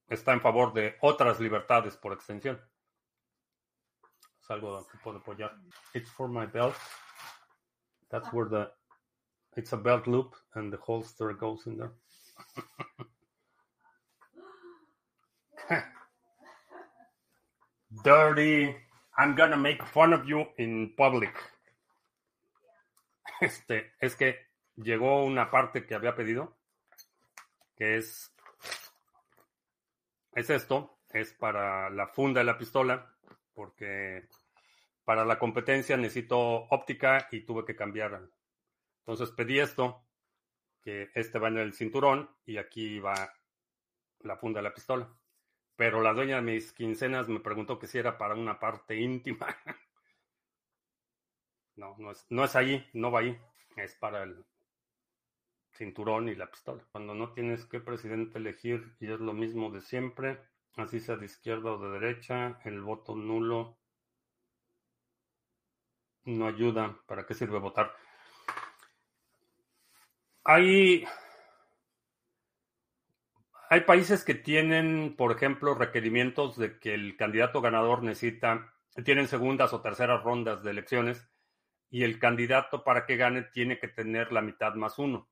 está 0.08 0.34
en 0.34 0.42
favor 0.42 0.74
de 0.74 0.98
otras 1.02 1.40
libertades 1.40 1.96
por 1.98 2.14
extensión. 2.14 2.62
Es 4.42 4.52
algo 4.52 4.86
que 4.88 4.98
apoyar. 5.10 5.56
It's 5.94 6.12
for 6.12 6.28
my 6.30 6.46
belt. 6.46 6.76
That's 8.10 8.32
where 8.32 8.50
the 8.50 8.72
it's 9.56 9.74
a 9.74 9.78
belt 9.78 10.08
loop 10.08 10.36
and 10.54 10.72
the 10.72 10.78
holster 10.78 11.34
goes 11.34 11.66
in 11.66 11.78
there. 11.78 11.94
Dirty. 18.04 18.76
I'm 19.18 19.36
gonna 19.36 19.58
make 19.58 19.84
fun 19.84 20.14
of 20.14 20.26
you 20.28 20.46
in 20.58 20.94
public. 20.96 21.34
Este, 23.40 23.94
es 24.00 24.16
que 24.16 24.48
llegó 24.76 25.24
una 25.24 25.52
parte 25.52 25.86
que 25.86 25.94
había 25.96 26.16
pedido, 26.16 26.57
que 27.78 27.98
es, 27.98 28.34
es 30.34 30.50
esto, 30.50 31.00
es 31.10 31.34
para 31.34 31.90
la 31.90 32.08
funda 32.08 32.40
de 32.40 32.46
la 32.46 32.58
pistola, 32.58 33.16
porque 33.54 34.28
para 35.04 35.24
la 35.24 35.40
competencia 35.40 35.96
necesito 35.96 36.38
óptica 36.38 37.28
y 37.32 37.42
tuve 37.46 37.64
que 37.64 37.76
cambiar. 37.76 38.30
Entonces 39.00 39.32
pedí 39.32 39.60
esto, 39.60 40.04
que 40.82 41.10
este 41.14 41.40
va 41.40 41.48
en 41.50 41.60
el 41.60 41.74
cinturón 41.74 42.30
y 42.46 42.58
aquí 42.58 43.00
va 43.00 43.34
la 44.20 44.38
funda 44.38 44.60
de 44.60 44.64
la 44.64 44.74
pistola. 44.74 45.08
Pero 45.76 46.02
la 46.02 46.14
dueña 46.14 46.38
de 46.38 46.42
mis 46.42 46.74
quincenas 46.74 47.30
me 47.30 47.40
preguntó 47.40 47.78
que 47.78 47.88
si 47.88 48.00
era 48.00 48.18
para 48.18 48.34
una 48.34 48.60
parte 48.60 48.96
íntima. 48.96 49.48
No, 51.76 51.96
no 52.00 52.10
es, 52.10 52.26
no 52.32 52.44
es 52.44 52.56
ahí, 52.56 52.84
no 52.94 53.12
va 53.12 53.20
ahí. 53.20 53.40
Es 53.76 53.94
para 53.94 54.24
el, 54.24 54.44
cinturón 55.78 56.30
y 56.30 56.36
la 56.36 56.50
pistola. 56.50 56.84
Cuando 56.92 57.14
no 57.14 57.32
tienes 57.34 57.66
que 57.66 57.80
presidente 57.80 58.40
elegir 58.40 58.96
y 59.00 59.12
es 59.12 59.20
lo 59.20 59.34
mismo 59.34 59.72
de 59.72 59.82
siempre, 59.82 60.40
así 60.76 61.00
sea 61.00 61.16
de 61.16 61.26
izquierda 61.26 61.72
o 61.72 61.78
de 61.78 62.00
derecha, 62.00 62.60
el 62.66 62.82
voto 62.82 63.16
nulo 63.16 63.78
no 66.26 66.48
ayuda. 66.48 66.98
¿Para 67.06 67.26
qué 67.26 67.34
sirve 67.34 67.60
votar? 67.60 67.94
Hay, 70.44 71.06
hay 73.70 73.82
países 73.82 74.24
que 74.24 74.34
tienen, 74.34 75.16
por 75.18 75.32
ejemplo, 75.32 75.76
requerimientos 75.76 76.58
de 76.58 76.80
que 76.80 76.94
el 76.94 77.18
candidato 77.18 77.62
ganador 77.62 78.04
necesita, 78.04 78.74
tienen 79.04 79.28
segundas 79.28 79.74
o 79.74 79.82
terceras 79.82 80.24
rondas 80.24 80.64
de 80.64 80.72
elecciones 80.72 81.30
y 81.90 82.04
el 82.04 82.20
candidato 82.20 82.84
para 82.84 83.06
que 83.06 83.18
gane 83.18 83.44
tiene 83.44 83.80
que 83.80 83.88
tener 83.88 84.32
la 84.32 84.42
mitad 84.42 84.74
más 84.76 84.98
uno. 85.00 85.30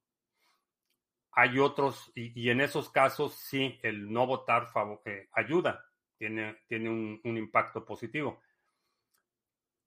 Hay 1.38 1.60
otros, 1.60 2.14
y, 2.16 2.50
en 2.50 2.62
esos 2.62 2.90
casos 2.90 3.36
sí, 3.36 3.78
el 3.84 4.10
no 4.10 4.26
votar 4.26 4.70
eh, 5.04 5.28
ayuda, 5.34 5.86
tiene, 6.18 6.60
tiene 6.66 6.90
un, 6.90 7.20
impacto 7.38 7.84
positivo. 7.84 8.42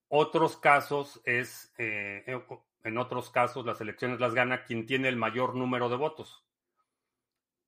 Otros 0.08 0.58
casos 0.58 1.22
es, 1.24 1.72
eh, 1.78 2.22
eh, 2.26 2.44
en 2.84 2.98
otros 2.98 3.30
casos 3.30 3.64
las 3.64 3.80
elecciones 3.80 4.20
las 4.20 4.34
gana 4.34 4.64
quien 4.64 4.84
tiene 4.84 5.08
el 5.08 5.16
mayor 5.16 5.54
número 5.54 5.88
de 5.88 5.96
votos. 5.96 6.44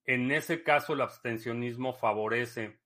En 0.04 0.30
ese 0.30 0.62
caso 0.62 0.92
el 0.92 1.00
abstencionismo 1.00 1.94
favorece 1.94 2.80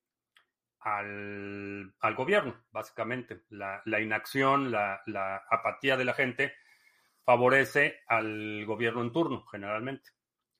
al, 0.79 1.93
gobierno, 2.17 2.63
básicamente. 2.71 3.43
La, 3.49 3.83
inacción, 4.01 4.71
la, 4.71 5.03
apatía 5.51 5.97
de 5.97 6.05
la 6.05 6.15
gente 6.15 6.55
favorece 7.25 8.01
al 8.07 8.65
gobierno 8.65 9.03
en 9.03 9.13
turno, 9.13 9.45
generalmente 9.47 10.15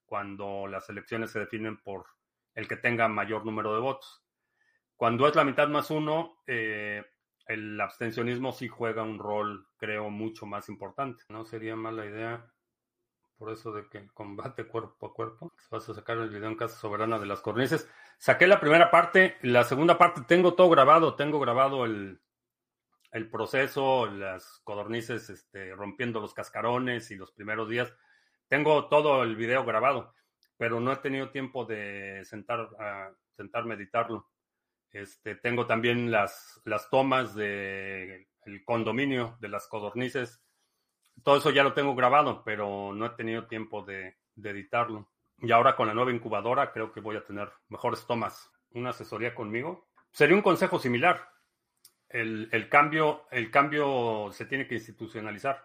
cuando 0.07 0.67
las 0.67 0.89
elecciones 0.89 1.31
se 1.31 1.41
definen 1.41 1.81
por 1.83 2.07
el 2.55 2.69
que 2.69 2.77
tenga 2.77 3.09
mayor 3.09 3.45
número 3.45 3.75
de 3.75 3.81
votos. 3.81 4.25
Cuando 4.97 5.27
es 5.27 5.35
la 5.35 5.45
mitad 5.45 5.69
más 5.69 5.91
uno, 5.91 6.39
eh, 6.47 7.05
el 7.47 7.81
abstencionismo 7.81 8.53
sí 8.53 8.69
juega 8.69 9.03
un 9.03 9.19
rol, 9.19 9.67
creo, 9.77 10.11
mucho 10.11 10.47
más 10.47 10.69
importante. 10.69 11.25
No 11.29 11.45
sería 11.45 11.77
mala 11.77 12.07
idea, 12.07 12.47
por 13.37 13.53
eso 13.53 13.73
de 13.73 13.89
que 13.89 14.07
combate 14.15 14.65
cuerpo 14.69 15.07
a 15.07 15.15
cuerpo. 15.15 15.53
Vas 15.71 15.89
a 15.89 15.95
sacar 15.95 16.19
el 16.19 16.31
video 16.31 16.49
en 16.49 16.57
Casa 16.57 16.77
Soberana 16.77 17.19
de 17.19 17.27
las 17.27 17.41
Cornices. 17.41 17.91
Saqué 18.19 18.47
la 18.47 18.61
primera 18.61 18.91
parte, 18.91 19.37
la 19.43 19.65
segunda 19.65 19.99
parte 19.99 20.23
tengo 20.27 20.55
todo 20.55 20.71
grabado, 20.71 21.17
tengo 21.17 21.41
grabado 21.41 21.85
el, 21.85 22.21
el 23.11 23.29
proceso, 23.29 24.07
las 24.07 24.61
codornices 24.65 25.29
este, 25.31 25.75
rompiendo 25.75 26.21
los 26.21 26.35
cascarones 26.35 27.11
y 27.11 27.17
los 27.17 27.33
primeros 27.33 27.69
días. 27.69 27.93
Tengo 28.49 28.89
todo 28.89 29.23
el 29.23 29.37
video 29.37 29.65
grabado, 29.65 30.15
pero 30.57 30.81
no 30.81 30.93
he 30.93 30.97
tenido 30.97 31.31
tiempo 31.31 31.65
de 31.65 32.25
sentar 32.25 32.69
a 32.79 33.11
sentarme 33.37 33.75
a 33.75 33.77
editarlo. 33.77 34.29
Este, 34.93 35.35
tengo 35.35 35.67
también 35.67 36.11
las, 36.11 36.61
las 36.65 36.89
tomas 36.89 37.35
del 37.35 38.27
condominio 38.65 39.37
de 39.41 39.49
las 39.49 39.67
codornices. 39.67 40.41
Todo 41.23 41.39
eso 41.39 41.51
ya 41.51 41.65
lo 41.65 41.73
tengo 41.73 41.95
grabado, 41.95 42.43
pero 42.45 42.93
no 42.95 43.07
he 43.07 43.11
tenido 43.11 43.47
tiempo 43.47 43.83
de, 43.83 44.17
de 44.37 44.51
editarlo. 44.51 45.11
Y 45.39 45.51
ahora 45.51 45.75
con 45.75 45.89
la 45.89 45.95
nueva 45.95 46.13
incubadora 46.13 46.73
creo 46.73 46.93
que 46.93 47.01
voy 47.01 47.17
a 47.17 47.25
tener 47.25 47.51
mejores 47.69 48.07
tomas. 48.07 48.51
Una 48.71 48.91
asesoría 48.91 49.35
conmigo. 49.35 49.89
Sería 50.13 50.37
un 50.37 50.43
consejo 50.43 50.79
similar. 50.79 51.29
el, 52.09 52.49
el, 52.53 52.69
cambio, 52.69 53.27
el 53.33 53.51
cambio 53.51 54.31
se 54.33 54.47
tiene 54.47 54.69
que 54.69 54.77
institucionalizar. 54.77 55.65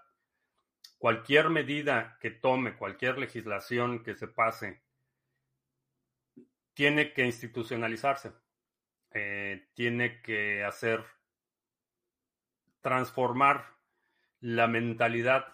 Cualquier 0.99 1.49
medida 1.49 2.17
que 2.19 2.29
tome, 2.29 2.75
cualquier 2.75 3.17
legislación 3.17 4.03
que 4.03 4.15
se 4.15 4.27
pase, 4.27 4.83
tiene 6.73 7.13
que 7.13 7.25
institucionalizarse. 7.25 8.33
Eh, 9.11 9.69
tiene 9.73 10.21
que 10.21 10.63
hacer 10.65 11.03
transformar 12.81 13.77
la 14.41 14.67
mentalidad 14.67 15.47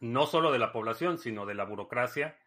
no 0.00 0.26
solo 0.26 0.52
de 0.52 0.58
la 0.58 0.72
población, 0.72 1.18
sino 1.18 1.46
de 1.46 1.54
la 1.54 1.64
burocracia, 1.64 2.38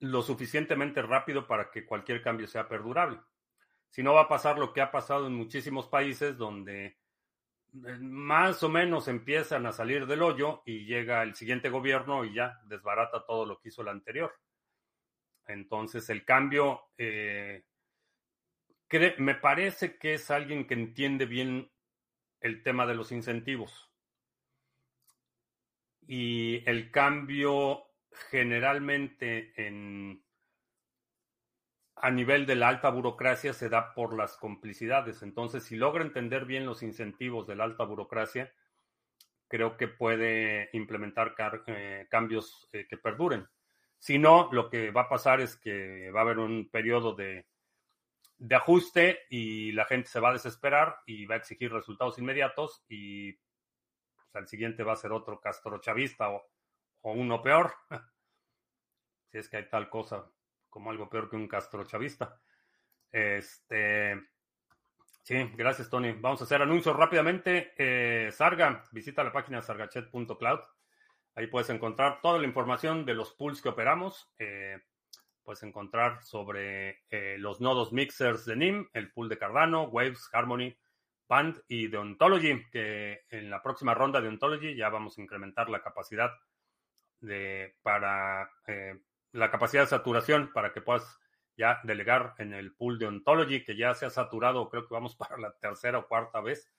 lo 0.00 0.20
suficientemente 0.20 1.00
rápido 1.00 1.46
para 1.46 1.70
que 1.70 1.86
cualquier 1.86 2.22
cambio 2.22 2.46
sea 2.46 2.68
perdurable. 2.68 3.20
Si 3.88 4.02
no 4.02 4.12
va 4.12 4.22
a 4.22 4.28
pasar 4.28 4.58
lo 4.58 4.74
que 4.74 4.82
ha 4.82 4.90
pasado 4.90 5.26
en 5.26 5.34
muchísimos 5.34 5.88
países 5.88 6.36
donde 6.36 6.98
más 7.72 8.62
o 8.62 8.68
menos 8.68 9.08
empiezan 9.08 9.66
a 9.66 9.72
salir 9.72 10.06
del 10.06 10.22
hoyo 10.22 10.62
y 10.64 10.84
llega 10.86 11.22
el 11.22 11.34
siguiente 11.34 11.68
gobierno 11.68 12.24
y 12.24 12.34
ya 12.34 12.60
desbarata 12.64 13.24
todo 13.24 13.46
lo 13.46 13.60
que 13.60 13.68
hizo 13.68 13.82
el 13.82 13.88
anterior. 13.88 14.34
Entonces 15.46 16.08
el 16.10 16.24
cambio, 16.24 16.90
eh, 16.96 17.64
me 19.18 19.34
parece 19.34 19.98
que 19.98 20.14
es 20.14 20.30
alguien 20.30 20.66
que 20.66 20.74
entiende 20.74 21.26
bien 21.26 21.70
el 22.40 22.62
tema 22.62 22.86
de 22.86 22.94
los 22.94 23.12
incentivos. 23.12 23.90
Y 26.06 26.68
el 26.68 26.90
cambio 26.90 27.86
generalmente 28.30 29.52
en, 29.56 30.24
a 32.02 32.10
nivel 32.10 32.46
de 32.46 32.56
la 32.56 32.68
alta 32.68 32.90
burocracia 32.90 33.52
se 33.52 33.68
da 33.68 33.92
por 33.94 34.16
las 34.16 34.36
complicidades. 34.36 35.22
Entonces, 35.22 35.64
si 35.64 35.76
logra 35.76 36.02
entender 36.02 36.46
bien 36.46 36.66
los 36.66 36.82
incentivos 36.82 37.46
de 37.46 37.56
la 37.56 37.64
alta 37.64 37.84
burocracia, 37.84 38.52
creo 39.48 39.76
que 39.76 39.88
puede 39.88 40.70
implementar 40.72 41.34
eh, 41.66 42.06
cambios 42.10 42.68
eh, 42.72 42.86
que 42.88 42.96
perduren. 42.96 43.46
Si 43.98 44.18
no, 44.18 44.48
lo 44.52 44.70
que 44.70 44.90
va 44.90 45.02
a 45.02 45.08
pasar 45.08 45.40
es 45.40 45.56
que 45.56 46.10
va 46.10 46.20
a 46.20 46.22
haber 46.22 46.38
un 46.38 46.70
periodo 46.70 47.14
de, 47.14 47.46
de 48.38 48.54
ajuste 48.54 49.20
y 49.28 49.72
la 49.72 49.84
gente 49.84 50.08
se 50.08 50.20
va 50.20 50.30
a 50.30 50.34
desesperar 50.34 51.00
y 51.06 51.26
va 51.26 51.34
a 51.34 51.38
exigir 51.38 51.72
resultados 51.72 52.18
inmediatos 52.18 52.82
y 52.88 53.32
pues, 53.32 54.34
al 54.34 54.48
siguiente 54.48 54.84
va 54.84 54.94
a 54.94 54.96
ser 54.96 55.12
otro 55.12 55.40
castrochavista 55.40 56.30
o, 56.30 56.42
o 57.02 57.12
uno 57.12 57.42
peor. 57.42 57.74
si 59.30 59.38
es 59.38 59.48
que 59.48 59.58
hay 59.58 59.68
tal 59.68 59.90
cosa 59.90 60.30
como 60.70 60.90
algo 60.90 61.10
peor 61.10 61.28
que 61.28 61.36
un 61.36 61.48
castrochavista. 61.48 62.40
Este, 63.12 64.18
sí, 65.22 65.50
gracias 65.56 65.90
Tony. 65.90 66.12
Vamos 66.12 66.40
a 66.40 66.44
hacer 66.44 66.62
anuncios 66.62 66.96
rápidamente. 66.96 67.74
Eh, 67.76 68.30
Sarga, 68.32 68.84
visita 68.92 69.24
la 69.24 69.32
página 69.32 69.60
sargachet.cloud. 69.60 70.60
Ahí 71.34 71.46
puedes 71.48 71.70
encontrar 71.70 72.20
toda 72.22 72.38
la 72.38 72.46
información 72.46 73.04
de 73.04 73.14
los 73.14 73.32
pools 73.34 73.60
que 73.60 73.68
operamos. 73.68 74.32
Eh, 74.38 74.78
puedes 75.42 75.62
encontrar 75.62 76.22
sobre 76.22 77.02
eh, 77.10 77.36
los 77.38 77.60
nodos 77.60 77.92
mixers 77.92 78.44
de 78.46 78.56
NIM, 78.56 78.88
el 78.92 79.12
pool 79.12 79.28
de 79.28 79.38
Cardano, 79.38 79.84
Waves, 79.84 80.28
Harmony, 80.32 80.76
Band 81.28 81.62
y 81.68 81.86
de 81.86 81.98
Ontology, 81.98 82.64
que 82.70 83.22
en 83.30 83.50
la 83.50 83.62
próxima 83.62 83.94
ronda 83.94 84.20
de 84.20 84.28
Ontology 84.28 84.74
ya 84.74 84.88
vamos 84.88 85.16
a 85.16 85.22
incrementar 85.22 85.70
la 85.70 85.82
capacidad 85.82 86.30
de, 87.20 87.76
para 87.82 88.50
eh, 88.66 89.00
la 89.32 89.50
capacidad 89.50 89.82
de 89.82 89.88
saturación 89.88 90.52
para 90.52 90.72
que 90.72 90.80
puedas 90.80 91.20
ya 91.56 91.80
delegar 91.84 92.34
en 92.38 92.54
el 92.54 92.74
pool 92.74 92.98
de 92.98 93.06
Ontology, 93.06 93.64
que 93.64 93.76
ya 93.76 93.94
se 93.94 94.06
ha 94.06 94.10
saturado, 94.10 94.68
creo 94.70 94.86
que 94.86 94.94
vamos 94.94 95.16
para 95.16 95.38
la 95.38 95.52
tercera 95.58 95.98
o 95.98 96.08
cuarta 96.08 96.40
vez. 96.40 96.72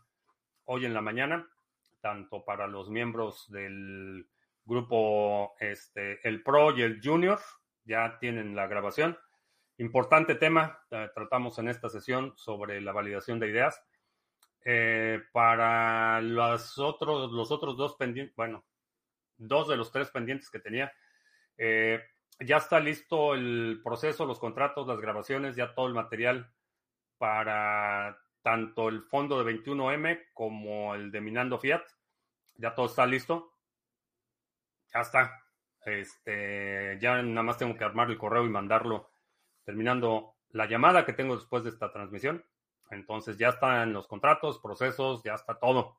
hoy 0.64 0.84
en 0.84 0.92
la 0.92 1.00
mañana, 1.00 1.48
tanto 2.02 2.44
para 2.44 2.66
los 2.66 2.90
miembros 2.90 3.50
del 3.50 4.28
grupo, 4.66 5.54
este, 5.58 6.20
el 6.28 6.42
Pro 6.42 6.76
y 6.76 6.82
el 6.82 7.00
Junior, 7.02 7.40
ya 7.84 8.18
tienen 8.18 8.54
la 8.54 8.66
grabación. 8.66 9.16
Importante 9.78 10.34
tema, 10.36 10.80
eh, 10.90 11.10
tratamos 11.14 11.58
en 11.58 11.68
esta 11.68 11.90
sesión 11.90 12.32
sobre 12.36 12.80
la 12.80 12.92
validación 12.92 13.38
de 13.38 13.48
ideas. 13.48 13.82
Eh, 14.64 15.22
para 15.32 16.20
los 16.22 16.78
otros, 16.78 17.30
los 17.30 17.50
otros 17.50 17.76
dos 17.76 17.94
pendientes, 17.96 18.34
bueno, 18.36 18.64
dos 19.36 19.68
de 19.68 19.76
los 19.76 19.92
tres 19.92 20.10
pendientes 20.10 20.50
que 20.50 20.60
tenía, 20.60 20.92
eh, 21.58 22.02
ya 22.40 22.56
está 22.56 22.80
listo 22.80 23.34
el 23.34 23.80
proceso, 23.84 24.24
los 24.24 24.38
contratos, 24.38 24.86
las 24.86 24.98
grabaciones, 24.98 25.56
ya 25.56 25.74
todo 25.74 25.86
el 25.88 25.94
material 25.94 26.50
para 27.18 28.18
tanto 28.42 28.88
el 28.88 29.02
fondo 29.02 29.42
de 29.42 29.44
21M 29.44 30.28
como 30.32 30.94
el 30.94 31.10
de 31.10 31.20
Minando 31.20 31.58
Fiat. 31.58 31.82
Ya 32.54 32.74
todo 32.74 32.86
está 32.86 33.04
listo. 33.06 33.52
Ya 34.94 35.00
está. 35.00 35.42
Este, 35.84 36.98
ya 37.00 37.22
nada 37.22 37.42
más 37.42 37.58
tengo 37.58 37.76
que 37.76 37.84
armar 37.84 38.10
el 38.10 38.18
correo 38.18 38.44
y 38.44 38.48
mandarlo 38.48 39.15
terminando 39.66 40.36
la 40.50 40.66
llamada 40.66 41.04
que 41.04 41.12
tengo 41.12 41.36
después 41.36 41.64
de 41.64 41.70
esta 41.70 41.92
transmisión. 41.92 42.42
Entonces 42.90 43.36
ya 43.36 43.50
están 43.50 43.92
los 43.92 44.06
contratos, 44.06 44.60
procesos, 44.60 45.22
ya 45.22 45.34
está 45.34 45.58
todo. 45.58 45.98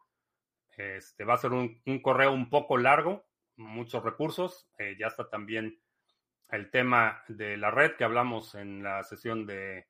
Este 0.76 1.24
va 1.24 1.36
a 1.36 1.38
ser 1.38 1.52
un 1.52 2.02
correo 2.02 2.32
un 2.32 2.50
poco 2.50 2.78
largo, 2.78 3.28
muchos 3.58 4.04
recursos. 4.04 4.68
Eh, 4.80 4.96
ya 5.00 5.08
está 5.08 5.30
también 5.30 5.80
el 6.50 6.72
tema 6.72 7.24
de 7.28 7.58
la 7.58 7.72
red 7.72 7.96
que 7.96 8.04
hablamos 8.04 8.56
en 8.56 8.84
la 8.84 9.04
sesión 9.04 9.46
de 9.46 9.88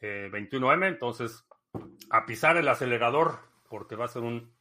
21M. 0.00 0.84
Eh, 0.84 0.88
Entonces, 0.88 1.44
a 2.10 2.26
pisar 2.26 2.56
el 2.56 2.68
acelerador 2.68 3.38
porque 3.68 3.96
va 3.96 4.04
a 4.04 4.08
ser 4.08 4.22
un 4.22 4.54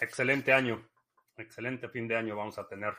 excelente 0.00 0.52
año, 0.52 0.88
excelente 1.36 1.88
fin 1.88 2.08
de 2.08 2.16
año 2.16 2.36
vamos 2.36 2.58
a 2.58 2.66
tener. 2.66 2.94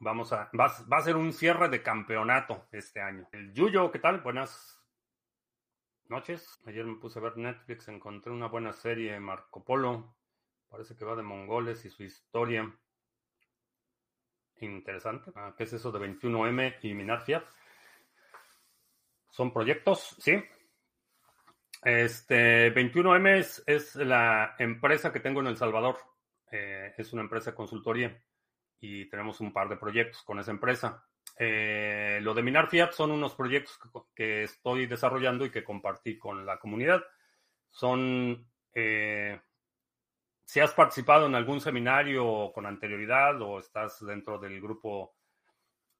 Vamos 0.00 0.32
a, 0.32 0.48
va, 0.58 0.72
va 0.90 0.98
a 0.98 1.02
ser 1.02 1.16
un 1.16 1.32
cierre 1.32 1.68
de 1.68 1.82
campeonato 1.82 2.68
este 2.70 3.00
año. 3.00 3.28
El 3.32 3.52
Yuyo, 3.52 3.90
¿qué 3.90 3.98
tal? 3.98 4.20
Buenas 4.20 4.80
noches. 6.06 6.60
Ayer 6.66 6.84
me 6.84 7.00
puse 7.00 7.18
a 7.18 7.22
ver 7.22 7.36
Netflix, 7.36 7.88
encontré 7.88 8.30
una 8.30 8.46
buena 8.46 8.72
serie, 8.72 9.18
Marco 9.18 9.64
Polo. 9.64 10.14
Parece 10.68 10.94
que 10.94 11.04
va 11.04 11.16
de 11.16 11.24
mongoles 11.24 11.84
y 11.84 11.90
su 11.90 12.04
historia. 12.04 12.72
Interesante. 14.60 15.32
Ah, 15.34 15.54
¿Qué 15.56 15.64
es 15.64 15.72
eso 15.72 15.90
de 15.90 15.98
21M 15.98 16.76
y 16.82 16.94
minar 16.94 17.22
fiat? 17.22 17.42
Son 19.30 19.52
proyectos, 19.52 20.14
sí. 20.20 20.40
Este 21.82 22.72
21M 22.72 23.62
es, 23.66 23.96
la 23.96 24.54
empresa 24.60 25.12
que 25.12 25.18
tengo 25.18 25.40
en 25.40 25.48
El 25.48 25.56
Salvador. 25.56 25.96
Eh, 26.52 26.94
es 26.96 27.12
una 27.12 27.22
empresa 27.22 27.52
consultoría 27.52 28.16
y 28.80 29.08
tenemos 29.08 29.40
un 29.40 29.52
par 29.52 29.68
de 29.68 29.76
proyectos 29.76 30.22
con 30.22 30.38
esa 30.38 30.50
empresa. 30.50 31.04
Eh, 31.38 32.18
lo 32.22 32.34
de 32.34 32.42
Minar 32.42 32.68
Fiat 32.68 32.92
son 32.92 33.12
unos 33.12 33.34
proyectos 33.34 33.78
que, 34.14 34.42
estoy 34.42 34.86
desarrollando 34.86 35.44
y 35.44 35.50
que 35.50 35.64
compartí 35.64 36.18
con 36.18 36.44
la 36.44 36.58
comunidad. 36.58 37.02
Son, 37.70 38.46
eh, 38.72 39.40
si 40.44 40.60
has 40.60 40.72
participado 40.72 41.26
en 41.26 41.34
algún 41.34 41.60
seminario 41.60 42.50
con 42.52 42.66
anterioridad 42.66 43.40
o 43.42 43.58
estás 43.58 44.04
dentro 44.04 44.38
del 44.38 44.60
grupo, 44.60 45.14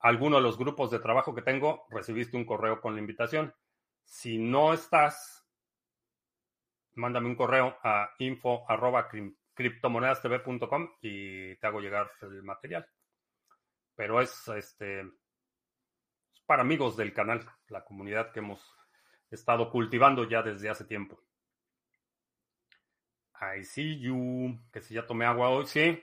alguno 0.00 0.36
de 0.36 0.42
los 0.42 0.58
grupos 0.58 0.90
de 0.90 0.98
trabajo 0.98 1.34
que 1.34 1.42
tengo, 1.42 1.86
recibiste 1.90 2.36
un 2.36 2.44
correo 2.44 2.80
con 2.80 2.94
la 2.94 3.00
invitación. 3.00 3.54
Si 4.04 4.38
no 4.38 4.72
estás, 4.72 5.46
mándame 6.94 7.28
un 7.28 7.36
correo 7.36 7.76
a 7.82 8.10
info.criptomonedastv.com 9.58 10.88
y 11.02 11.56
te 11.56 11.66
hago 11.66 11.80
llegar 11.80 12.10
el 12.22 12.42
material. 12.42 12.86
Pero 13.94 14.20
es 14.20 14.48
este 14.48 15.04
para 16.46 16.62
amigos 16.62 16.96
del 16.96 17.12
canal, 17.12 17.46
la 17.68 17.84
comunidad 17.84 18.32
que 18.32 18.38
hemos 18.40 18.74
estado 19.30 19.70
cultivando 19.70 20.26
ya 20.26 20.42
desde 20.42 20.70
hace 20.70 20.86
tiempo. 20.86 21.22
I 23.40 23.62
see 23.64 24.00
you, 24.00 24.58
que 24.72 24.80
si 24.80 24.94
ya 24.94 25.06
tomé 25.06 25.26
agua 25.26 25.50
hoy, 25.50 25.66
sí. 25.66 26.02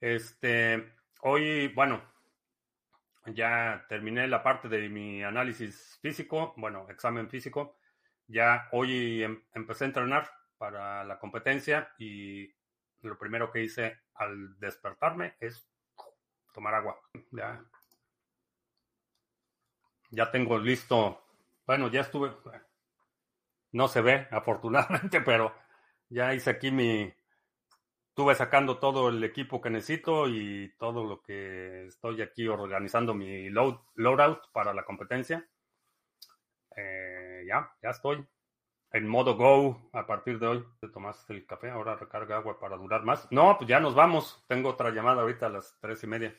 Este, 0.00 0.94
hoy, 1.22 1.68
bueno, 1.74 2.02
ya 3.26 3.84
terminé 3.88 4.26
la 4.28 4.42
parte 4.42 4.68
de 4.68 4.88
mi 4.88 5.22
análisis 5.22 5.98
físico, 6.00 6.54
bueno, 6.56 6.88
examen 6.88 7.28
físico. 7.28 7.76
Ya 8.26 8.68
hoy 8.72 9.24
em, 9.24 9.42
empecé 9.54 9.84
a 9.84 9.88
entrenar 9.88 10.30
para 10.56 11.04
la 11.04 11.18
competencia 11.18 11.92
y 11.98 12.48
lo 13.02 13.18
primero 13.18 13.50
que 13.50 13.62
hice 13.62 14.00
al 14.14 14.58
despertarme 14.58 15.34
es 15.40 15.66
tomar 16.52 16.74
agua. 16.74 17.00
Ya 17.32 17.64
ya 20.10 20.30
tengo 20.30 20.58
listo, 20.58 21.22
bueno, 21.66 21.88
ya 21.88 22.00
estuve, 22.00 22.32
no 23.72 23.88
se 23.88 24.00
ve 24.00 24.26
afortunadamente, 24.30 25.20
pero 25.20 25.54
ya 26.08 26.34
hice 26.34 26.50
aquí 26.50 26.70
mi, 26.70 27.12
estuve 28.08 28.34
sacando 28.34 28.78
todo 28.78 29.08
el 29.08 29.22
equipo 29.22 29.60
que 29.60 29.70
necesito 29.70 30.28
y 30.28 30.74
todo 30.78 31.04
lo 31.04 31.22
que 31.22 31.86
estoy 31.86 32.22
aquí 32.22 32.48
organizando 32.48 33.14
mi 33.14 33.48
load, 33.50 33.78
loadout 33.94 34.50
para 34.52 34.74
la 34.74 34.84
competencia. 34.84 35.48
Eh, 36.76 37.44
ya, 37.46 37.72
ya 37.82 37.90
estoy 37.90 38.26
en 38.92 39.08
modo 39.08 39.36
go 39.36 39.90
a 39.92 40.06
partir 40.06 40.38
de 40.38 40.46
hoy. 40.46 40.64
Te 40.80 40.88
tomaste 40.88 41.32
el 41.32 41.46
café, 41.46 41.70
ahora 41.70 41.96
recarga 41.96 42.36
agua 42.36 42.58
para 42.58 42.76
durar 42.76 43.04
más. 43.04 43.26
No, 43.30 43.56
pues 43.58 43.68
ya 43.68 43.80
nos 43.80 43.94
vamos. 43.94 44.44
Tengo 44.48 44.70
otra 44.70 44.90
llamada 44.90 45.22
ahorita 45.22 45.46
a 45.46 45.50
las 45.50 45.76
tres 45.80 46.02
y 46.04 46.06
media 46.06 46.34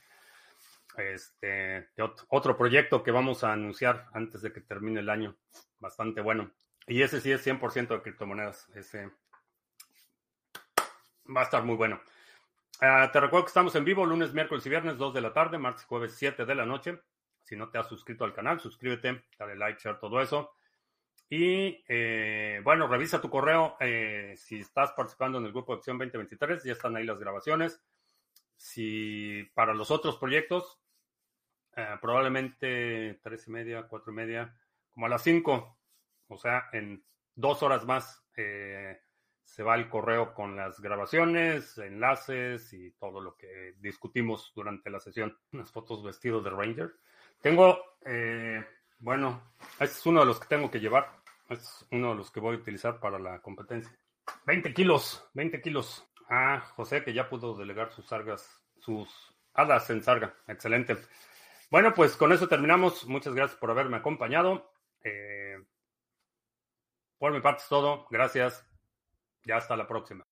este, 0.98 1.90
otro 2.30 2.58
proyecto 2.58 3.04
que 3.04 3.12
vamos 3.12 3.44
a 3.44 3.54
anunciar 3.54 4.08
antes 4.14 4.42
de 4.42 4.52
que 4.52 4.62
termine 4.62 5.00
el 5.00 5.10
año. 5.10 5.36
Bastante 5.80 6.22
bueno. 6.22 6.52
Y 6.88 7.02
ese 7.02 7.22
sí 7.22 7.32
es 7.32 7.46
100% 7.46 7.88
de 7.88 8.02
criptomonedas. 8.02 8.70
Ese 8.76 9.10
va 11.36 11.42
a 11.42 11.44
estar 11.44 11.64
muy 11.64 11.76
bueno. 11.76 12.02
Ah, 12.82 13.10
te 13.12 13.20
recuerdo 13.20 13.46
que 13.46 13.50
estamos 13.50 13.76
en 13.76 13.86
vivo 13.86 14.06
lunes, 14.06 14.34
miércoles 14.34 14.66
y 14.66 14.70
viernes, 14.70 14.98
2 14.98 15.14
de 15.14 15.22
la 15.22 15.34
tarde, 15.34 15.58
martes 15.58 15.84
y 15.84 15.88
jueves, 15.88 16.16
7 16.18 16.46
de 16.46 16.56
la 16.56 16.66
noche. 16.66 17.00
Si 17.44 17.56
no 17.56 17.70
te 17.70 17.78
has 17.78 17.88
suscrito 17.88 18.26
al 18.26 18.34
canal, 18.34 18.60
suscríbete, 18.60 19.24
dale 19.38 19.56
like, 19.56 19.80
share, 19.82 20.00
todo 20.00 20.22
eso. 20.22 20.56
Y 21.34 21.82
eh, 21.88 22.60
bueno, 22.62 22.88
revisa 22.88 23.22
tu 23.22 23.30
correo. 23.30 23.78
Eh, 23.80 24.34
si 24.36 24.60
estás 24.60 24.92
participando 24.92 25.38
en 25.38 25.46
el 25.46 25.54
grupo 25.54 25.72
de 25.72 25.78
Opción 25.78 25.98
2023, 25.98 26.62
ya 26.62 26.74
están 26.74 26.98
ahí 26.98 27.06
las 27.06 27.20
grabaciones. 27.20 27.82
Si 28.58 29.50
para 29.54 29.74
los 29.74 29.92
otros 29.92 30.18
proyectos, 30.18 30.82
eh, 31.78 31.96
probablemente 32.02 33.22
tres 33.24 33.48
y 33.48 33.52
media, 33.52 33.88
cuatro 33.88 34.12
y 34.12 34.16
media, 34.18 34.54
como 34.94 35.06
a 35.06 35.10
las 35.10 35.24
cinco, 35.24 35.80
o 36.28 36.38
sea, 36.38 36.66
en 36.74 37.02
dos 37.34 37.64
horas 37.64 37.86
más 37.86 38.26
eh, 38.36 39.00
se 39.42 39.64
va 39.64 39.76
el 39.76 39.88
correo 39.88 40.34
con 40.34 40.58
las 40.58 40.82
grabaciones, 40.82 41.78
enlaces 41.78 42.74
y 42.74 42.92
todo 42.92 43.22
lo 43.22 43.38
que 43.38 43.76
discutimos 43.80 44.52
durante 44.54 44.90
la 44.90 45.00
sesión. 45.00 45.40
Unas 45.54 45.72
fotos 45.72 46.04
vestidos 46.04 46.44
de 46.44 46.50
Ranger. 46.50 46.92
Tengo, 47.40 47.80
eh, 48.06 48.66
bueno, 49.00 49.54
este 49.80 49.98
es 49.98 50.06
uno 50.06 50.20
de 50.20 50.26
los 50.26 50.42
que 50.42 50.48
tengo 50.48 50.70
que 50.70 50.82
llevar. 50.82 51.21
Este 51.52 51.66
es 51.66 51.86
uno 51.92 52.12
de 52.12 52.16
los 52.16 52.32
que 52.32 52.40
voy 52.40 52.56
a 52.56 52.60
utilizar 52.60 53.02
para 53.02 53.20
la 53.20 53.42
competencia. 53.42 53.94
20 54.46 54.74
kilos, 54.74 55.30
20 55.34 55.62
kilos. 55.62 56.08
Ah, 56.30 56.62
José, 56.78 57.04
que 57.04 57.14
ya 57.14 57.28
pudo 57.28 57.54
delegar 57.58 57.92
sus 57.92 58.08
sargas, 58.08 58.64
sus 58.80 59.10
hadas 59.54 59.90
en 59.90 60.02
sarga. 60.02 60.34
Excelente. 60.48 60.98
Bueno, 61.70 61.94
pues 61.94 62.16
con 62.16 62.32
eso 62.32 62.48
terminamos. 62.48 63.06
Muchas 63.06 63.34
gracias 63.34 63.60
por 63.60 63.70
haberme 63.70 63.98
acompañado. 63.98 64.72
Eh, 65.04 65.58
por 67.18 67.34
mi 67.34 67.42
parte 67.42 67.64
es 67.64 67.68
todo. 67.68 68.08
Gracias. 68.10 68.66
Ya 69.44 69.58
hasta 69.58 69.76
la 69.76 69.88
próxima. 69.88 70.31